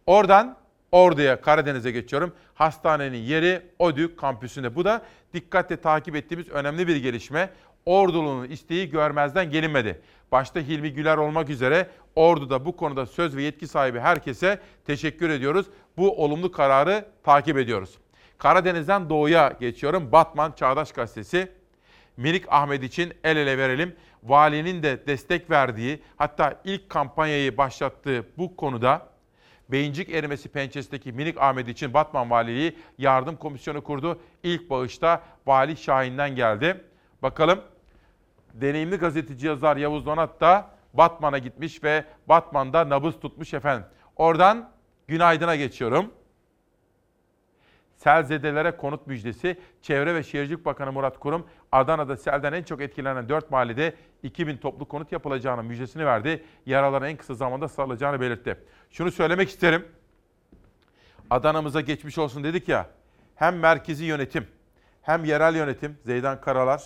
[0.05, 0.57] Oradan
[0.91, 2.33] Ordu'ya, Karadeniz'e geçiyorum.
[2.53, 4.75] Hastanenin yeri ODÜ kampüsünde.
[4.75, 5.01] Bu da
[5.33, 7.49] dikkatle takip ettiğimiz önemli bir gelişme.
[7.85, 10.01] Ordulu'nun isteği görmezden gelinmedi.
[10.31, 15.65] Başta Hilmi Güler olmak üzere Ordu'da bu konuda söz ve yetki sahibi herkese teşekkür ediyoruz.
[15.97, 17.97] Bu olumlu kararı takip ediyoruz.
[18.37, 20.11] Karadeniz'den doğuya geçiyorum.
[20.11, 21.51] Batman Çağdaş Gazetesi.
[22.17, 23.95] Minik Ahmet için el ele verelim.
[24.23, 29.07] Valinin de destek verdiği hatta ilk kampanyayı başlattığı bu konuda
[29.69, 34.19] beyincik erimesi pençesindeki Minik Ahmet için Batman Valiliği yardım komisyonu kurdu.
[34.43, 36.83] İlk bağışta Vali Şahin'den geldi.
[37.21, 37.61] Bakalım
[38.53, 43.85] deneyimli gazeteci yazar Yavuz Donat da Batman'a gitmiş ve Batman'da nabız tutmuş efendim.
[44.15, 44.69] Oradan
[45.07, 46.11] günaydına geçiyorum.
[48.03, 49.57] Selzedelere konut müjdesi.
[49.81, 54.87] Çevre ve Şehircilik Bakanı Murat Kurum, Adana'da selden en çok etkilenen 4 mahallede 2000 toplu
[54.87, 56.43] konut yapılacağının müjdesini verdi.
[56.65, 58.57] Yaraların en kısa zamanda sarılacağını belirtti.
[58.91, 59.85] Şunu söylemek isterim.
[61.29, 62.89] Adana'mıza geçmiş olsun dedik ya.
[63.35, 64.47] Hem merkezi yönetim,
[65.01, 66.83] hem yerel yönetim, Zeydan Karalar,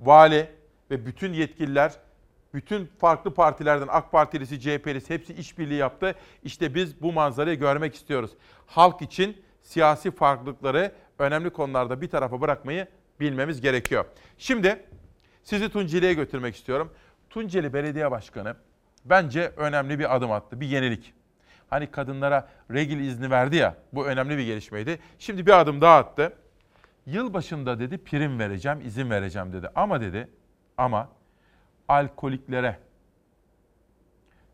[0.00, 0.50] vali
[0.90, 1.92] ve bütün yetkililer
[2.54, 6.14] bütün farklı partilerden AK Partilisi, CHP'lisi hepsi işbirliği yaptı.
[6.42, 8.30] İşte biz bu manzarayı görmek istiyoruz.
[8.66, 12.86] Halk için siyasi farklılıkları önemli konularda bir tarafa bırakmayı
[13.20, 14.04] bilmemiz gerekiyor.
[14.38, 14.84] Şimdi
[15.42, 16.92] sizi Tunceli'ye götürmek istiyorum.
[17.30, 18.56] Tunceli Belediye Başkanı
[19.04, 21.14] bence önemli bir adım attı, bir yenilik.
[21.70, 24.98] Hani kadınlara regil izni verdi ya, bu önemli bir gelişmeydi.
[25.18, 26.32] Şimdi bir adım daha attı.
[27.06, 29.70] Yılbaşında dedi prim vereceğim, izin vereceğim dedi.
[29.74, 30.28] Ama dedi,
[30.76, 31.08] ama
[31.88, 32.78] alkoliklere,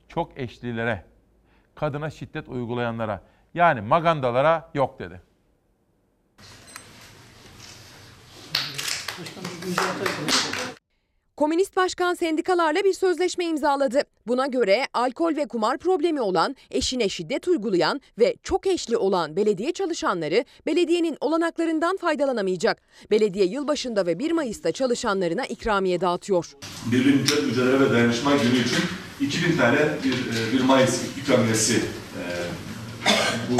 [0.09, 1.05] çok eşlilere,
[1.75, 3.23] kadına şiddet uygulayanlara
[3.55, 5.21] yani magandalara yok dedi.
[11.39, 14.03] Komünist Başkan sendikalarla bir sözleşme imzaladı.
[14.27, 19.73] Buna göre alkol ve kumar problemi olan, eşine şiddet uygulayan ve çok eşli olan belediye
[19.73, 22.83] çalışanları belediyenin olanaklarından faydalanamayacak.
[23.11, 26.53] Belediye yılbaşında ve 1 Mayıs'ta çalışanlarına ikramiye dağıtıyor.
[26.93, 28.85] Birlik Mücadele ve Dayanışma Günü için
[29.21, 31.81] 2000 tane bir, 1 Mayıs ikramiyesi e,
[33.51, 33.57] bu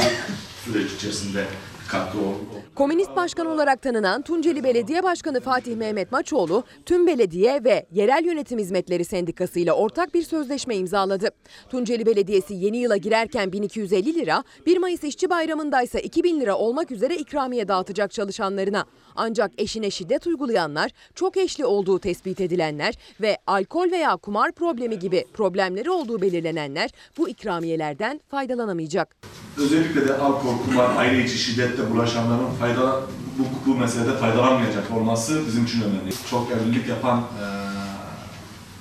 [0.71, 1.45] süreç içerisinde
[1.87, 2.39] katkı oldu.
[2.75, 8.59] Komünist başkan olarak tanınan Tunceli Belediye Başkanı Fatih Mehmet Maçoğlu, tüm belediye ve yerel yönetim
[8.59, 11.29] hizmetleri sendikası ile ortak bir sözleşme imzaladı.
[11.69, 16.91] Tunceli Belediyesi yeni yıla girerken 1250 lira, 1 Mayıs İşçi Bayramı'nda ise 2000 lira olmak
[16.91, 18.85] üzere ikramiye dağıtacak çalışanlarına.
[19.21, 25.25] Ancak eşine şiddet uygulayanlar, çok eşli olduğu tespit edilenler ve alkol veya kumar problemi gibi
[25.33, 29.15] problemleri olduğu belirlenenler bu ikramiyelerden faydalanamayacak.
[29.57, 33.01] Özellikle de alkol, kumar, aile içi şiddette bulaşanların fayda,
[33.37, 36.13] bu, bu meselede faydalanmayacak olması bizim için önemli.
[36.29, 37.45] Çok evlilik yapan e,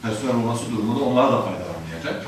[0.02, 2.27] personel olması durumunda onlar da faydalanmayacak.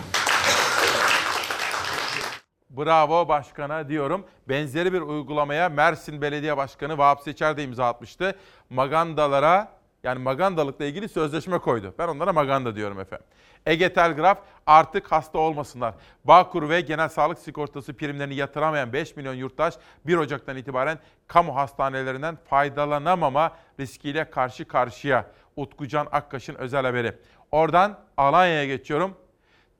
[2.70, 4.24] Bravo başkana diyorum.
[4.48, 8.34] Benzeri bir uygulamaya Mersin Belediye Başkanı Vahap Seçer de imza atmıştı.
[8.70, 11.94] Magandalara yani magandalıkla ilgili sözleşme koydu.
[11.98, 13.26] Ben onlara maganda diyorum efendim.
[13.66, 15.94] Ege Telgraf artık hasta olmasınlar.
[16.24, 19.74] Bağkur ve genel sağlık sigortası primlerini yatıramayan 5 milyon yurttaş
[20.06, 25.26] 1 Ocak'tan itibaren kamu hastanelerinden faydalanamama riskiyle karşı karşıya.
[25.56, 27.16] Utkucan Akkaş'ın özel haberi.
[27.52, 29.16] Oradan Alanya'ya geçiyorum.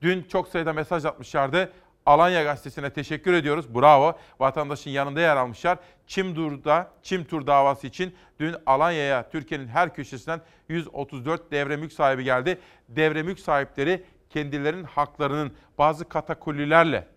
[0.01, 1.71] Dün çok sayıda mesaj atmışlardı.
[2.05, 3.75] Alanya Gazetesi'ne teşekkür ediyoruz.
[3.75, 4.17] Bravo.
[4.39, 5.77] Vatandaşın yanında yer almışlar.
[6.07, 12.59] Çimdur'da Çimtur davası için dün Alanya'ya Türkiye'nin her köşesinden 134 devre mülk sahibi geldi.
[12.89, 17.07] Devre mülk sahipleri kendilerinin haklarının bazı katakullilerle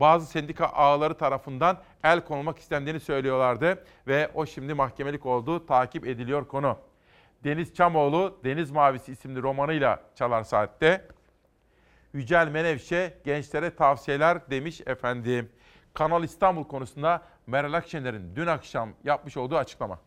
[0.00, 5.66] bazı sendika ağları tarafından el konulmak istendiğini söylüyorlardı ve o şimdi mahkemelik oldu.
[5.66, 6.78] Takip ediliyor konu.
[7.44, 11.08] Deniz Çamoğlu Deniz Mavisi isimli romanıyla Çalar Saat'te
[12.14, 15.52] Yücel Menevşe gençlere tavsiyeler demiş efendim.
[15.94, 19.98] Kanal İstanbul konusunda Meral Akşener'in dün akşam yapmış olduğu açıklama.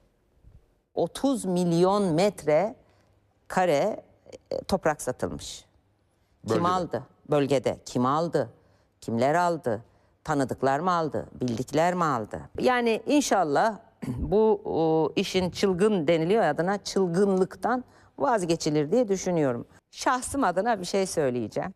[0.94, 2.76] 30 milyon metre
[3.48, 4.04] kare
[4.52, 5.66] e, toprak satılmış.
[6.48, 6.68] Kim Bölgede.
[6.68, 7.04] aldı?
[7.30, 7.78] Bölgede.
[7.86, 8.50] Kim aldı?
[9.02, 9.84] Kimler aldı?
[10.24, 11.28] Tanıdıklar mı aldı?
[11.42, 12.42] Bildikler mi aldı?
[12.60, 13.78] Yani inşallah
[14.08, 17.84] bu o, işin çılgın deniliyor adına çılgınlıktan
[18.18, 19.66] vazgeçilir diye düşünüyorum.
[19.92, 21.74] Şahsım adına bir şey söyleyeceğim.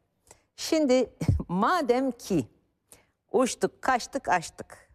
[0.61, 1.09] Şimdi
[1.47, 2.45] madem ki
[3.31, 4.91] uçtuk, kaçtık, açtık.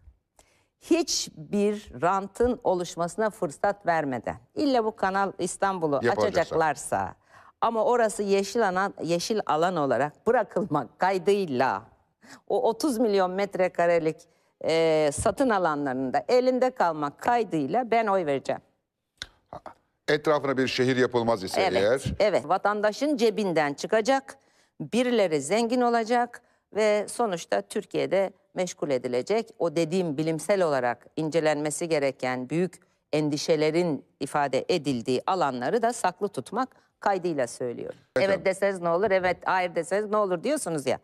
[0.81, 7.15] Hiçbir rantın oluşmasına fırsat vermeden illa bu Kanal İstanbul'u açacaklarsa
[7.61, 11.83] ama orası yeşil alan, yeşil alan olarak bırakılmak kaydıyla
[12.49, 14.17] o 30 milyon metrekarelik
[14.65, 18.63] e, satın alanlarında elinde kalmak kaydıyla ben oy vereceğim.
[20.09, 22.49] Etrafına bir şehir yapılmaz ise Evet, eğer evet.
[22.49, 24.39] Vatandaşın cebinden çıkacak,
[24.81, 26.43] birileri zengin olacak
[26.75, 29.51] ve sonuçta Türkiye'de meşgul edilecek.
[29.59, 32.81] O dediğim bilimsel olarak incelenmesi gereken büyük
[33.13, 37.99] endişelerin ifade edildiği alanları da saklı tutmak kaydıyla söylüyorum.
[38.21, 40.99] Evet, deseniz ne olur, evet hayır deseniz ne olur diyorsunuz ya.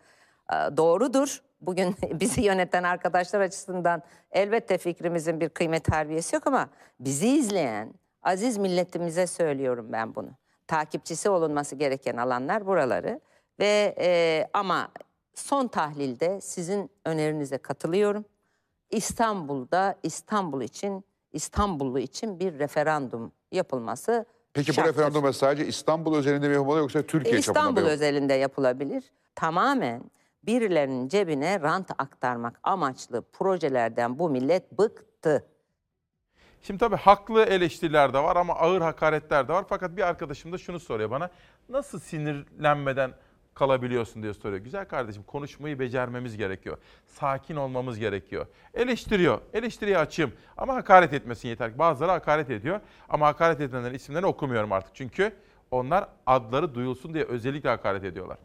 [0.52, 1.42] Ee, Doğrudur.
[1.60, 6.68] Bugün bizi yöneten arkadaşlar açısından elbette fikrimizin bir kıymet harbiyesi yok ama
[7.00, 10.30] bizi izleyen aziz milletimize söylüyorum ben bunu.
[10.66, 13.20] Takipçisi olunması gereken alanlar buraları
[13.60, 14.88] ve e, ama
[15.34, 18.24] son tahlilde sizin önerinize katılıyorum.
[18.90, 24.90] İstanbul'da İstanbul için İstanbullu için bir referandum yapılması peki bu şarttır.
[24.90, 29.04] referandum sadece İstanbul özelinde mi yapılmalı yoksa Türkiye çapında İstanbul özelinde yapılabilir.
[29.34, 30.02] Tamamen
[30.42, 35.46] birilerinin cebine rant aktarmak amaçlı projelerden bu millet bıktı.
[36.62, 39.64] Şimdi tabii haklı eleştiriler de var ama ağır hakaretler de var.
[39.68, 41.30] Fakat bir arkadaşım da şunu soruyor bana.
[41.68, 43.12] Nasıl sinirlenmeden
[43.54, 44.62] kalabiliyorsun diye soruyor.
[44.62, 46.78] Güzel kardeşim konuşmayı becermemiz gerekiyor.
[47.06, 48.46] Sakin olmamız gerekiyor.
[48.74, 49.40] Eleştiriyor.
[49.54, 50.32] Eleştiriye açığım.
[50.56, 51.78] Ama hakaret etmesin yeter ki.
[51.78, 52.80] Bazıları hakaret ediyor.
[53.08, 54.94] Ama hakaret edenlerin isimlerini okumuyorum artık.
[54.94, 55.32] Çünkü
[55.70, 58.38] onlar adları duyulsun diye özellikle hakaret ediyorlar.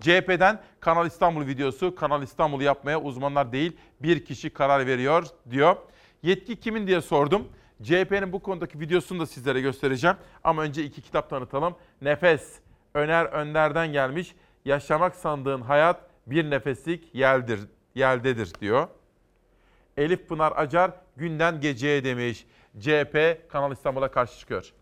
[0.00, 5.76] CHP'den Kanal İstanbul videosu Kanal İstanbul yapmaya uzmanlar değil bir kişi karar veriyor diyor.
[6.22, 7.48] Yetki kimin diye sordum.
[7.82, 10.16] CHP'nin bu konudaki videosunu da sizlere göstereceğim.
[10.44, 11.74] Ama önce iki kitap tanıtalım.
[12.02, 12.58] Nefes,
[12.94, 14.34] Öner Önder'den gelmiş.
[14.64, 17.60] Yaşamak sandığın hayat bir nefeslik yeldir,
[17.94, 18.88] yeldedir diyor.
[19.96, 22.46] Elif Pınar Acar günden geceye demiş.
[22.80, 24.72] CHP Kanal İstanbul'a karşı çıkıyor.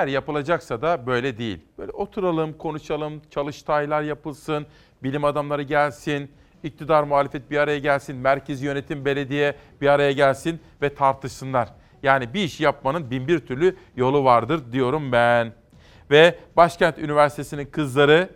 [0.00, 1.58] Eğer yapılacaksa da böyle değil.
[1.78, 4.66] Böyle oturalım, konuşalım, çalıştaylar yapılsın,
[5.02, 6.30] bilim adamları gelsin,
[6.62, 11.68] iktidar muhalefet bir araya gelsin, merkezi yönetim belediye bir araya gelsin ve tartışsınlar.
[12.02, 15.52] Yani bir iş yapmanın bin bir türlü yolu vardır diyorum ben.
[16.10, 18.28] Ve Başkent Üniversitesi'nin kızları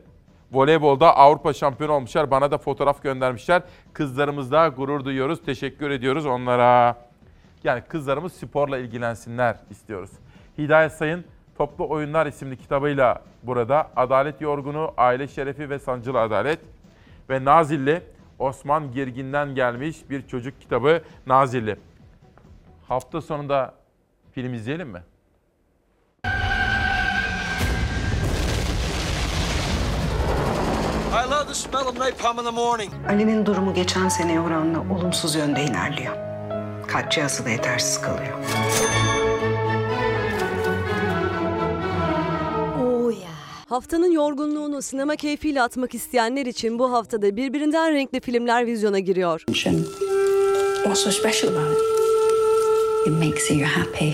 [0.53, 2.31] voleybolda Avrupa şampiyonu olmuşlar.
[2.31, 3.63] Bana da fotoğraf göndermişler.
[3.93, 5.45] Kızlarımızla gurur duyuyoruz.
[5.45, 6.97] Teşekkür ediyoruz onlara.
[7.65, 10.11] Yani kızlarımız sporla ilgilensinler istiyoruz.
[10.59, 11.25] Hidayet Sayın
[11.59, 16.61] Toplu Oyunlar isimli kitabıyla burada Adalet Yorgunu, Aile Şerefi ve Sancılı Adalet
[17.31, 18.03] ve Nazilli
[18.39, 21.77] Osman Girgin'den gelmiş bir çocuk kitabı Nazilli.
[22.89, 23.75] Hafta sonunda
[24.33, 25.03] film izleyelim mi?
[31.25, 32.93] I love the smell of napalm in the morning.
[33.09, 36.15] Ali'nin durumu geçen seneye oranla olumsuz yönde ilerliyor.
[36.89, 38.39] Kalp cihazı da yetersiz kalıyor.
[43.75, 49.45] Haftanın yorgunluğunu sinema keyfiyle atmak isteyenler için bu haftada birbirinden renkli filmler vizyona giriyor.
[49.47, 51.83] What's so special about it?
[53.07, 54.11] It makes you happy.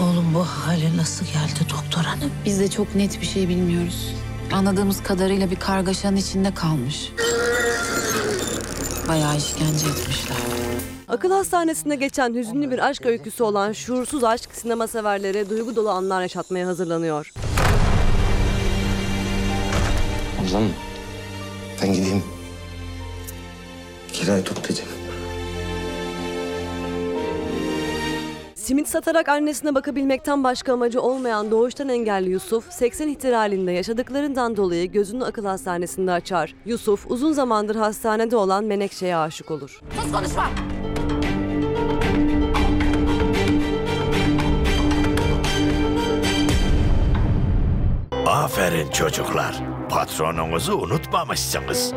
[0.00, 2.30] Oğlum bu hale nasıl geldi doktor hanım?
[2.44, 4.14] Biz de çok net bir şey bilmiyoruz.
[4.52, 7.12] Anladığımız kadarıyla bir kargaşanın içinde kalmış.
[9.08, 10.57] Bayağı işkence etmişler.
[11.08, 16.22] Akıl hastanesinde geçen hüzünlü bir aşk öyküsü olan Şuursuz Aşk sinema severlere duygu dolu anlar
[16.22, 17.32] yaşatmaya hazırlanıyor.
[20.40, 20.62] Ablam
[21.82, 22.22] ben gideyim.
[24.12, 24.90] Kirayı toplayacağım.
[28.54, 35.24] Simit satarak annesine bakabilmekten başka amacı olmayan doğuştan engelli Yusuf, 80 ihtilalinde yaşadıklarından dolayı gözünü
[35.24, 36.54] akıl hastanesinde açar.
[36.66, 39.80] Yusuf uzun zamandır hastanede olan Menekşe'ye aşık olur.
[40.02, 40.50] Sus konuşma.
[48.28, 49.62] Aferin çocuklar.
[49.88, 51.92] Patronunuzu unutmamışsınız.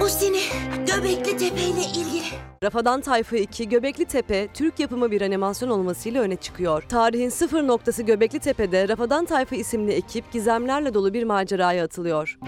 [0.00, 0.40] Bu seni
[0.86, 2.22] Göbekli Tepe ile ilgili.
[2.62, 6.82] Rafadan Tayfa 2 Göbekli Tepe Türk yapımı bir animasyon olmasıyla öne çıkıyor.
[6.82, 12.38] Tarihin sıfır noktası Göbekli Tepe'de Rafadan Tayfa isimli ekip gizemlerle dolu bir maceraya atılıyor.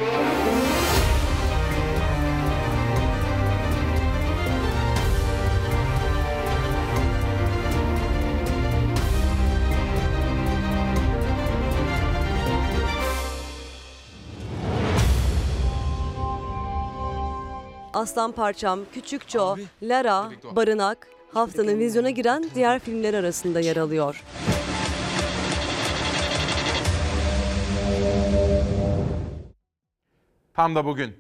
[17.99, 24.25] Aslan Parçam, Küçük Joe, Lara, Barınak haftanın vizyona giren diğer filmler arasında yer alıyor.
[30.55, 31.17] Tam da bugün.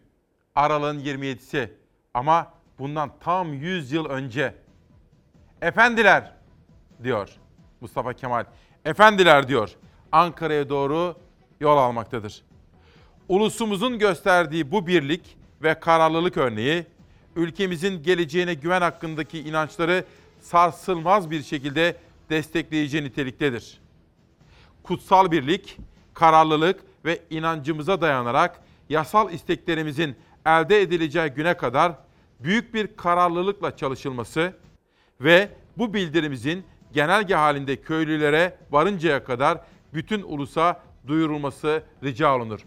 [0.54, 1.70] Aralık'ın 27'si
[2.14, 4.54] ama bundan tam 100 yıl önce.
[5.62, 6.32] Efendiler
[7.02, 7.28] diyor
[7.80, 8.44] Mustafa Kemal.
[8.84, 9.70] Efendiler diyor
[10.12, 11.16] Ankara'ya doğru
[11.60, 12.42] yol almaktadır.
[13.28, 16.86] Ulusumuzun gösterdiği bu birlik ve kararlılık örneği
[17.36, 20.04] ülkemizin geleceğine güven hakkındaki inançları
[20.40, 21.96] sarsılmaz bir şekilde
[22.30, 23.80] destekleyici niteliktedir.
[24.82, 25.76] Kutsal birlik,
[26.14, 30.16] kararlılık ve inancımıza dayanarak yasal isteklerimizin
[30.46, 31.92] elde edileceği güne kadar
[32.40, 34.52] büyük bir kararlılıkla çalışılması
[35.20, 39.58] ve bu bildirimizin genelge halinde köylülere varıncaya kadar
[39.94, 42.60] bütün ulusa duyurulması rica olunur.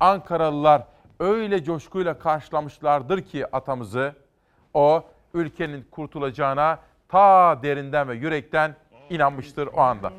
[0.00, 0.86] Ankaralılar
[1.20, 4.14] öyle coşkuyla karşılamışlardır ki atamızı,
[4.74, 6.78] o ülkenin kurtulacağına
[7.08, 8.76] ta derinden ve yürekten
[9.10, 10.12] inanmıştır o anda.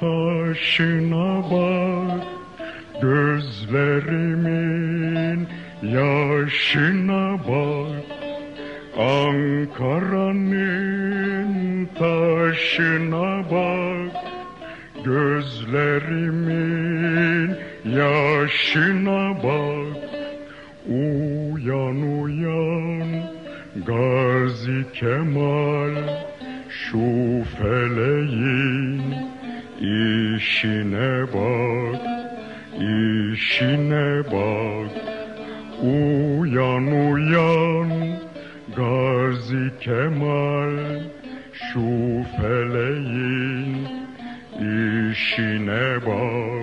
[0.00, 2.22] taşına bak
[3.02, 4.46] Gözlerimin
[5.82, 8.04] yaşına bak
[8.98, 10.46] Ankara'nın
[11.98, 14.12] taşına bak
[15.04, 16.36] Gözlerimin
[17.94, 20.06] yaşına bak
[20.88, 23.10] Uyan uyan.
[23.86, 25.94] Gazi Kemal
[26.68, 26.98] Şu
[27.58, 29.02] feleğin
[29.80, 32.02] işine bak
[32.78, 34.92] işine bak.
[35.82, 38.18] Uyan uyan.
[38.76, 40.76] Gazi Kemal
[41.52, 43.88] Şu feleğin
[44.60, 46.55] işine bak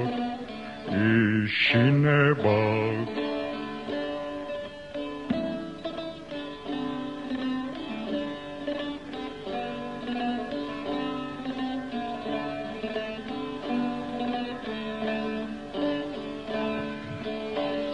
[1.46, 3.10] işine bak.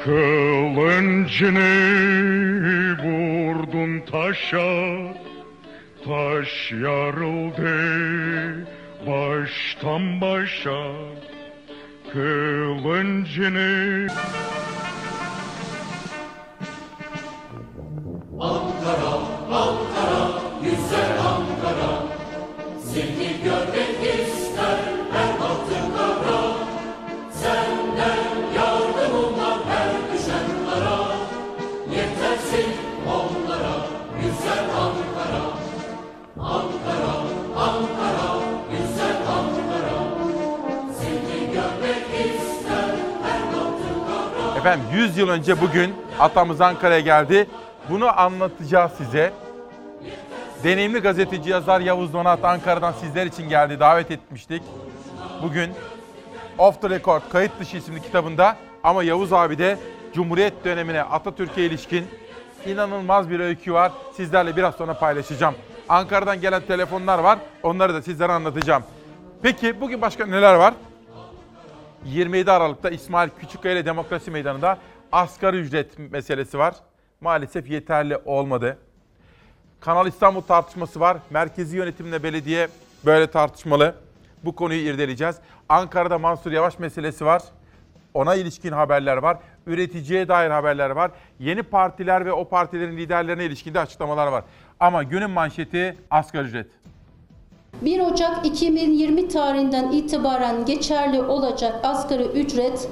[0.04, 1.70] Kılıncını
[3.04, 5.20] vurdun taşa
[6.06, 7.78] Taş yarıldı
[9.08, 10.82] baştan başa
[12.14, 14.69] Kılıncını Ankara,
[44.70, 47.48] Efendim 100 yıl önce bugün atamız Ankara'ya geldi.
[47.90, 49.34] Bunu anlatacağız size.
[50.64, 53.80] Deneyimli gazeteci yazar Yavuz Donat Ankara'dan sizler için geldi.
[53.80, 54.64] Davet etmiştik.
[55.44, 55.72] Bugün
[56.58, 59.78] Off the Record Kayıt Dışı isimli kitabında ama Yavuz abi de
[60.14, 62.06] Cumhuriyet dönemine Atatürk'e ilişkin
[62.66, 63.92] inanılmaz bir öykü var.
[64.18, 65.56] Sizlerle biraz sonra paylaşacağım.
[65.90, 67.40] Ankara'dan gelen telefonlar var.
[67.64, 68.84] Onları da sizlere anlatacağım.
[69.42, 70.74] Peki bugün başka neler var?
[72.06, 74.78] 27 Aralık'ta İsmail Küçükkaya ile Demokrasi Meydanı'nda
[75.12, 76.76] asgari ücret meselesi var.
[77.22, 78.78] maalesef yeterli olmadı.
[79.80, 81.18] Kanal İstanbul tartışması var.
[81.30, 82.68] Merkezi yönetimle belediye
[83.06, 83.96] böyle tartışmalı.
[84.44, 85.36] Bu konuyu irdeleyeceğiz.
[85.70, 87.42] Ankara'da Mansur Yavaş meselesi var.
[88.14, 89.38] Ona ilişkin haberler var.
[89.68, 91.12] Üreticiye dair haberler var.
[91.40, 94.44] Yeni partiler ve o partilerin liderlerine ilişkin de açıklamalar var.
[94.80, 96.68] Ama günün manşeti asgari ücret.
[97.82, 102.90] 1 Ocak 2020 tarihinden itibaren geçerli olacak asgari ücret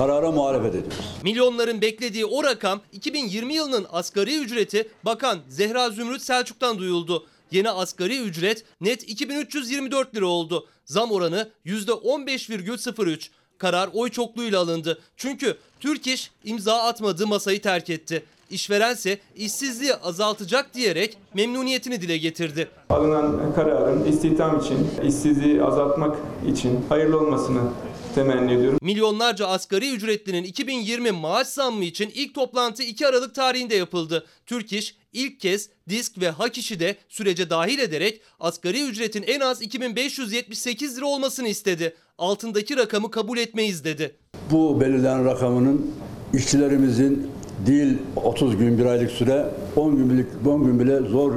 [0.00, 1.18] Karara muhalefet ediyoruz.
[1.22, 7.26] Milyonların beklediği o rakam 2020 yılının asgari ücreti Bakan Zehra Zümrüt Selçuk'tan duyuldu.
[7.50, 10.66] Yeni asgari ücret net 2324 lira oldu.
[10.84, 13.28] Zam oranı %15,03.
[13.58, 14.98] Karar oy çokluğuyla alındı.
[15.16, 18.22] Çünkü Türk İş imza atmadığı masayı terk etti.
[18.50, 22.68] İşverense işsizliği azaltacak diyerek memnuniyetini dile getirdi.
[22.90, 26.16] Alınan kararın istihdam için, işsizliği azaltmak
[26.52, 27.60] için hayırlı olmasını
[28.14, 28.78] temenni ediyorum.
[28.82, 34.26] Milyonlarca asgari ücretlinin 2020 maaş zammı için ilk toplantı 2 Aralık tarihinde yapıldı.
[34.46, 39.40] Türk İş ilk kez disk ve hak işi de sürece dahil ederek asgari ücretin en
[39.40, 41.96] az 2578 lira olmasını istedi.
[42.18, 44.16] Altındaki rakamı kabul etmeyiz dedi.
[44.50, 45.90] Bu belirlenen rakamının
[46.34, 47.30] işçilerimizin
[47.66, 49.46] değil 30 gün bir aylık süre
[49.76, 51.32] 10 gün, 10 gün bile zor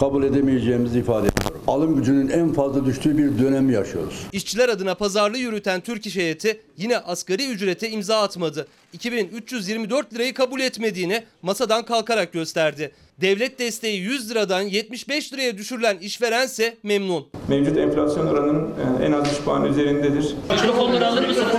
[0.00, 1.53] kabul edemeyeceğimizi ifade ediyorum.
[1.66, 4.14] Alım gücünün en fazla düştüğü bir dönemi yaşıyoruz.
[4.32, 8.66] İşçiler adına pazarlığı yürüten Türk İş heyeti yine asgari ücrete imza atmadı.
[8.92, 12.92] 2324 lirayı kabul etmediğini masadan kalkarak gösterdi.
[13.20, 17.26] Devlet desteği 100 liradan 75 liraya düşürülen işverense memnun.
[17.48, 18.70] Mevcut enflasyon oranının
[19.02, 20.34] en az 3 puan üzerindedir.
[20.50, 21.52] Mikrofonları alır mısınız?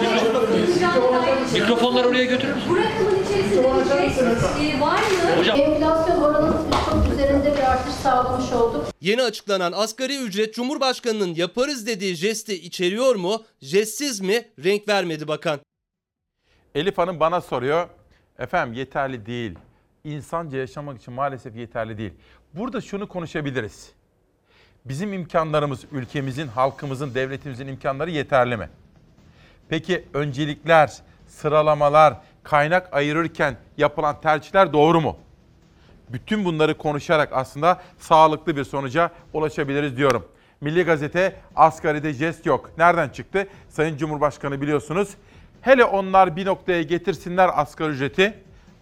[1.53, 2.69] Mikrofonları oraya götürür müsünüz?
[2.69, 3.63] Bu rakamın içerisinde
[4.81, 5.39] var mı?
[5.39, 5.59] Hocam.
[5.59, 6.54] Enflasyon bir
[7.75, 8.85] artış sağlamış olduk.
[9.01, 13.43] Yeni açıklanan asgari ücret Cumhurbaşkanı'nın yaparız dediği jesti içeriyor mu?
[13.61, 14.45] Jestsiz mi?
[14.63, 15.59] Renk vermedi bakan.
[16.75, 17.89] Elif Hanım bana soruyor.
[18.39, 19.55] Efendim yeterli değil.
[20.03, 22.13] İnsanca yaşamak için maalesef yeterli değil.
[22.53, 23.89] Burada şunu konuşabiliriz.
[24.85, 28.69] Bizim imkanlarımız, ülkemizin, halkımızın, devletimizin imkanları yeterli mi?
[29.69, 30.93] Peki öncelikler,
[31.27, 35.17] sıralamalar, kaynak ayırırken yapılan tercihler doğru mu?
[36.09, 40.25] Bütün bunları konuşarak aslında sağlıklı bir sonuca ulaşabiliriz diyorum.
[40.61, 42.71] Milli Gazete asgaride jest yok.
[42.77, 43.47] Nereden çıktı?
[43.69, 45.09] Sayın Cumhurbaşkanı biliyorsunuz.
[45.61, 48.33] Hele onlar bir noktaya getirsinler asgari ücreti.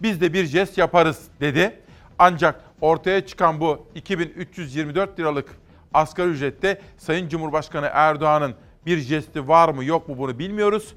[0.02, 1.80] Biz de bir jest yaparız dedi.
[2.18, 5.48] Ancak ortaya çıkan bu 2324 liralık
[5.94, 8.54] asgari ücrette Sayın Cumhurbaşkanı Erdoğan'ın
[8.86, 10.94] bir jesti var mı yok mu bunu bilmiyoruz.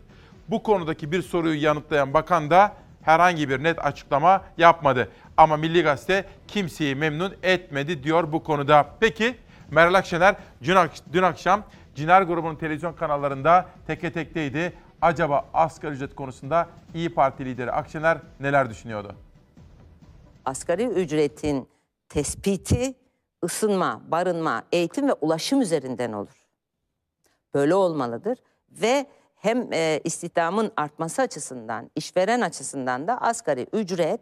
[0.47, 5.09] Bu konudaki bir soruyu yanıtlayan bakan da herhangi bir net açıklama yapmadı.
[5.37, 8.87] Ama Milli Gazete kimseyi memnun etmedi diyor bu konuda.
[8.99, 9.35] Peki
[9.71, 10.35] Meral Akşener
[11.13, 11.63] dün akşam
[11.95, 14.73] Ciner grubunun televizyon kanallarında teke tekteydi.
[15.01, 19.15] Acaba asgari ücret konusunda İyi Parti lideri Akşener neler düşünüyordu?
[20.45, 21.67] Asgari ücretin
[22.09, 22.93] tespiti
[23.43, 26.47] ısınma, barınma, eğitim ve ulaşım üzerinden olur.
[27.53, 28.37] Böyle olmalıdır
[28.69, 29.05] ve
[29.35, 34.21] hem e, istihdamın artması açısından, işveren açısından da asgari ücret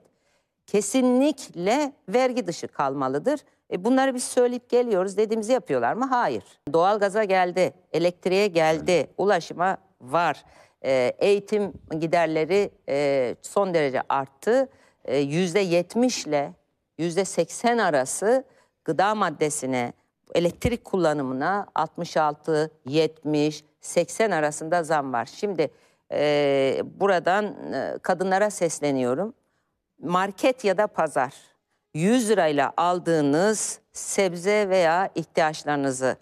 [0.68, 3.40] kesinlikle vergi dışı kalmalıdır.
[3.72, 6.06] E, bunları biz söyleyip geliyoruz dediğimizi yapıyorlar mı?
[6.06, 6.44] Hayır.
[6.74, 10.44] Doğalgaza geldi, elektriğe geldi, ulaşıma var.
[10.86, 14.70] E, eğitim giderleri e, son derece arttı.
[15.06, 16.54] E, yüzde yetmiş ile
[16.98, 18.44] yüzde seksen arası
[18.86, 19.94] gıda maddesine,
[20.36, 25.26] elektrik kullanımına 66, 70, 80 arasında zam var.
[25.26, 25.72] Şimdi
[26.12, 29.34] e, buradan e, kadınlara sesleniyorum.
[29.99, 31.34] Market ya da pazar
[31.93, 36.17] 100 lirayla aldığınız sebze veya ihtiyaçlarınızı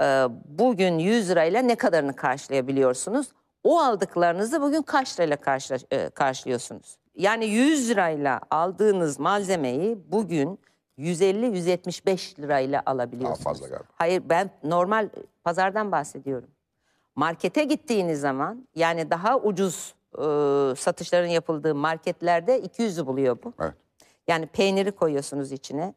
[0.00, 3.26] e, bugün 100 lirayla ne kadarını karşılayabiliyorsunuz?
[3.64, 6.98] O aldıklarınızı bugün kaç lirayla karşıla, e, karşılıyorsunuz?
[7.14, 10.60] Yani 100 lirayla aldığınız malzemeyi bugün
[10.98, 13.44] 150-175 lirayla alabiliyorsunuz.
[13.44, 13.86] fazla galiba.
[13.94, 15.08] Hayır ben normal
[15.44, 16.48] pazardan bahsediyorum.
[17.16, 23.52] Markete gittiğiniz zaman yani daha ucuz e, satışların yapıldığı marketlerde 200'ü buluyor bu.
[23.60, 23.74] Evet.
[24.28, 25.94] Yani peyniri koyuyorsunuz içine.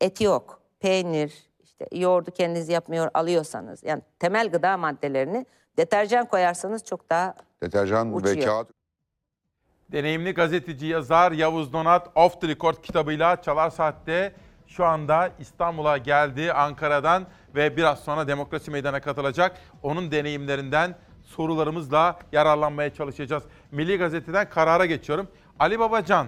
[0.00, 0.60] Et yok.
[0.80, 1.32] Peynir,
[1.62, 3.84] işte yoğurdu kendiniz yapmıyor alıyorsanız.
[3.84, 5.46] Yani temel gıda maddelerini
[5.76, 8.46] deterjan koyarsanız çok daha Deterjan ve Uçuyor.
[8.46, 8.68] kağıt
[9.92, 14.34] Deneyimli gazeteci yazar Yavuz Donat Off the Record kitabıyla Çalar Saat'te
[14.66, 19.56] şu anda İstanbul'a geldi Ankara'dan ve biraz sonra Demokrasi Meydanı'na katılacak.
[19.82, 20.94] Onun deneyimlerinden
[21.30, 23.42] sorularımızla yararlanmaya çalışacağız.
[23.70, 25.28] Milli Gazete'den karara geçiyorum.
[25.58, 26.26] Ali Babacan,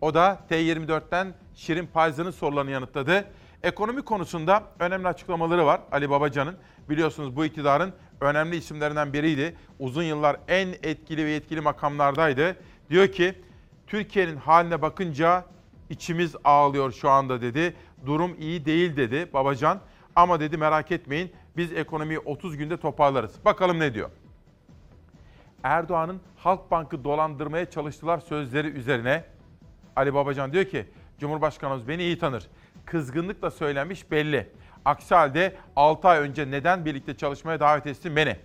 [0.00, 3.24] o da T24'ten Şirin Payzı'nın sorularını yanıtladı.
[3.62, 6.56] Ekonomi konusunda önemli açıklamaları var Ali Babacan'ın.
[6.88, 9.56] Biliyorsunuz bu iktidarın önemli isimlerinden biriydi.
[9.78, 12.56] Uzun yıllar en etkili ve yetkili makamlardaydı.
[12.90, 13.34] Diyor ki
[13.86, 15.44] Türkiye'nin haline bakınca
[15.90, 17.76] içimiz ağlıyor şu anda dedi.
[18.06, 19.80] Durum iyi değil dedi Babacan.
[20.16, 23.44] Ama dedi merak etmeyin biz ekonomiyi 30 günde toparlarız.
[23.44, 24.10] Bakalım ne diyor.
[25.66, 29.24] Erdoğan'ın Halkbank'ı dolandırmaya çalıştılar sözleri üzerine
[29.96, 30.86] Ali Babacan diyor ki
[31.20, 32.46] Cumhurbaşkanımız beni iyi tanır.
[32.84, 34.48] Kızgınlıkla söylenmiş belli.
[34.84, 38.36] Aksi halde 6 ay önce neden birlikte çalışmaya davet etsin beni?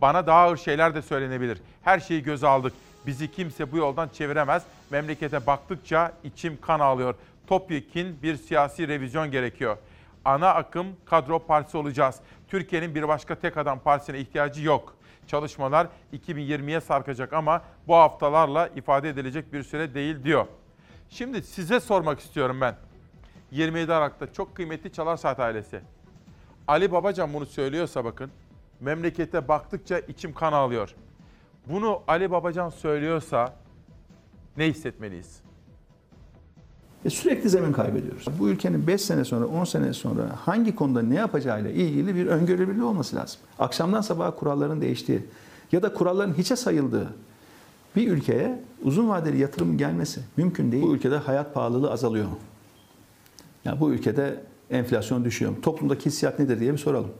[0.00, 1.60] Bana daha ağır şeyler de söylenebilir.
[1.82, 2.72] Her şeyi göze aldık.
[3.06, 4.62] Bizi kimse bu yoldan çeviremez.
[4.90, 7.14] Memlekete baktıkça içim kan ağlıyor.
[7.46, 9.76] Topyekun bir siyasi revizyon gerekiyor.
[10.24, 12.20] Ana akım kadro partisi olacağız.
[12.48, 14.96] Türkiye'nin bir başka tek adam partisine ihtiyacı yok.
[15.26, 20.46] Çalışmalar 2020'ye sarkacak ama bu haftalarla ifade edilecek bir süre değil diyor.
[21.10, 22.76] Şimdi size sormak istiyorum ben.
[23.50, 25.80] 27 Aralık'ta çok kıymetli Çalar Saat ailesi.
[26.68, 28.30] Ali Babacan bunu söylüyorsa bakın,
[28.80, 30.94] memlekete baktıkça içim kan ağlıyor.
[31.66, 33.54] Bunu Ali Babacan söylüyorsa
[34.56, 35.42] ne hissetmeliyiz?
[37.04, 38.26] E sürekli zemin kaybediyoruz.
[38.38, 42.84] Bu ülkenin 5 sene sonra, 10 sene sonra hangi konuda ne yapacağıyla ilgili bir öngörülebilirliği
[42.84, 43.40] olması lazım.
[43.58, 45.22] Akşamdan sabaha kuralların değiştiği
[45.72, 47.14] ya da kuralların hiçe sayıldığı
[47.96, 50.82] bir ülkeye uzun vadeli yatırım gelmesi mümkün değil.
[50.82, 52.26] Bu ülkede hayat pahalılığı azalıyor.
[53.64, 54.40] Yani bu ülkede
[54.70, 55.60] enflasyon düşüyor mu?
[55.60, 57.10] Toplumdaki hissiyat nedir diye bir soralım.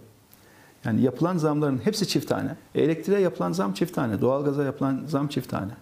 [0.84, 2.56] Yani yapılan zamların hepsi çift tane.
[2.74, 4.20] Elektriğe yapılan zam çift tane.
[4.20, 5.72] Doğalgaza yapılan zam çift tane.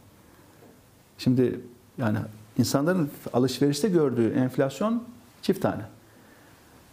[1.18, 1.60] Şimdi
[1.98, 2.18] yani
[2.58, 5.02] insanların alışverişte gördüğü enflasyon
[5.42, 5.82] çift tane.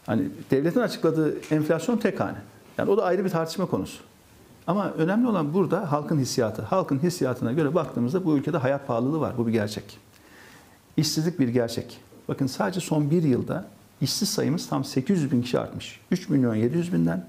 [0.05, 2.37] Hani devletin açıkladığı enflasyon tek hane.
[2.77, 4.03] Yani o da ayrı bir tartışma konusu.
[4.67, 6.61] Ama önemli olan burada halkın hissiyatı.
[6.61, 9.37] Halkın hissiyatına göre baktığımızda bu ülkede hayat pahalılığı var.
[9.37, 9.99] Bu bir gerçek.
[10.97, 11.99] İşsizlik bir gerçek.
[12.27, 13.65] Bakın sadece son bir yılda
[14.01, 15.99] işsiz sayımız tam 800 bin kişi artmış.
[16.11, 17.25] 3 milyon 700 binden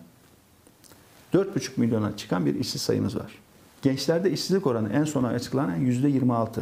[1.35, 3.39] 4,5 milyona çıkan bir işsiz sayımız var.
[3.82, 6.61] Gençlerde işsizlik oranı en son açıklanan %26.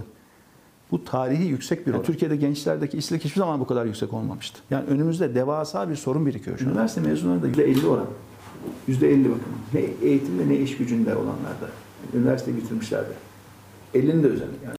[0.91, 2.03] Bu tarihi yüksek bir oran.
[2.03, 4.61] Türkiye'de gençlerdeki işsizlik hiçbir zaman bu kadar yüksek olmamıştı.
[4.71, 6.59] Yani önümüzde devasa bir sorun birikiyor.
[6.59, 8.07] Şu Üniversite mezunları da %50 oran.
[8.89, 9.43] %50 bakın.
[9.75, 11.69] Ne eğitimde ne iş gücünde olanlarda.
[12.15, 13.13] Üniversite bitirmişlerde.
[13.95, 14.57] 50'nin de üzerinde.
[14.65, 14.79] Yani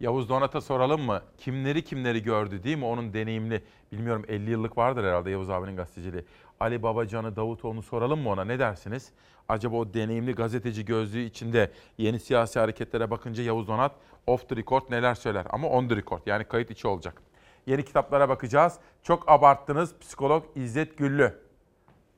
[0.00, 1.22] Yavuz Donat'a soralım mı?
[1.38, 2.84] Kimleri kimleri gördü değil mi?
[2.84, 3.62] Onun deneyimli,
[3.92, 6.24] bilmiyorum 50 yıllık vardır herhalde Yavuz abinin gazeteciliği.
[6.60, 8.44] Ali Babacan'ı, Davutoğlu'nu soralım mı ona?
[8.44, 9.10] Ne dersiniz?
[9.48, 13.92] Acaba o deneyimli gazeteci gözlüğü içinde yeni siyasi hareketlere bakınca Yavuz Donat
[14.26, 15.46] off the record neler söyler?
[15.50, 17.22] Ama on the record yani kayıt içi olacak.
[17.66, 18.78] Yeni kitaplara bakacağız.
[19.02, 21.34] Çok abarttınız psikolog İzzet Güllü.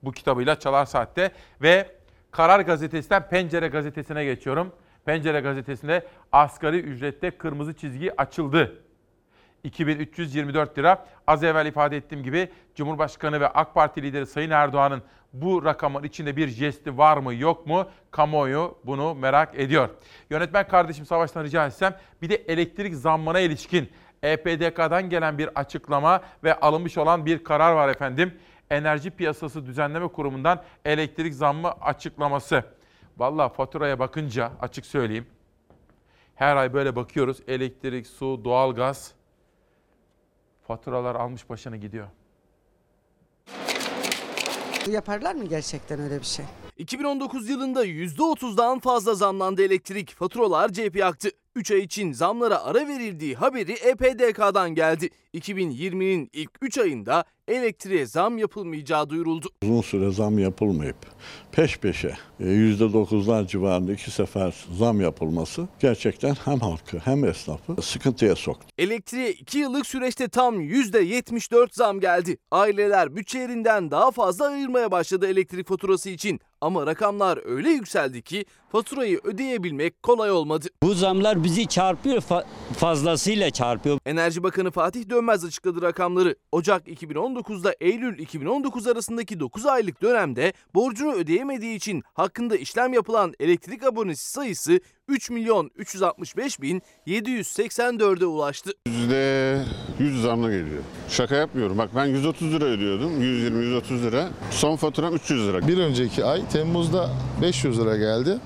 [0.03, 1.33] Bu kitabıyla Çalar Saat'te
[1.63, 1.91] ve
[2.31, 4.73] Karar Gazetesi'nden Pencere Gazetesi'ne geçiyorum.
[5.05, 8.83] Pencere Gazetesi'nde asgari ücrette kırmızı çizgi açıldı.
[9.65, 11.07] 2324 lira.
[11.27, 15.03] Az evvel ifade ettiğim gibi Cumhurbaşkanı ve AK Parti lideri Sayın Erdoğan'ın
[15.33, 17.87] bu rakamın içinde bir jesti var mı yok mu?
[18.11, 19.89] Kamuoyu bunu merak ediyor.
[20.31, 23.91] Yönetmen kardeşim Savaş'tan rica etsem bir de elektrik zammına ilişkin
[24.23, 28.39] EPDK'dan gelen bir açıklama ve alınmış olan bir karar var efendim.
[28.71, 32.65] Enerji Piyasası Düzenleme Kurumu'ndan elektrik zammı açıklaması.
[33.19, 35.27] Valla faturaya bakınca açık söyleyeyim.
[36.35, 37.43] Her ay böyle bakıyoruz.
[37.49, 39.15] Elektrik, su, doğalgaz
[40.67, 42.09] faturalar almış başını gidiyor.
[44.91, 46.45] Yaparlar mı gerçekten öyle bir şey?
[46.77, 50.15] 2019 yılında %30'dan fazla zamlandı elektrik.
[50.15, 51.31] Faturalar cep yaktı.
[51.55, 55.11] 3 ay için zamlara ara verildiği haberi EPDK'dan geldi.
[55.35, 59.49] 2020'nin ilk 3 ayında elektriğe zam yapılmayacağı duyuruldu.
[59.63, 60.97] Uzun süre zam yapılmayıp
[61.53, 68.37] peş peşe e, %9'lar civarında iki sefer zam yapılması gerçekten hem halkı hem esnafı sıkıntıya
[68.37, 68.67] soktu.
[68.79, 72.37] Elektriğe 2 yıllık süreçte tam %74 zam geldi.
[72.51, 76.41] Aileler bütçelerinden daha fazla ayırmaya başladı elektrik faturası için.
[76.61, 80.69] Ama rakamlar öyle yükseldi ki faturayı ödeyebilmek kolay olmadı.
[80.83, 82.45] Bu zamlar bizi çarpıyor fa-
[82.77, 83.99] fazlasıyla çarpıyor.
[84.07, 86.37] Enerji Bakanı Fatih Dönmez açıkladı rakamları.
[86.53, 86.89] Ocak
[87.39, 94.31] 2019'da Eylül 2019 arasındaki 9 aylık dönemde borcunu ödeyemediği için hakkında işlem yapılan elektrik abonesi
[94.31, 98.71] sayısı 3 milyon 365 bin 784'e ulaştı.
[98.87, 99.65] Yüzde
[99.99, 100.83] 100 zamla geliyor.
[101.09, 101.79] Şaka yapmıyorum.
[101.79, 103.23] Bak ben 130 lira ödüyordum.
[103.23, 104.29] 120-130 lira.
[104.51, 105.69] Son faturam 300 lira.
[105.69, 107.11] Bir önceki ay Temmuz'da
[107.43, 108.39] 500 lira geldi.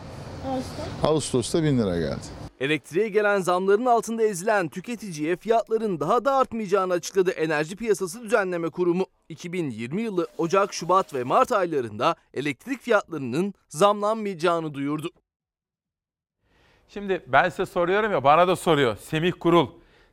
[1.02, 2.41] Ağustos'ta 1000 lira geldi.
[2.62, 9.06] Elektriğe gelen zamların altında ezilen tüketiciye fiyatların daha da artmayacağını açıkladı Enerji Piyasası Düzenleme Kurumu.
[9.28, 15.10] 2020 yılı Ocak, Şubat ve Mart aylarında elektrik fiyatlarının zamlanmayacağını duyurdu.
[16.88, 19.68] Şimdi ben size soruyorum ya bana da soruyor Semih Kurul.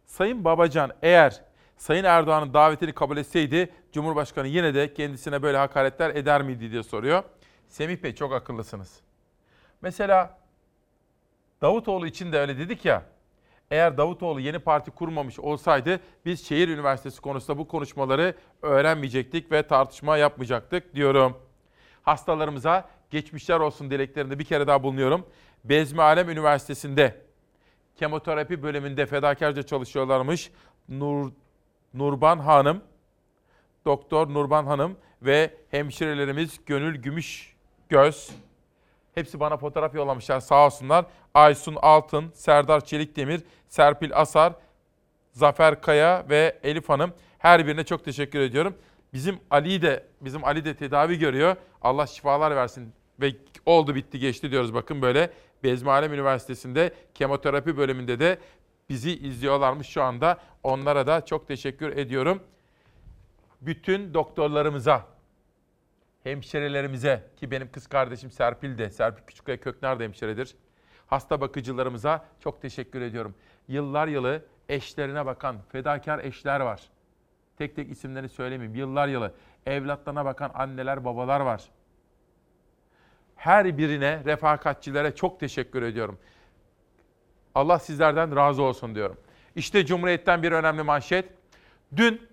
[0.05, 1.41] Sayın Babacan eğer
[1.77, 7.23] Sayın Erdoğan'ın davetini kabul etseydi Cumhurbaşkanı yine de kendisine böyle hakaretler eder miydi diye soruyor.
[7.67, 8.99] Semih Bey çok akıllısınız.
[9.81, 10.38] Mesela
[11.61, 13.03] Davutoğlu için de öyle dedik ya.
[13.71, 20.17] Eğer Davutoğlu yeni parti kurmamış olsaydı biz şehir üniversitesi konusunda bu konuşmaları öğrenmeyecektik ve tartışma
[20.17, 21.37] yapmayacaktık diyorum.
[22.03, 25.25] Hastalarımıza geçmişler olsun dileklerinde bir kere daha bulunuyorum.
[25.63, 27.21] Bezmi Alem Üniversitesi'nde
[27.95, 30.51] kemoterapi bölümünde fedakarca çalışıyorlarmış.
[30.89, 31.31] Nur,
[31.93, 32.81] Nurban Hanım,
[33.85, 37.55] Doktor Nurban Hanım ve hemşirelerimiz Gönül Gümüş
[37.89, 38.31] Göz.
[39.19, 41.05] Hepsi bana fotoğraf yollamışlar sağ olsunlar.
[41.33, 44.53] Aysun Altın, Serdar Çelikdemir, Serpil Asar,
[45.31, 47.13] Zafer Kaya ve Elif Hanım.
[47.37, 48.75] Her birine çok teşekkür ediyorum.
[49.13, 51.55] Bizim Ali de bizim Ali de tedavi görüyor.
[51.81, 53.31] Allah şifalar versin ve
[53.65, 55.29] oldu bitti geçti diyoruz bakın böyle.
[55.63, 58.37] Bezmi Üniversitesi'nde kemoterapi bölümünde de
[58.89, 60.37] bizi izliyorlarmış şu anda.
[60.63, 62.43] Onlara da çok teşekkür ediyorum.
[63.61, 65.05] Bütün doktorlarımıza,
[66.23, 70.55] hemşirelerimize ki benim kız kardeşim Serpil de, Serpil Küçükkaya Kökner de hemşiredir.
[71.07, 73.35] Hasta bakıcılarımıza çok teşekkür ediyorum.
[73.67, 76.81] Yıllar yılı eşlerine bakan fedakar eşler var.
[77.57, 78.75] Tek tek isimlerini söylemeyeyim.
[78.75, 79.33] Yıllar yılı
[79.65, 81.63] evlatlarına bakan anneler, babalar var.
[83.35, 86.19] Her birine, refakatçilere çok teşekkür ediyorum.
[87.55, 89.17] Allah sizlerden razı olsun diyorum.
[89.55, 91.29] İşte Cumhuriyet'ten bir önemli manşet.
[91.95, 92.27] Dün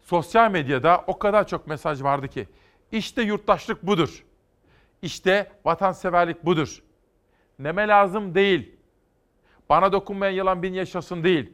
[0.00, 2.48] sosyal medyada o kadar çok mesaj vardı ki.
[2.94, 4.24] İşte yurttaşlık budur.
[5.02, 6.82] İşte vatanseverlik budur.
[7.58, 8.76] Neme lazım değil.
[9.68, 11.52] Bana dokunmayan yılan bin yaşasın değil.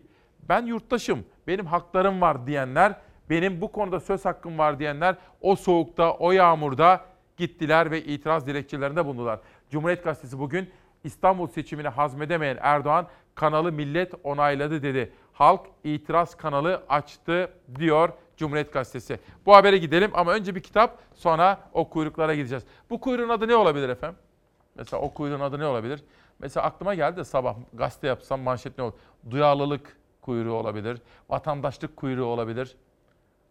[0.48, 2.96] Ben yurttaşım, benim haklarım var diyenler,
[3.30, 7.04] benim bu konuda söz hakkım var diyenler o soğukta, o yağmurda
[7.36, 9.40] gittiler ve itiraz dilekçelerinde bulundular.
[9.70, 10.70] Cumhuriyet Gazetesi bugün
[11.04, 15.12] İstanbul seçimini hazmedemeyen Erdoğan kanalı millet onayladı dedi.
[15.32, 18.08] Halk itiraz kanalı açtı diyor
[18.40, 19.18] Cumhuriyet Gazetesi.
[19.46, 22.64] Bu habere gidelim ama önce bir kitap sonra o kuyruklara gideceğiz.
[22.90, 24.18] Bu kuyruğun adı ne olabilir efendim?
[24.74, 26.04] Mesela o kuyruğun adı ne olabilir?
[26.38, 28.92] Mesela aklıma geldi de sabah gazete yapsam manşet ne olur?
[29.30, 31.02] Duyarlılık kuyruğu olabilir.
[31.30, 32.76] Vatandaşlık kuyruğu olabilir.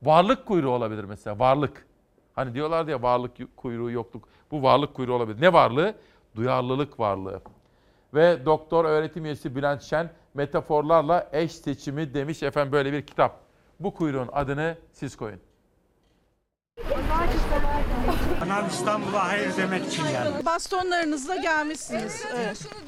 [0.01, 1.39] Varlık kuyruğu olabilir mesela.
[1.39, 1.85] Varlık.
[2.33, 4.27] Hani diyorlardı ya varlık kuyruğu yokluk.
[4.51, 5.41] Bu varlık kuyruğu olabilir.
[5.41, 5.95] Ne varlığı?
[6.35, 7.41] Duyarlılık varlığı.
[8.13, 13.48] Ve doktor öğretim üyesi Bülent Şen metaforlarla eş seçimi demiş efendim böyle bir kitap.
[13.79, 15.39] Bu kuyruğun adını siz koyun.
[18.39, 20.45] Kanal İstanbul'a hayır demek için yani.
[20.45, 22.23] Bastonlarınızla gelmişsiniz.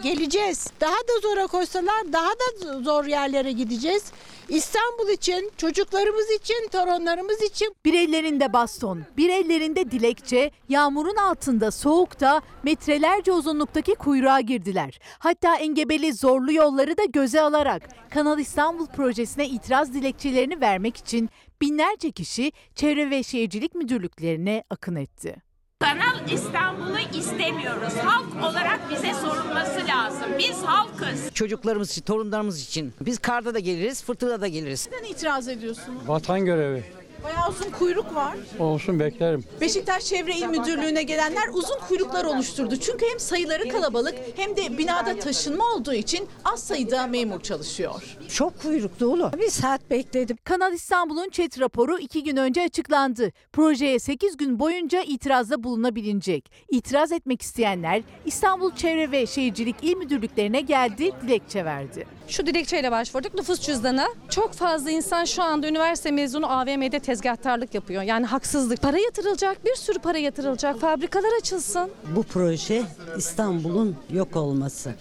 [0.03, 0.67] Geleceğiz.
[0.81, 4.03] Daha da zora koysalar daha da zor yerlere gideceğiz.
[4.49, 7.75] İstanbul için, çocuklarımız için, torunlarımız için.
[7.85, 14.99] Bir ellerinde baston, bir ellerinde dilekçe, yağmurun altında soğukta metrelerce uzunluktaki kuyruğa girdiler.
[15.19, 21.29] Hatta engebeli zorlu yolları da göze alarak Kanal İstanbul projesine itiraz dilekçelerini vermek için
[21.61, 25.35] binlerce kişi Çevre ve Şehircilik Müdürlüklerine akın etti.
[25.79, 27.93] Kanal İstanbul'u istemiyoruz.
[27.93, 30.27] Halk olarak bize sorulması lazım.
[30.39, 31.33] Biz halkız.
[31.33, 32.93] Çocuklarımız için, torunlarımız için.
[33.01, 34.89] Biz karda da geliriz, fırtınada da geliriz.
[34.91, 36.01] Neden itiraz ediyorsunuz?
[36.07, 36.83] Vatan görevi.
[37.23, 38.37] Bayağı uzun kuyruk var.
[38.59, 39.43] Olsun beklerim.
[39.61, 42.75] Beşiktaş Çevre İl Müdürlüğü'ne gelenler uzun kuyruklar oluşturdu.
[42.77, 48.17] Çünkü hem sayıları kalabalık hem de binada taşınma olduğu için az sayıda memur çalışıyor.
[48.29, 49.31] Çok kuyruk dolu.
[49.39, 50.37] Bir saat bekledim.
[50.43, 53.31] Kanal İstanbul'un çet raporu iki gün önce açıklandı.
[53.53, 56.51] Projeye 8 gün boyunca itirazda bulunabilinecek.
[56.69, 62.05] İtiraz etmek isteyenler İstanbul Çevre ve Şehircilik İl Müdürlüklerine geldi, dilekçe verdi.
[62.31, 63.33] Şu dilekçeyle başvurduk.
[63.33, 64.07] Nüfus cüzdanı.
[64.29, 68.03] Çok fazla insan şu anda üniversite mezunu AVM'de tezgahtarlık yapıyor.
[68.03, 68.81] Yani haksızlık.
[68.81, 70.79] Para yatırılacak, bir sürü para yatırılacak.
[70.79, 71.89] Fabrikalar açılsın.
[72.15, 72.83] Bu proje
[73.17, 74.95] İstanbul'un yok olması,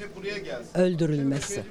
[0.74, 1.64] öldürülmesi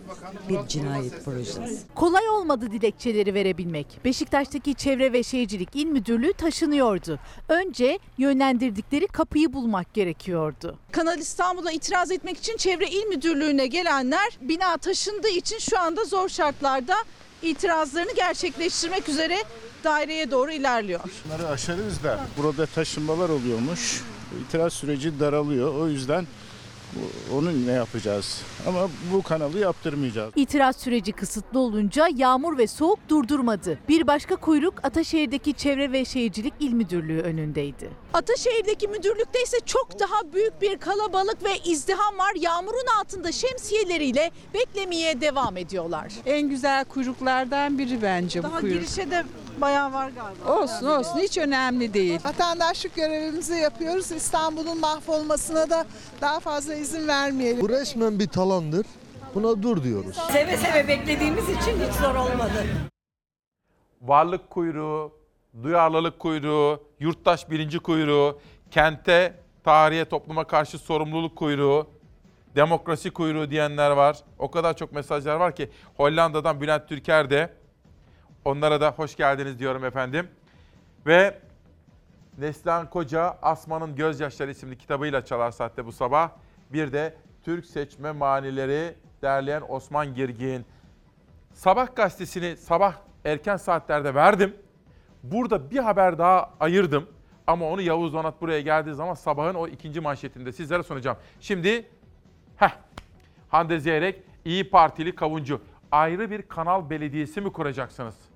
[0.49, 1.77] bir cinayet projesi.
[1.95, 3.87] Kolay olmadı dilekçeleri verebilmek.
[4.05, 7.19] Beşiktaş'taki Çevre ve Şehircilik İl Müdürlüğü taşınıyordu.
[7.49, 10.77] Önce yönlendirdikleri kapıyı bulmak gerekiyordu.
[10.91, 16.29] Kanal İstanbul'a itiraz etmek için Çevre İl Müdürlüğü'ne gelenler bina taşındığı için şu anda zor
[16.29, 16.95] şartlarda
[17.41, 19.37] itirazlarını gerçekleştirmek üzere
[19.83, 20.99] daireye doğru ilerliyor.
[21.25, 24.01] Bunları aşarız da burada taşınmalar oluyormuş.
[24.47, 25.75] İtiraz süreci daralıyor.
[25.75, 26.27] O yüzden
[26.95, 28.41] bu- onu ne yapacağız?
[28.67, 30.33] Ama bu kanalı yaptırmayacağız.
[30.35, 33.79] İtiraz süreci kısıtlı olunca yağmur ve soğuk durdurmadı.
[33.89, 37.89] Bir başka kuyruk Ataşehir'deki Çevre ve Şehircilik İl Müdürlüğü önündeydi.
[38.13, 42.31] Ataşehir'deki müdürlükte ise çok daha büyük bir kalabalık ve izdiham var.
[42.35, 46.13] Yağmurun altında şemsiyeleriyle beklemeye devam ediyorlar.
[46.25, 48.77] En güzel kuyruklardan biri bence Daha bu kuyruk.
[48.81, 49.23] girişe de
[49.61, 50.61] bayağı var galiba.
[50.61, 52.19] Olsun olsun hiç önemli değil.
[52.25, 54.11] Vatandaşlık görevimizi yapıyoruz.
[54.11, 55.85] İstanbul'un mahvolmasına da
[56.21, 57.61] daha fazla izin vermeyelim.
[57.61, 58.85] Bu resmen bir talandır.
[59.35, 60.17] Buna dur diyoruz.
[60.31, 62.65] Seve seve beklediğimiz için hiç zor olmadı.
[64.01, 65.11] varlık kuyruğu,
[65.63, 68.39] duyarlılık kuyruğu, yurttaş bilinci kuyruğu,
[68.71, 69.33] kente,
[69.63, 71.87] tarihe, topluma karşı sorumluluk kuyruğu,
[72.55, 74.17] demokrasi kuyruğu diyenler var.
[74.39, 77.53] O kadar çok mesajlar var ki Hollanda'dan Bülent Türker de
[78.49, 80.27] onlara da hoş geldiniz diyorum efendim.
[81.05, 81.39] Ve
[82.37, 86.29] Neslihan Koca Asman'ın Gözyaşları isimli kitabıyla Çalar Saat'te bu sabah.
[86.73, 87.15] Bir de
[87.45, 90.65] Türk seçme manileri derleyen Osman Girgin.
[91.53, 92.93] Sabah gazetesini sabah
[93.25, 94.55] erken saatlerde verdim.
[95.23, 97.09] Burada bir haber daha ayırdım.
[97.47, 101.17] Ama onu Yavuz Donat buraya geldiği zaman sabahın o ikinci manşetinde sizlere sunacağım.
[101.39, 101.85] Şimdi
[102.57, 102.71] heh,
[103.49, 105.61] Hande Zeyrek İyi Partili kavuncu.
[105.91, 108.28] Ayrı bir kanal belediyesi mi kuracaksınız?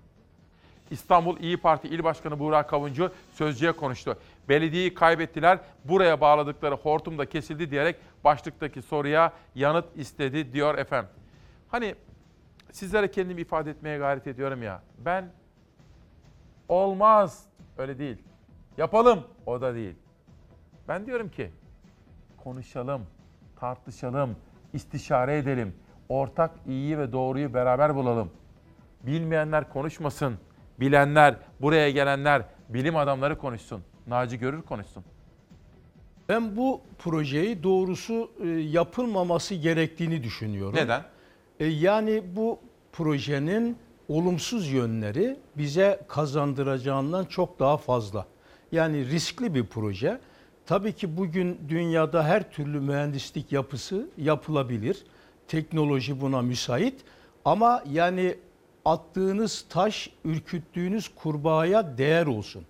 [0.94, 4.18] İstanbul İyi Parti İl Başkanı Buğra Kavuncu sözcüye konuştu.
[4.50, 11.10] Belediyeyi kaybettiler, buraya bağladıkları hortum da kesildi diyerek başlıktaki soruya yanıt istedi diyor efendim.
[11.68, 11.96] Hani
[12.72, 14.82] sizlere kendimi ifade etmeye gayret ediyorum ya.
[14.98, 15.32] Ben
[16.70, 17.46] olmaz
[17.78, 18.18] öyle değil.
[18.78, 19.96] Yapalım o da değil.
[20.88, 21.52] Ben diyorum ki
[22.44, 23.02] konuşalım,
[23.60, 24.36] tartışalım,
[24.74, 25.76] istişare edelim.
[26.10, 28.32] Ortak iyiyi ve doğruyu beraber bulalım.
[29.04, 30.38] Bilmeyenler konuşmasın.
[30.84, 33.82] Bilenler, buraya gelenler, bilim adamları konuşsun.
[34.08, 35.04] Naci Görür konuşsun.
[36.30, 40.76] Ben bu projeyi doğrusu e, yapılmaması gerektiğini düşünüyorum.
[40.76, 41.04] Neden?
[41.60, 42.60] E, Yani bu
[42.92, 43.78] projenin
[44.08, 48.26] olumsuz yönleri bize kazandıracağından çok daha fazla.
[48.72, 50.20] Yani riskli bir proje.
[50.66, 55.04] Tabii ki bugün dünyada her türlü mühendislik yapısı yapılabilir.
[55.48, 57.02] Teknoloji buna müsait.
[57.46, 58.36] Ama yani
[58.86, 62.66] attığınız taş, ürküttüğünüz kurbağaya değer olsun.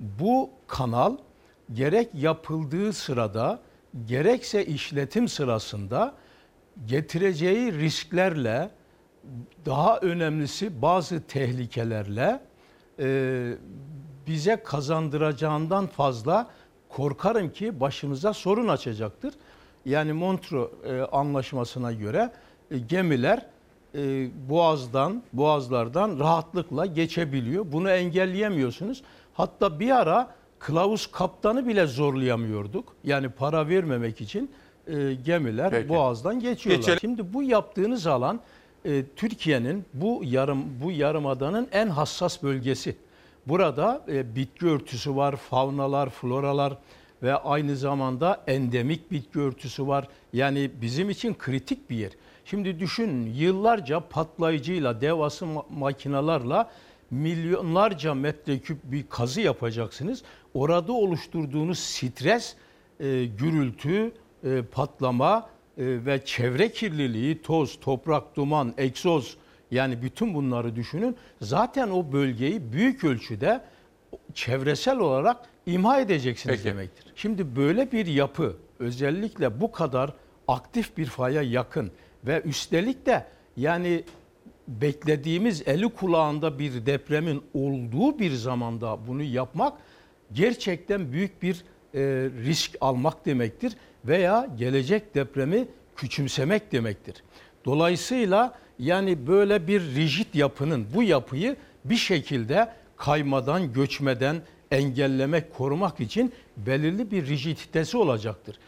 [0.00, 1.16] Bu kanal
[1.72, 3.60] gerek yapıldığı sırada
[4.06, 6.14] gerekse işletim sırasında
[6.86, 8.70] getireceği risklerle
[9.66, 12.40] daha önemlisi bazı tehlikelerle
[12.98, 13.54] e,
[14.26, 16.50] bize kazandıracağından fazla
[16.88, 19.34] korkarım ki başımıza sorun açacaktır.
[19.84, 22.32] Yani Montreux e, anlaşmasına göre
[22.70, 23.46] e, gemiler
[23.96, 27.72] e, boğazdan, boğazlardan rahatlıkla geçebiliyor.
[27.72, 29.02] Bunu engelleyemiyorsunuz.
[29.34, 32.96] Hatta bir ara kılavuz kaptanı bile zorlayamıyorduk.
[33.04, 34.50] Yani para vermemek için
[34.86, 35.88] e, gemiler Peki.
[35.88, 36.80] boğazdan geçiyorlar.
[36.80, 37.00] Geçelim.
[37.00, 38.40] Şimdi bu yaptığınız alan
[38.84, 42.96] e, Türkiye'nin bu yarım bu yarımadanın en hassas bölgesi.
[43.46, 46.76] Burada e, bitki örtüsü var, faunalar, floralar
[47.22, 50.08] ve aynı zamanda endemik bitki örtüsü var.
[50.32, 52.10] Yani bizim için kritik bir yer.
[52.50, 56.70] Şimdi düşünün yıllarca patlayıcıyla, devasa ma- makinalarla
[57.10, 60.22] milyonlarca metreküp bir kazı yapacaksınız.
[60.54, 62.54] Orada oluşturduğunuz stres,
[63.00, 64.12] e, gürültü,
[64.44, 65.48] e, patlama
[65.78, 69.36] e, ve çevre kirliliği, toz, toprak, duman, egzoz
[69.70, 71.16] yani bütün bunları düşünün.
[71.40, 73.60] Zaten o bölgeyi büyük ölçüde
[74.34, 75.36] çevresel olarak
[75.66, 76.64] imha edeceksiniz Peki.
[76.64, 77.12] demektir.
[77.16, 80.12] Şimdi böyle bir yapı özellikle bu kadar
[80.48, 81.90] aktif bir faya yakın
[82.24, 83.26] ve üstelik de
[83.56, 84.04] yani
[84.68, 89.72] beklediğimiz eli kulağında bir depremin olduğu bir zamanda bunu yapmak
[90.32, 91.64] gerçekten büyük bir
[91.94, 92.00] e,
[92.44, 97.22] risk almak demektir veya gelecek depremi küçümsemek demektir.
[97.64, 106.32] Dolayısıyla yani böyle bir rigid yapının bu yapıyı bir şekilde kaymadan, göçmeden engellemek, korumak için
[106.56, 108.58] belirli bir rigiditesi olacaktır.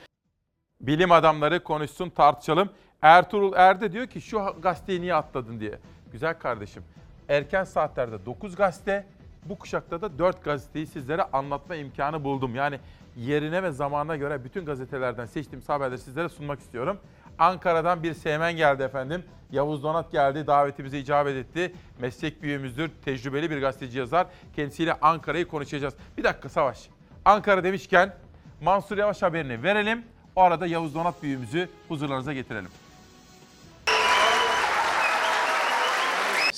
[0.80, 2.70] Bilim adamları konuşsun, tartışalım.
[3.02, 5.78] Ertuğrul Erde diyor ki şu gazeteyi niye atladın diye.
[6.12, 6.82] Güzel kardeşim.
[7.28, 9.06] Erken saatlerde 9 gazete,
[9.44, 12.54] Bu kuşakta da 4 gazeteyi sizlere anlatma imkanı buldum.
[12.54, 12.78] Yani
[13.16, 16.98] yerine ve zamanına göre bütün gazetelerden seçtiğim haberleri sizlere sunmak istiyorum.
[17.38, 19.24] Ankara'dan bir sevmen geldi efendim.
[19.52, 21.74] Yavuz Donat geldi, davetimize icabet etti.
[22.00, 24.26] Meslek büyüğümüzdür, tecrübeli bir gazeteci yazar.
[24.56, 25.94] Kendisiyle Ankara'yı konuşacağız.
[26.18, 26.88] Bir dakika Savaş.
[27.24, 28.14] Ankara demişken
[28.62, 30.04] Mansur Yavaş haberini verelim.
[30.36, 32.70] O arada Yavuz Donat büyüğümüzü huzurlarınıza getirelim.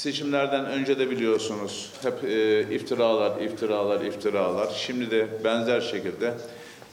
[0.01, 4.68] Seçimlerden önce de biliyorsunuz hep e, iftiralar, iftiralar, iftiralar.
[4.77, 6.35] Şimdi de benzer şekilde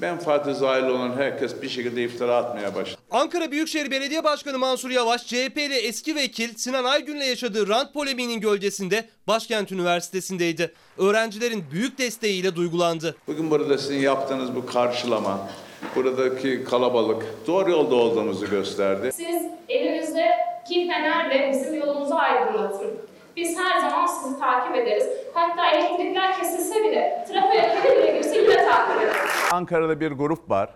[0.01, 3.01] ben Fatih Zahil olan herkes bir şekilde iftira atmaya başladı.
[3.11, 9.09] Ankara Büyükşehir Belediye Başkanı Mansur Yavaş, CHP'li eski vekil Sinan Aygün'le yaşadığı rant polemiğinin gölgesinde
[9.27, 10.73] Başkent Üniversitesi'ndeydi.
[10.97, 13.15] Öğrencilerin büyük desteğiyle duygulandı.
[13.27, 15.49] Bugün burada sizin yaptığınız bu karşılama,
[15.95, 19.11] buradaki kalabalık doğru yolda olduğumuzu gösterdi.
[19.13, 22.97] Siz elinizdeki fenerle bizim yolumuzu aydınlatın.
[23.35, 25.07] Biz her zaman sizi takip ederiz.
[25.33, 29.15] Hatta elektrikler kesilse bile, trafoya kedi bile girse yine takip ederiz.
[29.51, 30.69] Ankara'da bir grup var.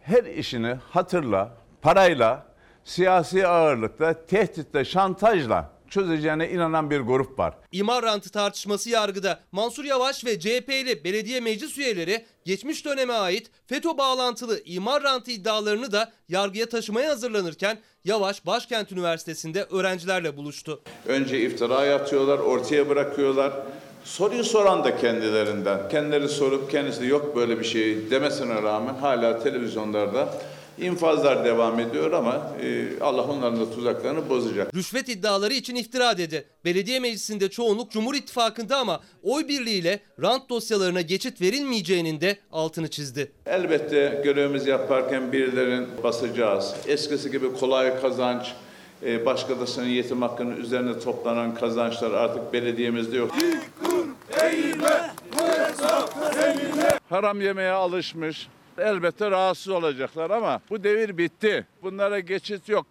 [0.00, 1.50] Her işini hatırla,
[1.82, 2.42] parayla,
[2.84, 7.54] siyasi ağırlıkla, tehditle, şantajla çözeceğine inanan bir grup var.
[7.72, 9.40] İmar rantı tartışması yargıda.
[9.52, 15.92] Mansur Yavaş ve CHP'li belediye meclis üyeleri geçmiş döneme ait FETÖ bağlantılı imar rantı iddialarını
[15.92, 20.82] da yargıya taşımaya hazırlanırken Yavaş Başkent Üniversitesi'nde öğrencilerle buluştu.
[21.06, 23.52] Önce iftira atıyorlar, ortaya bırakıyorlar.
[24.04, 25.88] Soruyu soran da kendilerinden.
[25.88, 30.34] Kendileri sorup kendisi de yok böyle bir şey demesine rağmen hala televizyonlarda
[30.78, 34.74] infazlar devam ediyor ama e, Allah onların da tuzaklarını bozacak.
[34.74, 36.44] Rüşvet iddiaları için iftira dedi.
[36.64, 43.32] Belediye meclisinde çoğunluk Cumhur İttifakı'nda ama oy birliğiyle rant dosyalarına geçit verilmeyeceğinin de altını çizdi.
[43.46, 46.74] Elbette görevimizi yaparken birilerin basacağız.
[46.86, 48.52] Eskisi gibi kolay kazanç,
[49.02, 53.30] e, başkasının yetim hakkının üzerine toplanan kazançlar artık belediyemizde yok.
[57.10, 58.48] Haram yemeğe alışmış.
[58.78, 61.66] Elbette rahatsız olacaklar ama bu devir bitti.
[61.82, 62.86] Bunlara geçit yok.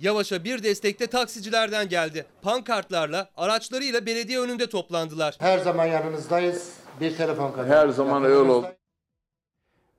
[0.00, 2.26] Yavaş'a bir destekte taksicilerden geldi.
[2.42, 5.36] Pankartlarla, araçlarıyla belediye önünde toplandılar.
[5.38, 6.72] Her zaman yanınızdayız.
[7.00, 7.68] Bir telefon kadar.
[7.68, 8.66] Her zaman öyle oldu.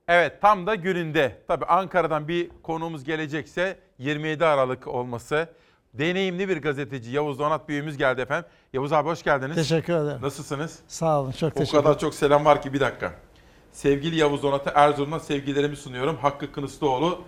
[0.08, 1.42] Evet tam da gününde.
[1.48, 5.48] Tabii Ankara'dan bir konuğumuz gelecekse 27 Aralık olması.
[5.94, 8.46] Deneyimli bir gazeteci Yavuz Donat büyüğümüz geldi efendim.
[8.74, 9.56] Yavuz abi hoş geldiniz.
[9.56, 10.18] Teşekkür ederim.
[10.22, 10.80] Nasılsınız?
[10.88, 11.32] Sağ olun.
[11.32, 12.00] Çok O teşekkür kadar ederim.
[12.02, 13.14] çok selam var ki bir dakika.
[13.72, 16.18] Sevgili Yavuz Donat'a Erzurum'dan sevgilerimi sunuyorum.
[16.18, 17.22] Hakkı Kınıslıoğlu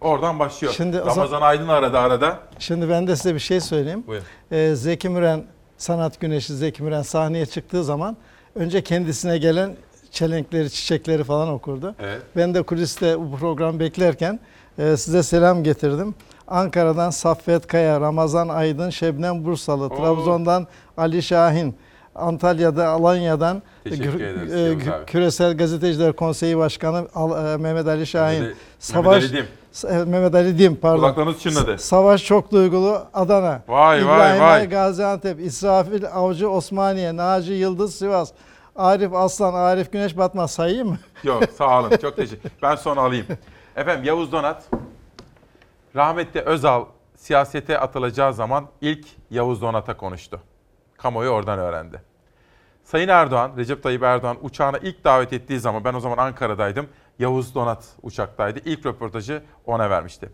[0.00, 0.74] oradan başlıyor.
[0.76, 2.40] Şimdi o zaman- Ramazan Aydın aradı arada.
[2.58, 4.04] Şimdi ben de size bir şey söyleyeyim.
[4.06, 4.22] Buyur.
[4.52, 5.44] Ee, Zeki Müren,
[5.78, 8.16] Sanat Güneşi Zeki Müren sahneye çıktığı zaman
[8.54, 9.76] önce kendisine gelen
[10.10, 11.94] çelenkleri, çiçekleri falan okurdu.
[12.00, 12.22] Evet.
[12.36, 14.40] Ben de kuliste bu programı beklerken
[14.78, 16.14] e, size selam getirdim.
[16.48, 20.66] Ankara'dan Saffet Kaya, Ramazan Aydın, Şebnem Bursalı, Trabzon'dan
[20.96, 21.76] Ali Şahin,
[22.14, 25.06] Antalya'da, Alanya'dan ederiz e, abi.
[25.06, 28.42] Küresel Gazeteciler Konseyi Başkanı Al- e, Mehmet Ali Şahin.
[28.42, 29.46] Mehmet- Savaş, Mehmet Ali Dim.
[29.72, 30.98] S- e, Mehmet Ali Dim pardon.
[30.98, 31.78] Kulaklarınız çınladı.
[31.78, 33.60] Savaş çok duygulu Adana.
[33.68, 34.52] Vay, vay, İbrahim vay.
[34.52, 38.30] Ay Gaziantep, İsrafil Avcı Osmaniye, Naci Yıldız Sivas,
[38.76, 40.98] Arif Aslan, Arif Güneş Batmaz sayayım mı?
[41.24, 43.26] Yok sağ olun çok teşekkür Ben sonra alayım.
[43.76, 44.62] Efendim Yavuz Donat
[45.96, 50.40] rahmetli Özal siyasete atılacağı zaman ilk Yavuz Donat'a konuştu.
[50.98, 52.02] Kamuoyu oradan öğrendi.
[52.84, 56.88] Sayın Erdoğan, Recep Tayyip Erdoğan uçağına ilk davet ettiği zaman ben o zaman Ankara'daydım.
[57.18, 58.60] Yavuz Donat uçaktaydı.
[58.64, 60.30] İlk röportajı ona vermişti.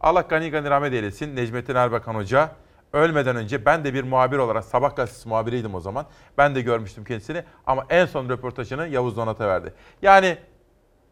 [0.00, 2.50] Allah gani gani rahmet eylesin Necmettin Erbakan Hoca.
[2.92, 6.06] Ölmeden önce ben de bir muhabir olarak Sabah gazetesi muhabiriydim o zaman.
[6.38, 9.74] Ben de görmüştüm kendisini ama en son röportajını Yavuz Donat'a verdi.
[10.02, 10.38] Yani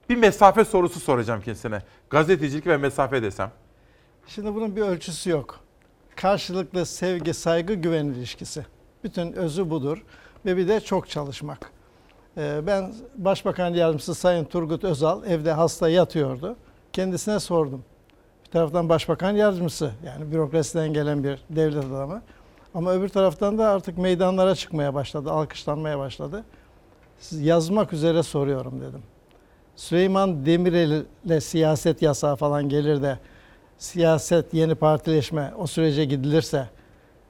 [0.09, 1.83] bir mesafe sorusu soracağım kendisine.
[2.11, 3.51] Gazetecilik ve mesafe desem.
[4.27, 5.61] Şimdi bunun bir ölçüsü yok.
[6.17, 8.67] Karşılıklı sevgi, saygı, güven ilişkisi.
[9.05, 10.05] Bütün özü budur
[10.47, 11.71] ve bir de çok çalışmak.
[12.37, 16.57] Ee, Ben Başbakan Yardımcısı Sayın Turgut Özal evde hasta yatıyordu.
[16.93, 17.85] Kendisine sordum.
[18.47, 22.23] Bir taraftan Başbakan Yardımcısı yani bürokrasiden gelen bir devlet adamı.
[22.75, 26.45] Ama öbür taraftan da artık meydanlara çıkmaya başladı, alkışlanmaya başladı.
[27.19, 29.03] Siz yazmak üzere soruyorum dedim.
[29.77, 33.19] Süleyman Demirel ile siyaset yasağı falan gelir de
[33.79, 36.69] siyaset, yeni partileşme o sürece gidilirse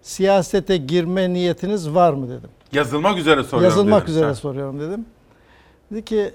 [0.02, 2.50] siyasete girme niyetiniz var mı dedim.
[2.72, 4.12] Yazılmak üzere soruyorum Yazılmak dedim.
[4.14, 4.32] üzere Sen.
[4.32, 5.06] soruyorum dedim.
[5.90, 6.30] Dedi ki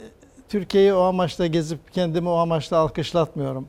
[0.49, 3.67] Türkiye'yi o amaçla gezip kendimi o amaçla alkışlatmıyorum.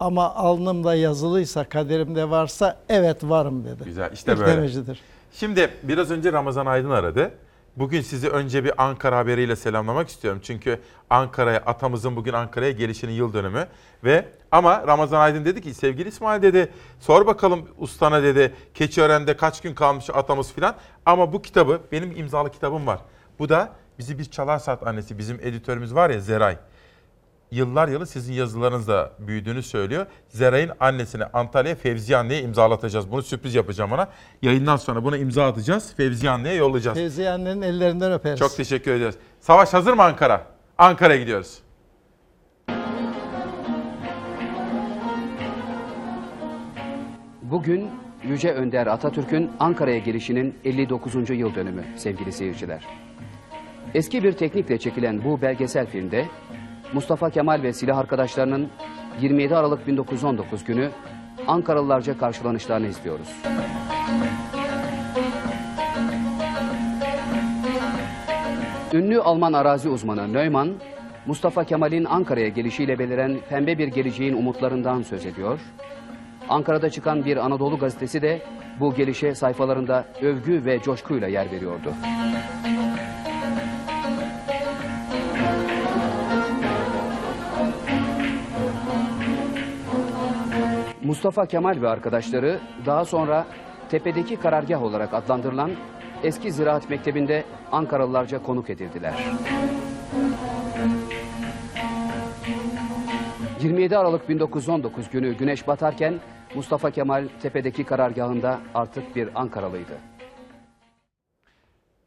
[0.00, 3.84] Ama alnımda yazılıysa, kaderimde varsa evet varım dedi.
[3.84, 4.56] Güzel işte İlk böyle.
[4.56, 5.00] demecidir.
[5.32, 7.30] Şimdi biraz önce Ramazan Aydın aradı.
[7.76, 10.40] Bugün sizi önce bir Ankara haberiyle selamlamak istiyorum.
[10.44, 10.80] Çünkü
[11.10, 13.66] Ankara'ya, atamızın bugün Ankara'ya gelişinin yıl dönümü.
[14.04, 19.60] Ve ama Ramazan Aydın dedi ki sevgili İsmail dedi sor bakalım ustana dedi Keçiören'de kaç
[19.60, 20.76] gün kalmış atamız filan.
[21.06, 23.00] Ama bu kitabı benim imzalı kitabım var.
[23.38, 26.56] Bu da bizi bir çalar saat annesi bizim editörümüz var ya Zeray.
[27.50, 30.06] Yıllar yılı sizin yazılarınızda büyüdüğünü söylüyor.
[30.28, 33.10] Zeray'ın annesine Antalya Fevziye anneye imzalatacağız.
[33.10, 34.08] Bunu sürpriz yapacağım ona.
[34.42, 35.94] Yayından sonra bunu imza atacağız.
[35.96, 36.96] Fevziye anneye yollayacağız.
[36.96, 38.38] Teyze annenin ellerinden öperiz.
[38.38, 39.16] Çok teşekkür ediyoruz.
[39.40, 40.46] Savaş hazır mı Ankara?
[40.78, 41.58] Ankara'ya gidiyoruz.
[47.42, 47.90] Bugün
[48.24, 51.30] Yüce Önder Atatürk'ün Ankara'ya gelişinin 59.
[51.30, 52.84] yıl dönümü sevgili seyirciler.
[53.94, 56.26] Eski bir teknikle çekilen bu belgesel filmde
[56.92, 58.68] Mustafa Kemal ve silah arkadaşlarının
[59.20, 60.90] 27 Aralık 1919 günü
[61.46, 63.28] Ankaralılarca karşılanışlarını izliyoruz.
[68.92, 70.70] Ünlü Alman arazi uzmanı Neumann,
[71.26, 75.60] Mustafa Kemal'in Ankara'ya gelişiyle beliren pembe bir geleceğin umutlarından söz ediyor.
[76.48, 78.42] Ankara'da çıkan bir Anadolu gazetesi de
[78.80, 81.92] bu gelişe sayfalarında övgü ve coşkuyla yer veriyordu.
[91.02, 93.46] Mustafa Kemal ve arkadaşları daha sonra
[93.90, 95.70] tepedeki karargah olarak adlandırılan
[96.22, 99.14] eski ziraat mektebinde Ankaralılarca konuk edildiler.
[103.60, 106.14] 27 Aralık 1919 günü güneş batarken
[106.54, 109.92] Mustafa Kemal tepedeki karargahında artık bir Ankaralıydı.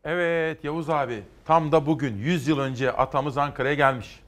[0.04, 4.20] Evet Yavuz abi tam da bugün 100 yıl önce atamız Ankara'ya gelmiş.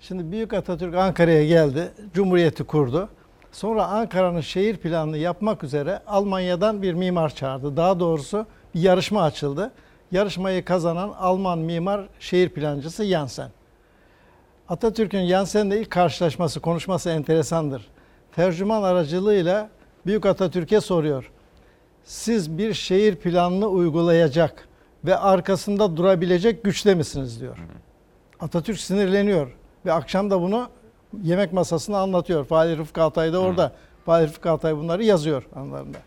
[0.00, 3.08] Şimdi Büyük Atatürk Ankara'ya geldi, Cumhuriyeti kurdu.
[3.56, 7.76] Sonra Ankara'nın şehir planını yapmak üzere Almanya'dan bir mimar çağırdı.
[7.76, 9.72] Daha doğrusu bir yarışma açıldı.
[10.12, 13.50] Yarışmayı kazanan Alman mimar şehir plancısı Jansen.
[14.68, 17.88] Atatürk'ün Jansen'le ilk karşılaşması, konuşması enteresandır.
[18.32, 19.70] Tercüman aracılığıyla
[20.06, 21.30] Büyük Atatürk'e soruyor.
[22.04, 24.68] Siz bir şehir planını uygulayacak
[25.04, 27.58] ve arkasında durabilecek güçte misiniz diyor.
[28.40, 29.56] Atatürk sinirleniyor
[29.86, 30.68] ve akşam da bunu
[31.22, 32.44] yemek masasında anlatıyor.
[32.44, 33.72] Fahri Rıfkı Atay da orada.
[34.04, 35.98] Fahri Rıfkı Atay bunları yazıyor anılarında.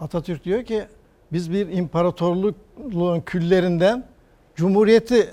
[0.00, 0.84] Atatürk diyor ki
[1.32, 4.04] biz bir imparatorluğun küllerinden
[4.56, 5.30] cumhuriyeti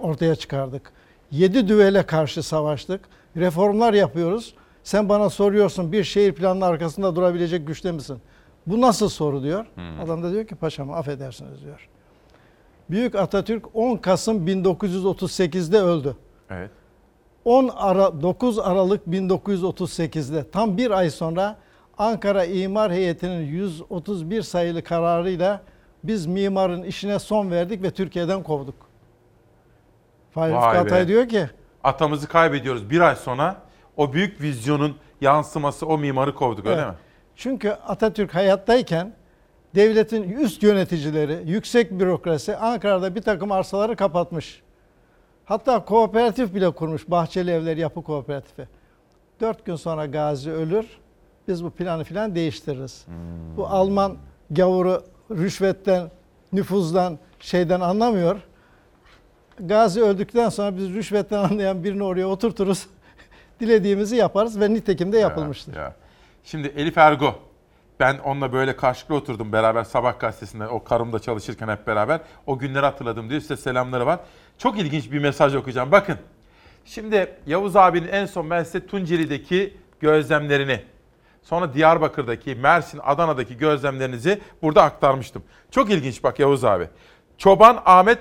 [0.00, 0.92] ortaya çıkardık.
[1.30, 3.00] Yedi düvele karşı savaştık.
[3.36, 4.54] Reformlar yapıyoruz.
[4.84, 8.18] Sen bana soruyorsun bir şehir planının arkasında durabilecek güçte misin?
[8.66, 9.66] Bu nasıl soru diyor.
[10.04, 11.88] Adam da diyor ki paşam affedersiniz diyor.
[12.90, 16.16] Büyük Atatürk 10 Kasım 1938'de öldü.
[16.50, 16.70] Evet.
[17.44, 21.56] 10 Ara 9 Aralık 1938'de tam bir ay sonra
[21.98, 25.60] Ankara İmar Heyeti'nin 131 sayılı kararıyla
[26.04, 28.74] biz mimarın işine son verdik ve Türkiye'den kovduk.
[30.30, 30.78] Fahri Rıfkı Vay be.
[30.78, 31.46] Atay diyor ki
[31.84, 32.90] Atamızı kaybediyoruz.
[32.90, 33.56] Bir ay sonra
[33.96, 36.88] o büyük vizyonun yansıması o mimarı kovduk öyle Evet.
[36.90, 36.94] mi?
[37.36, 39.12] Çünkü Atatürk hayattayken
[39.74, 44.62] devletin üst yöneticileri, yüksek bürokrasi Ankara'da bir takım arsaları kapatmış.
[45.50, 47.10] Hatta kooperatif bile kurmuş.
[47.10, 48.68] Bahçeli Evler Yapı Kooperatifi.
[49.40, 50.86] Dört gün sonra Gazi ölür.
[51.48, 53.06] Biz bu planı filan değiştiririz.
[53.56, 54.16] Bu Alman
[54.50, 56.10] gavuru rüşvetten,
[56.52, 58.40] nüfuzdan, şeyden anlamıyor.
[59.60, 62.86] Gazi öldükten sonra biz rüşvetten anlayan birini oraya oturturuz.
[63.60, 65.76] Dilediğimizi yaparız ve nitekim de yapılmıştır.
[65.76, 65.94] Ya.
[66.44, 67.34] Şimdi Elif Ergo.
[68.00, 72.20] Ben onunla böyle karşılıklı oturdum beraber Sabah gazetesinde o karımda çalışırken hep beraber.
[72.46, 73.40] O günleri hatırladım diyor.
[73.40, 74.20] Size selamları var.
[74.60, 75.92] Çok ilginç bir mesaj okuyacağım.
[75.92, 76.18] Bakın.
[76.84, 80.80] Şimdi Yavuz abinin en son ben size Tunceli'deki gözlemlerini,
[81.42, 85.42] sonra Diyarbakır'daki, Mersin, Adana'daki gözlemlerinizi burada aktarmıştım.
[85.70, 86.88] Çok ilginç bak Yavuz abi.
[87.38, 88.18] Çoban Ahmet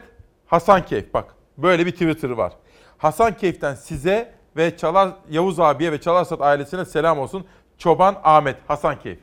[0.47, 2.53] Hasankeyf bak böyle bir Twitter var.
[2.97, 7.45] Hasankeyf'ten size ve Çalar Yavuz abiye ve Çalarsat ailesine selam olsun.
[7.77, 9.19] Çoban Ahmet Hasankeyf.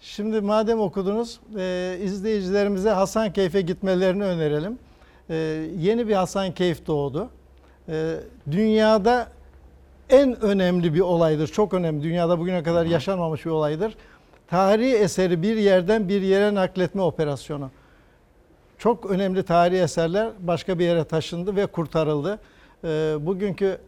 [0.00, 4.78] Şimdi madem okudunuz, e, izleyicilerimize Hasankeyf'e gitmelerini önerelim.
[5.30, 5.34] E,
[5.78, 7.28] yeni bir Hasankeyf doğdu.
[7.88, 8.16] E,
[8.50, 9.28] dünyada
[10.10, 12.02] en önemli bir olaydır, çok önemli.
[12.02, 13.96] Dünyada bugüne kadar yaşanmamış bir olaydır.
[14.48, 17.70] Tarihi eseri bir yerden bir yere nakletme operasyonu.
[18.78, 22.38] Çok önemli tarihi eserler başka bir yere taşındı ve kurtarıldı.
[22.84, 22.88] E,
[23.20, 23.78] bugünkü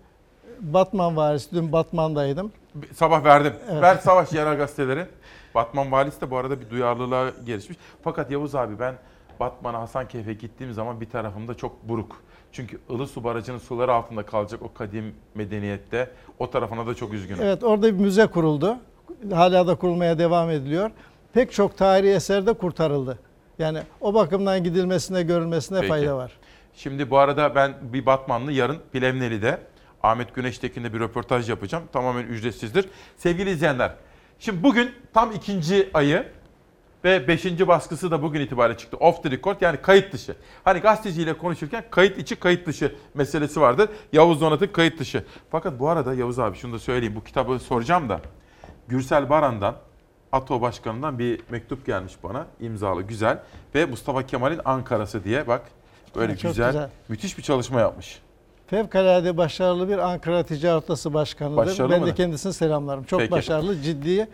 [0.61, 2.53] Batman varisi, dün Batman'daydım.
[2.95, 3.53] Sabah verdim.
[3.71, 3.83] Evet.
[3.83, 5.07] Ver savaş yerel gazeteleri.
[5.55, 7.79] Batman valisi de bu arada bir duyarlılığa gelişmiş.
[8.05, 8.95] Fakat Yavuz abi ben
[9.41, 12.23] Batman'a Hasankeyf'e gittiğim zaman bir tarafımda çok buruk.
[12.53, 16.11] Çünkü Ilısu Barajı'nın suları altında kalacak o kadim medeniyette.
[16.39, 17.43] O tarafına da çok üzgünüm.
[17.43, 18.77] Evet orada bir müze kuruldu.
[19.33, 20.91] Hala da kurulmaya devam ediliyor.
[21.33, 23.19] Pek çok tarihi eser de kurtarıldı.
[23.59, 25.89] Yani o bakımdan gidilmesine, görülmesine Peki.
[25.89, 26.33] fayda var.
[26.75, 29.59] Şimdi bu arada ben bir Batmanlı yarın Plevneli'de
[30.03, 31.85] Ahmet Güneştekin'le bir röportaj yapacağım.
[31.93, 32.89] Tamamen ücretsizdir.
[33.17, 33.93] Sevgili izleyenler,
[34.39, 36.27] şimdi bugün tam ikinci ayı
[37.07, 38.97] ve beşinci baskısı da bugün itibariyle çıktı.
[38.97, 40.35] Off the record yani kayıt dışı.
[40.65, 43.89] Hani gazeteciyle konuşurken kayıt içi kayıt dışı meselesi vardır.
[44.13, 45.25] Yavuz Donat'ın kayıt dışı.
[45.51, 47.17] Fakat bu arada Yavuz abi şunu da söyleyeyim.
[47.17, 48.21] Bu kitabı soracağım da.
[48.89, 49.77] Gürsel Baran'dan
[50.33, 52.47] ATO Başkanı'ndan bir mektup gelmiş bana.
[52.61, 53.39] imzalı güzel.
[53.75, 55.63] Ve Mustafa Kemal'in Ankara'sı diye bak.
[56.17, 56.91] Böyle çok güzel, güzel.
[57.09, 58.19] müthiş bir çalışma yapmış.
[58.67, 61.57] Fevkalade başarılı bir Ankara Ticaret Odası Başkanı'dır.
[61.57, 62.07] Başarılı ben mı?
[62.07, 63.05] de kendisini selamlarım.
[63.05, 63.31] Çok Peki.
[63.31, 64.29] başarılı, ciddi,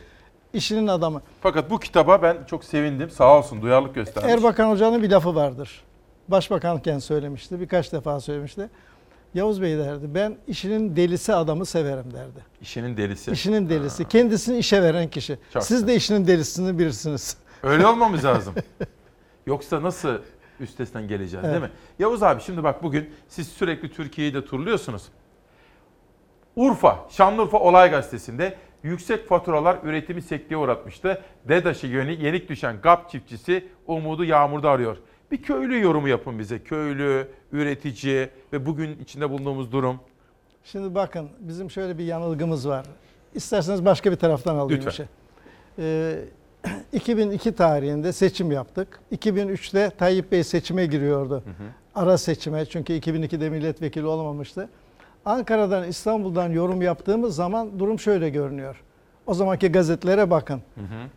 [0.54, 1.22] işinin adamı.
[1.40, 3.10] Fakat bu kitaba ben çok sevindim.
[3.10, 4.32] Sağ olsun duyarlılık göstermiş.
[4.32, 5.84] Erbakan Hoca'nın bir lafı vardır.
[6.28, 8.70] Başbakanken söylemişti, birkaç defa söylemişti.
[9.34, 12.40] Yavuz Bey derdi, ben işinin delisi adamı severim derdi.
[12.60, 13.30] İşinin delisi.
[13.30, 15.38] İşinin delisi, kendisini işe veren kişi.
[15.52, 17.36] Çok Siz de işinin delisini birisiniz.
[17.62, 18.54] Öyle olmamız lazım.
[19.46, 20.18] Yoksa nasıl
[20.60, 21.62] üstesinden geleceğiz değil Evet.
[21.62, 21.70] mi?
[21.98, 25.02] Yavuz abi şimdi bak bugün siz sürekli Türkiye'yi de turluyorsunuz.
[26.56, 31.22] Urfa, Şanlıurfa Olay Gazetesi'nde yüksek faturalar üretimi sekteye uğratmıştı.
[31.48, 34.96] DEDAŞ'ı yeni, yenik düşen GAP çiftçisi umudu yağmurda arıyor.
[35.30, 36.58] Bir köylü yorumu yapın bize.
[36.58, 40.00] Köylü, üretici ve bugün içinde bulunduğumuz durum.
[40.64, 42.86] Şimdi bakın bizim şöyle bir yanılgımız var.
[43.34, 44.90] İsterseniz başka bir taraftan alayım Lütfen.
[44.90, 45.08] işi.
[45.78, 46.18] Ee,
[46.92, 49.00] 2002 tarihinde seçim yaptık.
[49.12, 51.42] 2003'te Tayyip Bey seçime giriyordu.
[51.94, 54.68] Ara seçime çünkü 2002'de milletvekili olamamıştı.
[55.24, 58.82] Ankara'dan İstanbul'dan yorum yaptığımız zaman durum şöyle görünüyor.
[59.26, 60.62] O zamanki gazetelere bakın.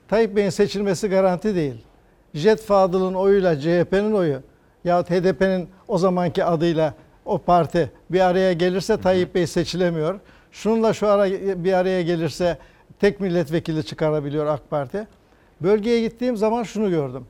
[0.08, 1.86] Tayyip Bey'in seçilmesi garanti değil.
[2.34, 4.42] Jet Fadıl'ın oyuyla CHP'nin oyu
[4.84, 6.94] yahut HDP'nin o zamanki adıyla
[7.26, 10.20] o parti bir araya gelirse Tayyip Bey seçilemiyor.
[10.52, 11.32] Şununla şu ara
[11.64, 12.58] bir araya gelirse
[13.00, 15.08] tek milletvekili çıkarabiliyor AK Parti.
[15.62, 17.26] Bölgeye gittiğim zaman şunu gördüm.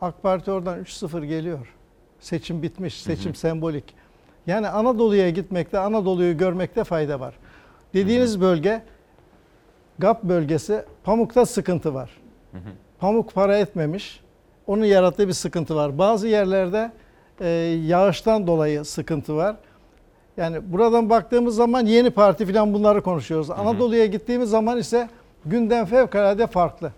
[0.00, 1.72] AK Parti oradan 3-0 geliyor.
[2.20, 3.94] Seçim bitmiş, seçim sembolik.
[4.46, 7.34] Yani Anadolu'ya gitmekte, Anadolu'yu görmekte fayda var.
[7.94, 8.82] Dediğiniz bölge
[9.98, 12.10] GAP bölgesi pamukta sıkıntı var.
[12.98, 14.20] Pamuk para etmemiş.
[14.66, 15.98] Onun yarattığı bir sıkıntı var.
[15.98, 16.90] Bazı yerlerde
[17.40, 17.48] e,
[17.86, 19.56] yağıştan dolayı sıkıntı var.
[20.36, 23.50] Yani buradan baktığımız zaman yeni parti falan bunları konuşuyoruz.
[23.50, 25.08] Anadolu'ya gittiğimiz zaman ise
[25.46, 26.92] gündem fevkalade farklı.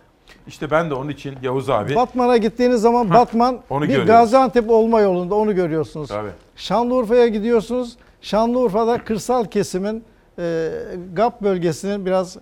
[0.46, 1.94] İşte ben de onun için Yavuz abi.
[1.94, 4.08] Batman'a gittiğiniz zaman Hah, Batman onu bir görüyoruz.
[4.08, 6.08] Gaziantep olma yolunda onu görüyorsunuz.
[6.08, 6.30] Tabii.
[6.56, 7.96] Şanlıurfa'ya gidiyorsunuz.
[8.20, 10.04] Şanlıurfa'da kırsal kesimin
[10.38, 10.70] e,
[11.12, 12.36] GAP bölgesinin biraz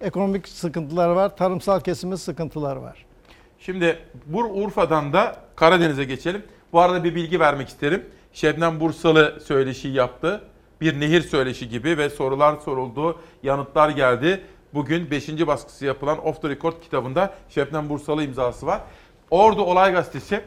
[0.00, 1.36] ekonomik sıkıntıları var.
[1.36, 3.06] Tarımsal kesimin sıkıntıları var.
[3.58, 6.42] Şimdi Bur Urfa'dan da Karadeniz'e geçelim.
[6.72, 8.04] Bu arada bir bilgi vermek isterim.
[8.32, 10.40] Şebnem Bursalı söyleşi yaptı.
[10.80, 14.40] Bir nehir söyleşi gibi ve sorular soruldu, yanıtlar geldi.
[14.74, 15.46] Bugün 5.
[15.46, 18.80] baskısı yapılan Off the Record kitabında Şebnem Bursalı imzası var.
[19.30, 20.40] Ordu Olay Gazetesi.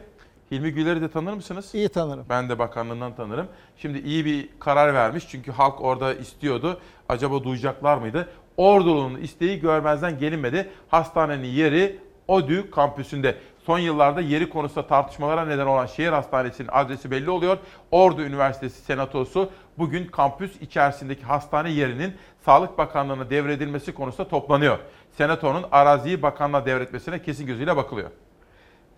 [0.50, 1.74] Hilmi Güler'i de tanır mısınız?
[1.74, 2.26] İyi tanırım.
[2.28, 3.46] Ben de bakanlığından tanırım.
[3.76, 6.80] Şimdi iyi bir karar vermiş çünkü halk orada istiyordu.
[7.08, 8.28] Acaba duyacaklar mıydı?
[8.56, 10.68] Ordulu'nun isteği görmezden gelinmedi.
[10.88, 11.98] Hastanenin yeri
[12.28, 13.36] ODÜ kampüsünde.
[13.66, 17.58] Son yıllarda yeri konusunda tartışmalara neden olan şehir hastanesinin adresi belli oluyor.
[17.90, 22.12] Ordu Üniversitesi Senatosu bugün kampüs içerisindeki hastane yerinin
[22.44, 24.78] Sağlık Bakanlığı'na devredilmesi konusunda toplanıyor.
[25.18, 28.10] Senato'nun araziyi bakanlığa devretmesine kesin gözüyle bakılıyor.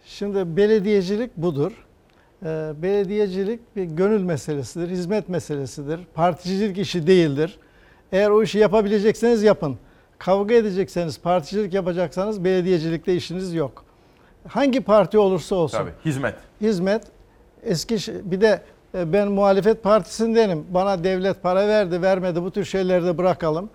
[0.04, 1.72] Şimdi belediyecilik budur.
[2.42, 6.00] Ee, belediyecilik bir gönül meselesidir, hizmet meselesidir.
[6.14, 7.58] Particilik işi değildir.
[8.12, 9.78] Eğer o işi yapabilecekseniz yapın.
[10.18, 13.84] Kavga edecekseniz, particilik yapacaksanız belediyecilikte işiniz yok.
[14.48, 15.78] Hangi parti olursa olsun.
[15.78, 16.34] Tabii hizmet.
[16.60, 17.02] Hizmet.
[17.62, 17.96] Eski
[18.30, 18.62] bir de
[18.94, 20.66] ben muhalefet partisindenim.
[20.70, 22.42] Bana devlet para verdi, vermedi.
[22.42, 23.70] Bu tür şeyleri de bırakalım.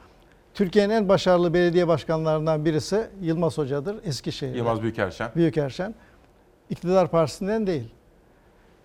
[0.53, 3.95] Türkiye'nin en başarılı belediye başkanlarından birisi Yılmaz Hoca'dır.
[4.05, 4.55] Eskişehir.
[4.55, 5.31] Yılmaz Büyükerşen.
[5.35, 5.95] Büyükerşen.
[6.69, 7.89] İktidar Partisi'nden değil.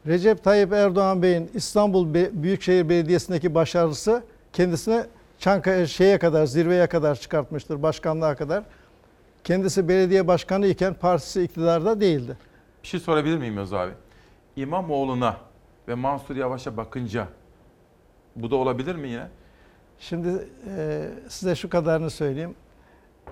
[0.07, 4.23] Recep Tayyip Erdoğan Bey'in İstanbul Büyükşehir Belediyesi'ndeki başarısı
[4.53, 5.05] kendisini
[5.39, 8.65] Çankaya şeye kadar, zirveye kadar çıkartmıştır, başkanlığa kadar.
[9.45, 12.37] Kendisi belediye başkanı iken partisi iktidarda değildi.
[12.83, 13.93] Bir şey sorabilir miyim Yavuz abi?
[14.57, 15.37] İmamoğlu'na
[15.89, 17.29] ve Mansur Yavaş'a bakınca
[18.37, 19.27] bu da olabilir mi yine?
[19.99, 22.55] Şimdi e, size şu kadarını söyleyeyim.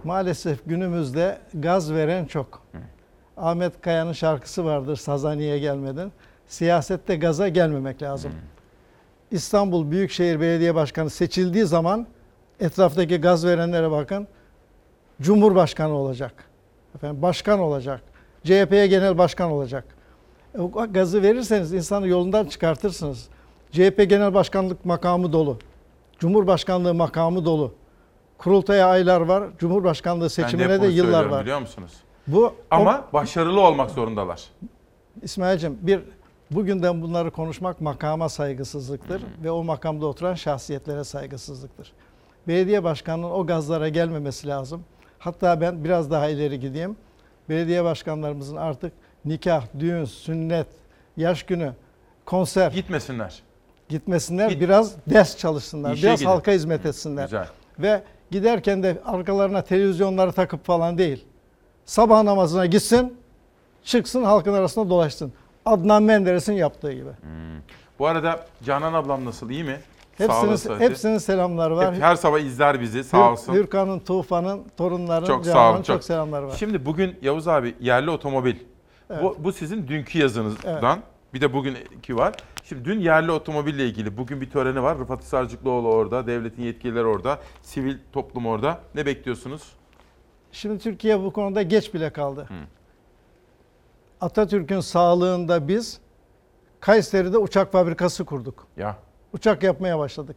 [0.04, 2.62] Maalesef günümüzde gaz veren çok.
[3.36, 6.12] Ahmet Kaya'nın şarkısı vardır Sazaniye gelmeden.
[6.46, 8.32] Siyasette gaza gelmemek lazım.
[9.30, 12.06] İstanbul Büyükşehir Belediye Başkanı seçildiği zaman
[12.60, 14.28] etraftaki gaz verenlere bakın.
[15.20, 16.32] Cumhurbaşkanı olacak.
[16.94, 18.00] Efendim başkan olacak.
[18.44, 19.95] CHP'ye genel başkan olacak.
[20.56, 23.28] E, O gazı verirseniz insanı yolundan çıkartırsınız.
[23.72, 25.58] CHP genel başkanlık makamı dolu.
[26.18, 27.74] Cumhurbaşkanlığı makamı dolu.
[28.38, 29.44] Kurultaya aylar var.
[29.58, 31.42] Cumhurbaşkanlığı de seçimine de bunu yıllar var.
[31.42, 31.92] Biliyor musunuz?
[32.26, 34.44] Bu Ama başarılı olmak zorundalar.
[35.22, 36.00] İsmail'cim bir
[36.50, 41.92] bugünden bunları konuşmak makama saygısızlıktır ve o makamda oturan şahsiyetlere saygısızlıktır.
[42.48, 44.84] Belediye başkanının o gazlara gelmemesi lazım.
[45.18, 46.96] Hatta ben biraz daha ileri gideyim.
[47.48, 48.92] Belediye başkanlarımızın artık
[49.26, 50.66] nikah, düğün, sünnet,
[51.16, 51.72] yaş günü,
[52.24, 53.42] konser Gitmesinler.
[53.88, 54.60] gitmesinler.
[54.60, 55.94] Biraz ders çalışsınlar.
[55.94, 56.30] İşe biraz gidin.
[56.30, 57.22] halka hizmet etsinler.
[57.24, 57.48] Güzel.
[57.78, 61.24] Ve giderken de arkalarına televizyonları takıp falan değil.
[61.84, 63.16] Sabah namazına gitsin,
[63.84, 65.32] çıksın halkın arasında dolaşsın.
[65.66, 67.10] Adnan Menderes'in yaptığı gibi.
[67.98, 69.76] Bu arada Canan ablam nasıl iyi mi?
[70.18, 70.84] Hepsinin, sıhhati.
[70.84, 71.94] hepsinin selamları var.
[71.94, 73.52] Hep her sabah izler bizi sağ Hür- olsun.
[73.54, 75.82] Hürkan'ın, Tufan'ın, torunların, Çok sağ Canan'ın olun.
[75.82, 76.56] çok, selamları var.
[76.58, 78.56] Şimdi bugün Yavuz abi yerli otomobil.
[79.10, 79.22] Evet.
[79.22, 81.00] Bu, bu sizin dünkü yazınızdan.
[81.34, 82.34] Bir de bugünkü var.
[82.64, 84.98] Şimdi dün yerli otomobille ilgili bugün bir töreni var.
[84.98, 88.80] Rıfat Sarcıklıoğlu orada, devletin yetkilileri orada, sivil toplum orada.
[88.94, 89.72] Ne bekliyorsunuz?
[90.52, 92.48] Şimdi Türkiye bu konuda geç bile kaldı.
[94.20, 96.00] Atatürk'ün sağlığında biz
[96.80, 98.66] Kayseri'de uçak fabrikası kurduk.
[98.76, 98.96] Ya.
[99.32, 100.36] Uçak yapmaya başladık.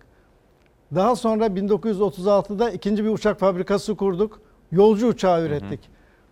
[0.96, 4.42] Daha sonra 1936'da ikinci bir uçak fabrikası kurduk.
[4.72, 5.80] Yolcu uçağı ürettik.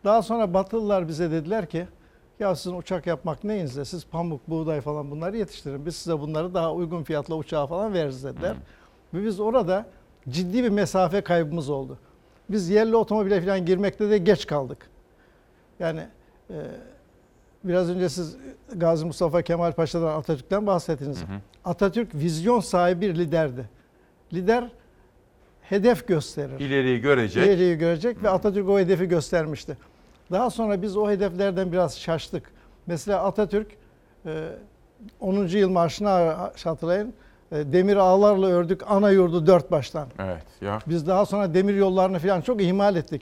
[0.03, 1.87] Daha sonra Batılılar bize dediler ki
[2.39, 3.85] ya sizin uçak yapmak neyinizde?
[3.85, 5.85] Siz pamuk, buğday falan bunları yetiştirin.
[5.85, 8.55] Biz size bunları daha uygun fiyatla uçağa falan veririz dediler.
[9.13, 9.85] Ve biz orada
[10.29, 11.97] ciddi bir mesafe kaybımız oldu.
[12.49, 14.89] Biz yerli otomobile falan girmekte de geç kaldık.
[15.79, 16.07] Yani
[16.49, 16.55] e,
[17.63, 18.37] biraz önce siz
[18.75, 21.23] Gazi Mustafa Kemal Paşa'dan Atatürk'ten bahsettiniz.
[21.65, 23.69] Atatürk vizyon sahibi bir liderdi.
[24.33, 24.71] Lider
[25.61, 26.59] hedef gösterir.
[26.59, 27.45] İleriyi görecek.
[27.45, 29.77] İleriyi görecek ve Atatürk o hedefi göstermişti.
[30.31, 32.51] Daha sonra biz o hedeflerden biraz şaştık.
[32.87, 33.67] Mesela Atatürk
[34.25, 34.49] e,
[35.19, 35.35] 10.
[35.47, 36.09] yıl marşını
[36.63, 37.13] hatırlayın.
[37.51, 40.07] E, Demir ağlarla ördük ana yurdu dört baştan.
[40.19, 40.79] Evet ya.
[40.87, 43.21] Biz daha sonra demir yollarını falan çok ihmal ettik.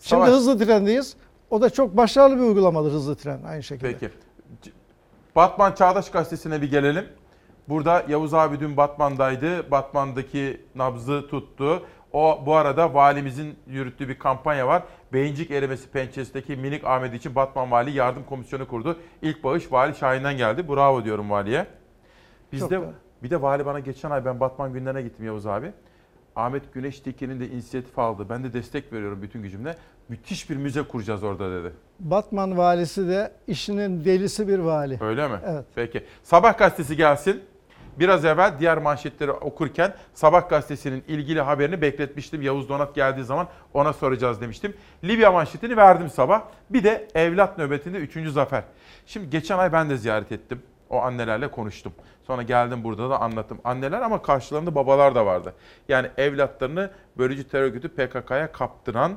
[0.00, 0.30] Şimdi Savaş.
[0.30, 1.16] hızlı trendeyiz.
[1.50, 3.92] O da çok başarılı bir uygulamadır hızlı tren aynı şekilde.
[3.92, 4.10] Peki.
[5.36, 7.04] Batman Çağdaş Gazetesi'ne bir gelelim.
[7.68, 9.70] Burada Yavuz abi dün Batman'daydı.
[9.70, 11.82] Batman'daki nabzı tuttu.
[12.12, 14.82] O bu arada valimizin yürüttüğü bir kampanya var.
[15.12, 18.98] Beyincik erimesi pençesindeki minik Ahmet için Batman Vali Yardım Komisyonu kurdu.
[19.22, 20.68] İlk bağış Vali Şahin'den geldi.
[20.68, 21.66] Bravo diyorum valiye.
[22.52, 22.94] Bizde Çok güzel.
[23.22, 25.72] bir de vali bana geçen ay ben Batman günlerine gittim Yavuz abi.
[26.36, 28.26] Ahmet Güneş Tekin'in de inisiyatif aldı.
[28.30, 29.76] Ben de destek veriyorum bütün gücümle.
[30.08, 31.72] Müthiş bir müze kuracağız orada dedi.
[32.00, 34.98] Batman valisi de işinin delisi bir vali.
[35.00, 35.36] Öyle mi?
[35.46, 35.64] Evet.
[35.74, 36.04] Peki.
[36.22, 37.42] Sabah gazetesi gelsin.
[37.98, 42.42] Biraz evvel diğer manşetleri okurken Sabah gazetesinin ilgili haberini bekletmiştim.
[42.42, 44.74] Yavuz Donat geldiği zaman ona soracağız demiştim.
[45.04, 46.42] Libya manşetini verdim sabah.
[46.70, 48.28] Bir de evlat nöbetinde 3.
[48.28, 48.62] zafer.
[49.06, 50.62] Şimdi geçen ay ben de ziyaret ettim.
[50.90, 51.92] O annelerle konuştum.
[52.26, 53.60] Sonra geldim burada da anlattım.
[53.64, 55.54] Anneler ama karşılarında babalar da vardı.
[55.88, 59.16] Yani evlatlarını bölücü terör örgütü PKK'ya kaptıran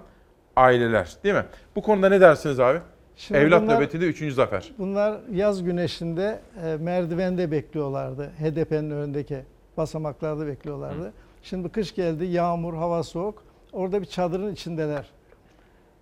[0.55, 1.45] aileler değil mi?
[1.75, 2.79] Bu konuda ne dersiniz abi?
[3.17, 4.33] Şimdi Evlat bunlar- nöbetinde 3.
[4.33, 4.71] zafer.
[4.77, 8.31] Bunlar yaz güneşinde e, merdivende bekliyorlardı.
[8.39, 9.37] HDP'nin önündeki
[9.77, 11.13] basamaklarda bekliyorlardı.
[11.43, 13.43] Şimdi kış geldi, yağmur, hava soğuk.
[13.73, 15.05] Orada bir çadırın içindeler.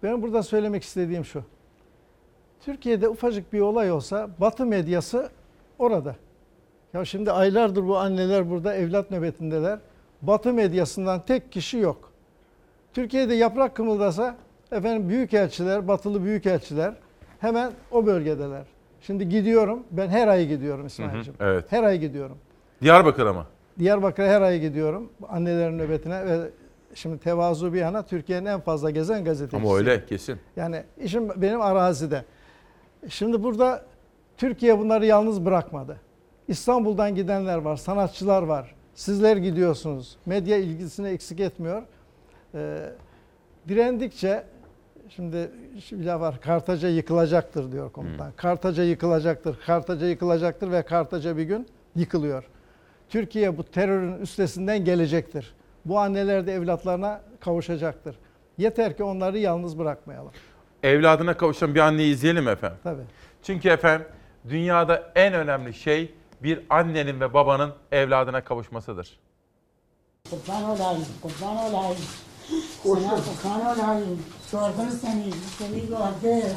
[0.04, 1.44] Ben burada söylemek istediğim şu.
[2.66, 5.30] Türkiye'de ufacık bir olay olsa Batı medyası
[5.80, 6.16] orada.
[6.94, 9.80] Ya şimdi aylardır bu anneler burada evlat nöbetindeler.
[10.22, 12.12] Batı medyasından tek kişi yok.
[12.94, 14.36] Türkiye'de yaprak kımıldasa
[14.72, 16.94] efendim büyükelçiler, batılı büyükelçiler
[17.44, 18.64] hemen o bölgedeler.
[19.02, 19.84] Şimdi gidiyorum.
[19.92, 21.34] Ben her ay gidiyorum İsmail'cim.
[21.40, 21.66] Evet.
[21.70, 22.38] Her ay gidiyorum.
[22.82, 23.46] Diyarbakır'a mı?
[23.80, 25.10] Diyarbakır'a her ay gidiyorum.
[25.30, 26.50] Annelerin nöbetine ve
[26.94, 29.68] şimdi tevazu bir yana Türkiye'nin en fazla gezen gazetecisi.
[29.68, 30.40] Ama öyle kesin.
[30.56, 32.26] Yani işim benim arazide.
[33.10, 33.86] Şimdi burada
[34.38, 35.98] Türkiye bunları yalnız bırakmadı.
[36.48, 38.76] İstanbul'dan gidenler var, sanatçılar var.
[38.96, 40.18] Sizler gidiyorsunuz.
[40.26, 41.84] Medya ilgisini eksik etmiyor.
[42.56, 42.78] Ee,
[43.68, 44.44] direndikçe
[45.10, 45.52] şimdi
[45.92, 46.42] bir laf var.
[46.42, 48.32] Kartaca yıkılacaktır diyor komutan.
[48.32, 49.60] Kartaca yıkılacaktır.
[49.66, 52.44] Kartaca yıkılacaktır ve Kartaca bir gün yıkılıyor.
[53.10, 55.54] Türkiye bu terörün üstesinden gelecektir.
[55.86, 58.16] Bu anneler de evlatlarına kavuşacaktır.
[58.58, 60.32] Yeter ki onları yalnız bırakmayalım.
[60.84, 62.78] Evladına kavuşan bir anneyi izleyelim efendim?
[62.84, 63.02] Tabii.
[63.44, 64.08] Çünkü efendim
[64.50, 66.14] dünyada en önemli şey
[66.44, 69.20] bir annenin ve babanın evladına kavuşmasıdır.
[70.30, 71.98] Kurban olayım, kurban olayım.
[72.84, 74.20] Sana kurban olayım.
[74.54, 76.50] Sordum seni, seni gördüm.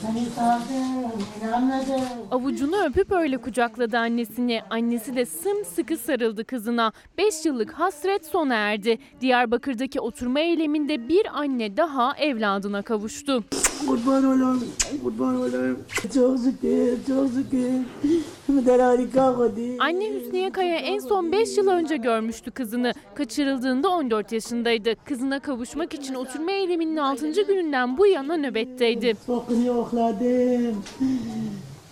[0.00, 2.08] Seni sordum, inanmadım.
[2.30, 4.62] Avucunu öpüp öyle kucakladı annesini.
[4.70, 6.92] Annesi de sımsıkı sarıldı kızına.
[7.18, 8.98] 5 yıllık hasret sona erdi.
[9.20, 13.44] Diyarbakır'daki oturma eyleminde bir anne daha evladına kavuştu.
[13.86, 14.64] Kurban olayım,
[15.02, 15.78] kurban olayım.
[16.14, 17.82] Çok şükür, çok şükür.
[19.78, 22.92] Anne Hüsniye Kaya en son 5 yıl önce görmüştü kızını.
[23.14, 24.94] Kaçırıldığında 14 yaşındaydı.
[25.04, 27.46] Kızına kavuşmak için oturma eyleminin altında 6.
[27.46, 29.16] gününden bu yana nöbetteydi.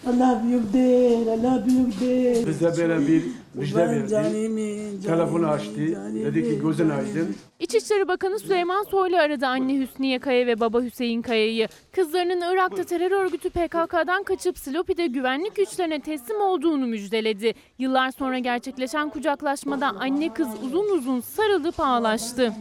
[0.07, 2.47] Allah büyüktür, Allah büyüktür.
[2.47, 3.25] Bize böyle bir
[3.55, 5.03] müjde verdi.
[5.07, 5.81] Telefonu açtı.
[6.15, 7.37] Dedi ki gözün aydın.
[7.61, 11.69] İçişleri Bakanı Süleyman Soylu aradı anne Hüsniye Kaya ve baba Hüseyin Kaya'yı.
[11.93, 17.55] Kızlarının Irak'ta terör örgütü PKK'dan kaçıp Silopi'de güvenlik güçlerine teslim olduğunu müjdeledi.
[17.79, 22.53] Yıllar sonra gerçekleşen kucaklaşmada anne kız uzun uzun sarılıp ağlaştı.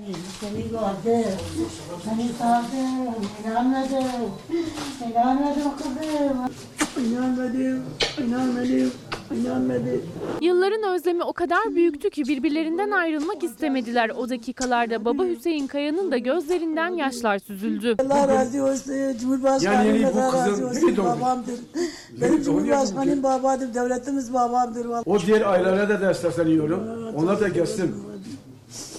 [3.45, 4.32] İnanmadım, inanmadım.
[8.20, 8.91] İnanmadım,
[9.32, 10.02] inanmadım.
[10.42, 14.10] Yılların özlemi o kadar büyüktü ki birbirlerinden ayrılmak istemediler.
[14.10, 17.96] O dakikalarda baba Hüseyin Kaya'nın da gözlerinden yaşlar süzüldü.
[18.00, 21.56] Allah razı olsun, Cumhurbaşkanım Yani bu Allah razı olsun, babamdır.
[22.22, 24.86] Benim Cumhurbaşkanım babadır, devletimiz babamdır.
[24.86, 25.04] vallahi.
[25.06, 26.84] O diğer ailelere de sesleniyorum.
[27.16, 27.96] Onlar da gelsin.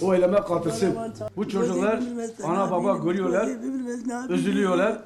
[0.03, 0.95] O eyleme katılsın.
[1.37, 2.01] Bu çocuklar
[2.45, 3.49] ana baba görüyorlar,
[4.29, 4.99] üzülüyorlar.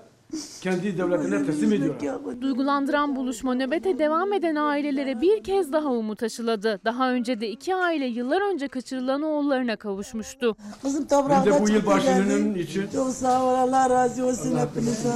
[0.60, 2.40] Kendi devletine teslim ediyorlar.
[2.40, 6.80] Duygulandıran buluşma nöbete devam eden ailelere bir kez daha umut aşıladı.
[6.84, 10.56] Daha önce de iki aile yıllar önce kaçırılan oğullarına kavuşmuştu.
[10.82, 12.58] Kızım de bu çıktı yılbaşının geldi.
[12.58, 15.08] için- Çok sağ ol, Allah razı olsun hepinize.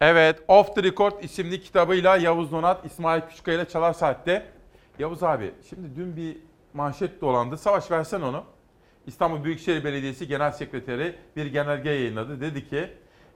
[0.00, 4.46] Evet, Off the Record isimli kitabıyla Yavuz Donat, İsmail Küçükkaya ile Çalar Saat'te.
[4.98, 6.36] Yavuz abi, şimdi dün bir
[6.74, 7.56] manşet dolandı.
[7.58, 8.44] Savaş versen onu.
[9.06, 12.40] İstanbul Büyükşehir Belediyesi Genel Sekreteri bir genelge yayınladı.
[12.40, 12.88] Dedi ki,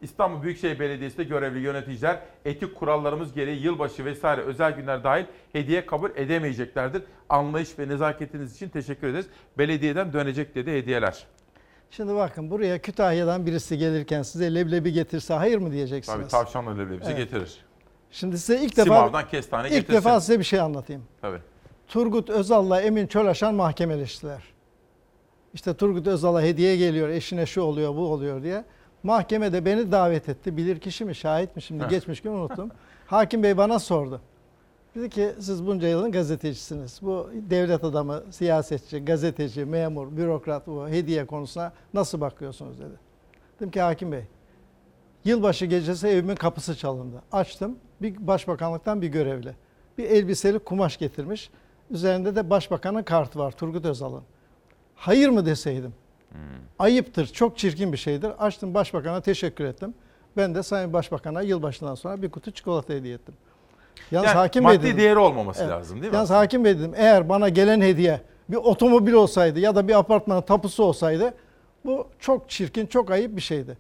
[0.03, 6.11] İstanbul Büyükşehir Belediyesi'nde görevli yöneticiler etik kurallarımız gereği yılbaşı vesaire özel günler dahil hediye kabul
[6.17, 7.03] edemeyeceklerdir.
[7.29, 9.27] Anlayış ve nezaketiniz için teşekkür ederiz.
[9.59, 11.27] Belediyeden dönecek dedi hediyeler.
[11.91, 16.19] Şimdi bakın buraya Kütahya'dan birisi gelirken size leblebi getirse hayır mı diyeceksiniz?
[16.19, 17.19] Tabii tavşanla leblebisi Evet.
[17.19, 17.59] getirir.
[18.11, 19.95] Şimdi size ilk defa Simav'dan kestane ilk getirsin.
[19.95, 21.03] defa size bir şey anlatayım.
[21.21, 21.39] Tabii.
[21.89, 24.43] Turgut Özal'la Emin Çölaşan mahkemeleştiler.
[25.55, 28.65] İşte Turgut Özal'a hediye geliyor, eşine şu oluyor, bu oluyor diye.
[29.07, 30.57] Mahkemede beni davet etti.
[30.57, 32.71] Bilir kişi mi, şahit mi şimdi geçmiş gün unuttum.
[33.07, 34.21] Hakim Bey bana sordu.
[34.95, 36.99] Dedi ki siz bunca yılın gazetecisiniz.
[37.03, 42.95] Bu devlet adamı, siyasetçi, gazeteci, memur, bürokrat bu hediye konusuna nasıl bakıyorsunuz dedi.
[43.57, 44.23] Dedim ki Hakim Bey,
[45.25, 47.23] yılbaşı gecesi evimin kapısı çalındı.
[47.33, 49.55] Açtım, bir başbakanlıktan bir görevli.
[49.99, 51.51] Bir elbiseli kumaş getirmiş.
[51.91, 54.23] Üzerinde de başbakanın kartı var, Turgut Özal'ın.
[54.95, 55.95] Hayır mı deseydim?
[56.79, 58.33] Ayıptır, çok çirkin bir şeydir.
[58.39, 59.95] Açtım başbakana teşekkür ettim.
[60.37, 63.35] Ben de Sayın Başbakan'a yılbaşından sonra bir kutu çikolata hediye ettim.
[64.11, 64.97] Yalnız Yani Hakim maddi dedim.
[64.99, 66.31] değeri olmaması lazım değil mi Yalnız?
[66.31, 70.85] Hakim Bey dedim eğer bana gelen hediye bir otomobil olsaydı ya da bir apartmanın tapusu
[70.85, 71.35] olsaydı
[71.85, 73.79] bu çok çirkin, çok ayıp bir şeydi.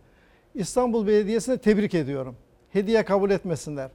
[0.54, 2.36] İstanbul Belediyesi'ne tebrik ediyorum.
[2.70, 3.90] Hediye kabul etmesinler.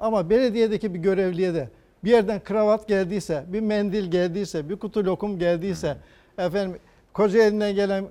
[0.00, 1.68] Ama belediyedeki bir görevliye de
[2.04, 5.96] bir yerden kravat geldiyse, bir mendil geldiyse, bir kutu lokum geldiyse,
[6.38, 6.78] efendim
[7.16, 8.08] koca elinden gelen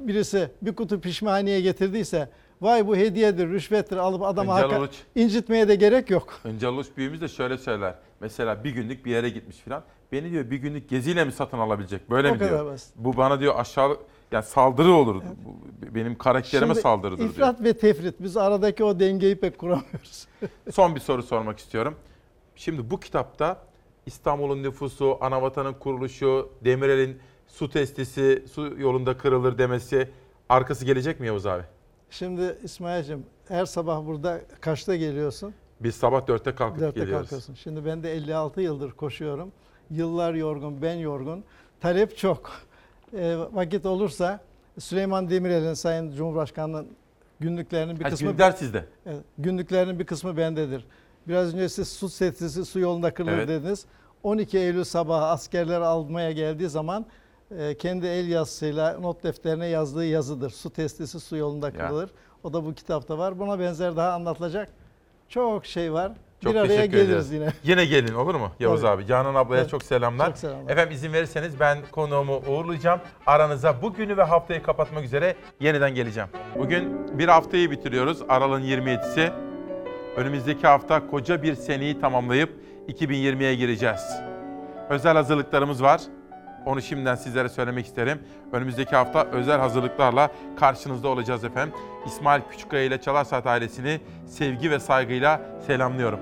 [0.00, 2.28] birisi bir kutu pişmaniye getirdiyse
[2.60, 4.94] vay bu hediyedir, rüşvettir alıp adamı Öncel haka- Uluç.
[5.14, 6.40] incitmeye de gerek yok.
[6.44, 7.94] Önce Uluç büyüğümüz de şöyle söyler.
[8.20, 9.82] Mesela bir günlük bir yere gitmiş filan.
[10.12, 12.10] Beni diyor bir günlük geziyle mi satın alabilecek?
[12.10, 12.66] Böyle O mi diyor?
[12.66, 12.94] basit.
[12.96, 13.96] Bu bana diyor aşağı
[14.32, 15.22] yani saldırı olur.
[15.44, 17.30] Bu benim karakterime Şimdi saldırıdır diyor.
[17.30, 18.14] İfrat ve tefrit.
[18.20, 20.26] Biz aradaki o dengeyi pek kuramıyoruz.
[20.72, 21.94] Son bir soru sormak istiyorum.
[22.56, 23.56] Şimdi bu kitapta
[24.06, 27.18] İstanbul'un nüfusu, Anavatan'ın kuruluşu, Demirel'in
[27.48, 30.08] su testisi, su yolunda kırılır demesi
[30.48, 31.62] arkası gelecek mi Yavuz abi?
[32.10, 35.54] Şimdi İsmail'cim her sabah burada kaçta geliyorsun?
[35.80, 37.22] Biz sabah dörtte kalkıp Dörtte geliyoruz.
[37.22, 37.54] kalkıyorsun.
[37.54, 39.52] Şimdi ben de 56 yıldır koşuyorum.
[39.90, 41.44] Yıllar yorgun, ben yorgun.
[41.80, 42.50] Talep çok.
[43.16, 44.40] E, vakit olursa
[44.78, 46.86] Süleyman Demirel'in Sayın Cumhurbaşkanı'nın
[47.40, 48.32] günlüklerinin bir Ha, kısmı...
[48.32, 48.84] günler sizde.
[49.06, 50.84] Evet, günlüklerinin bir kısmı bendedir.
[51.28, 53.48] Biraz önce siz su testisi su yolunda kırılır Evet.
[53.48, 53.84] dediniz.
[54.22, 57.06] 12 Eylül sabahı askerler almaya geldiği zaman e,
[57.78, 60.50] kendi el yazısıyla not defterine yazdığı yazıdır.
[60.50, 62.10] Su testisi su yolunda kırılır.
[62.44, 63.38] O da bu kitapta var.
[63.38, 64.68] Buna benzer daha anlatılacak
[65.28, 66.12] çok şey var.
[66.44, 67.32] Çok bir araya geliriz ederiz.
[67.32, 67.52] yine.
[67.64, 68.90] Yine gelin olur mu Yavuz Tabii.
[69.02, 69.06] abi?
[69.06, 69.70] Canan ablaya Evet.
[69.70, 70.26] çok selamlar.
[70.26, 70.72] Çok selamlar.
[70.72, 73.00] Efendim izin verirseniz ben konuğumu uğurlayacağım.
[73.26, 76.28] Aranıza bugünü ve haftayı kapatmak üzere yeniden geleceğim.
[76.58, 78.22] Bugün bir haftayı bitiriyoruz.
[78.28, 79.32] Aralığın 27'si.
[80.16, 82.50] Önümüzdeki hafta koca bir seneyi tamamlayıp
[82.88, 84.02] 2020'ye gireceğiz.
[84.90, 86.00] Özel hazırlıklarımız var.
[86.66, 88.18] Onu şimdiden sizlere söylemek isterim.
[88.52, 90.30] Önümüzdeki hafta özel hazırlıklarla
[90.60, 91.74] karşınızda olacağız efendim.
[92.06, 96.20] İsmail Küçükkaya ile Çalar Saat ailesini sevgi ve saygıyla selamlıyorum.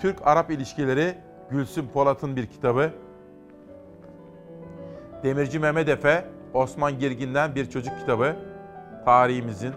[0.00, 1.14] Türk-Arap ilişkileri
[1.50, 2.90] Gülsüm Polat'ın bir kitabı.
[5.22, 6.24] Demirci Mehmet Efe,
[6.54, 8.36] Osman Girgin'den bir çocuk kitabı.
[9.04, 9.72] Tarihimizin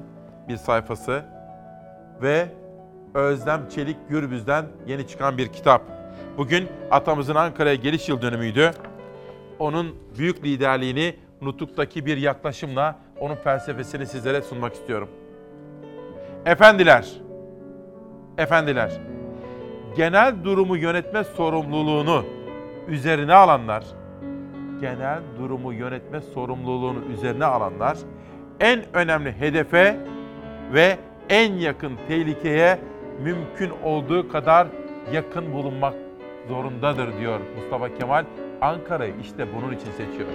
[0.47, 1.25] bir sayfası.
[2.21, 2.47] Ve
[3.13, 5.81] Özlem Çelik Gürbüz'den yeni çıkan bir kitap.
[6.37, 8.71] Bugün atamızın Ankara'ya geliş yıl dönümüydü.
[9.59, 15.09] Onun büyük liderliğini Nutuk'taki bir yaklaşımla onun felsefesini sizlere sunmak istiyorum.
[16.45, 17.13] Efendiler,
[18.37, 18.91] efendiler,
[19.95, 22.25] genel durumu yönetme sorumluluğunu
[22.87, 23.85] üzerine alanlar,
[24.81, 27.97] genel durumu yönetme sorumluluğunu üzerine alanlar
[28.59, 29.99] en önemli hedefe
[30.73, 30.97] ve
[31.29, 32.79] en yakın tehlikeye
[33.23, 34.67] mümkün olduğu kadar
[35.13, 35.93] yakın bulunmak
[36.47, 38.25] zorundadır diyor Mustafa Kemal.
[38.61, 40.27] Ankara'yı işte bunun için seçiyor.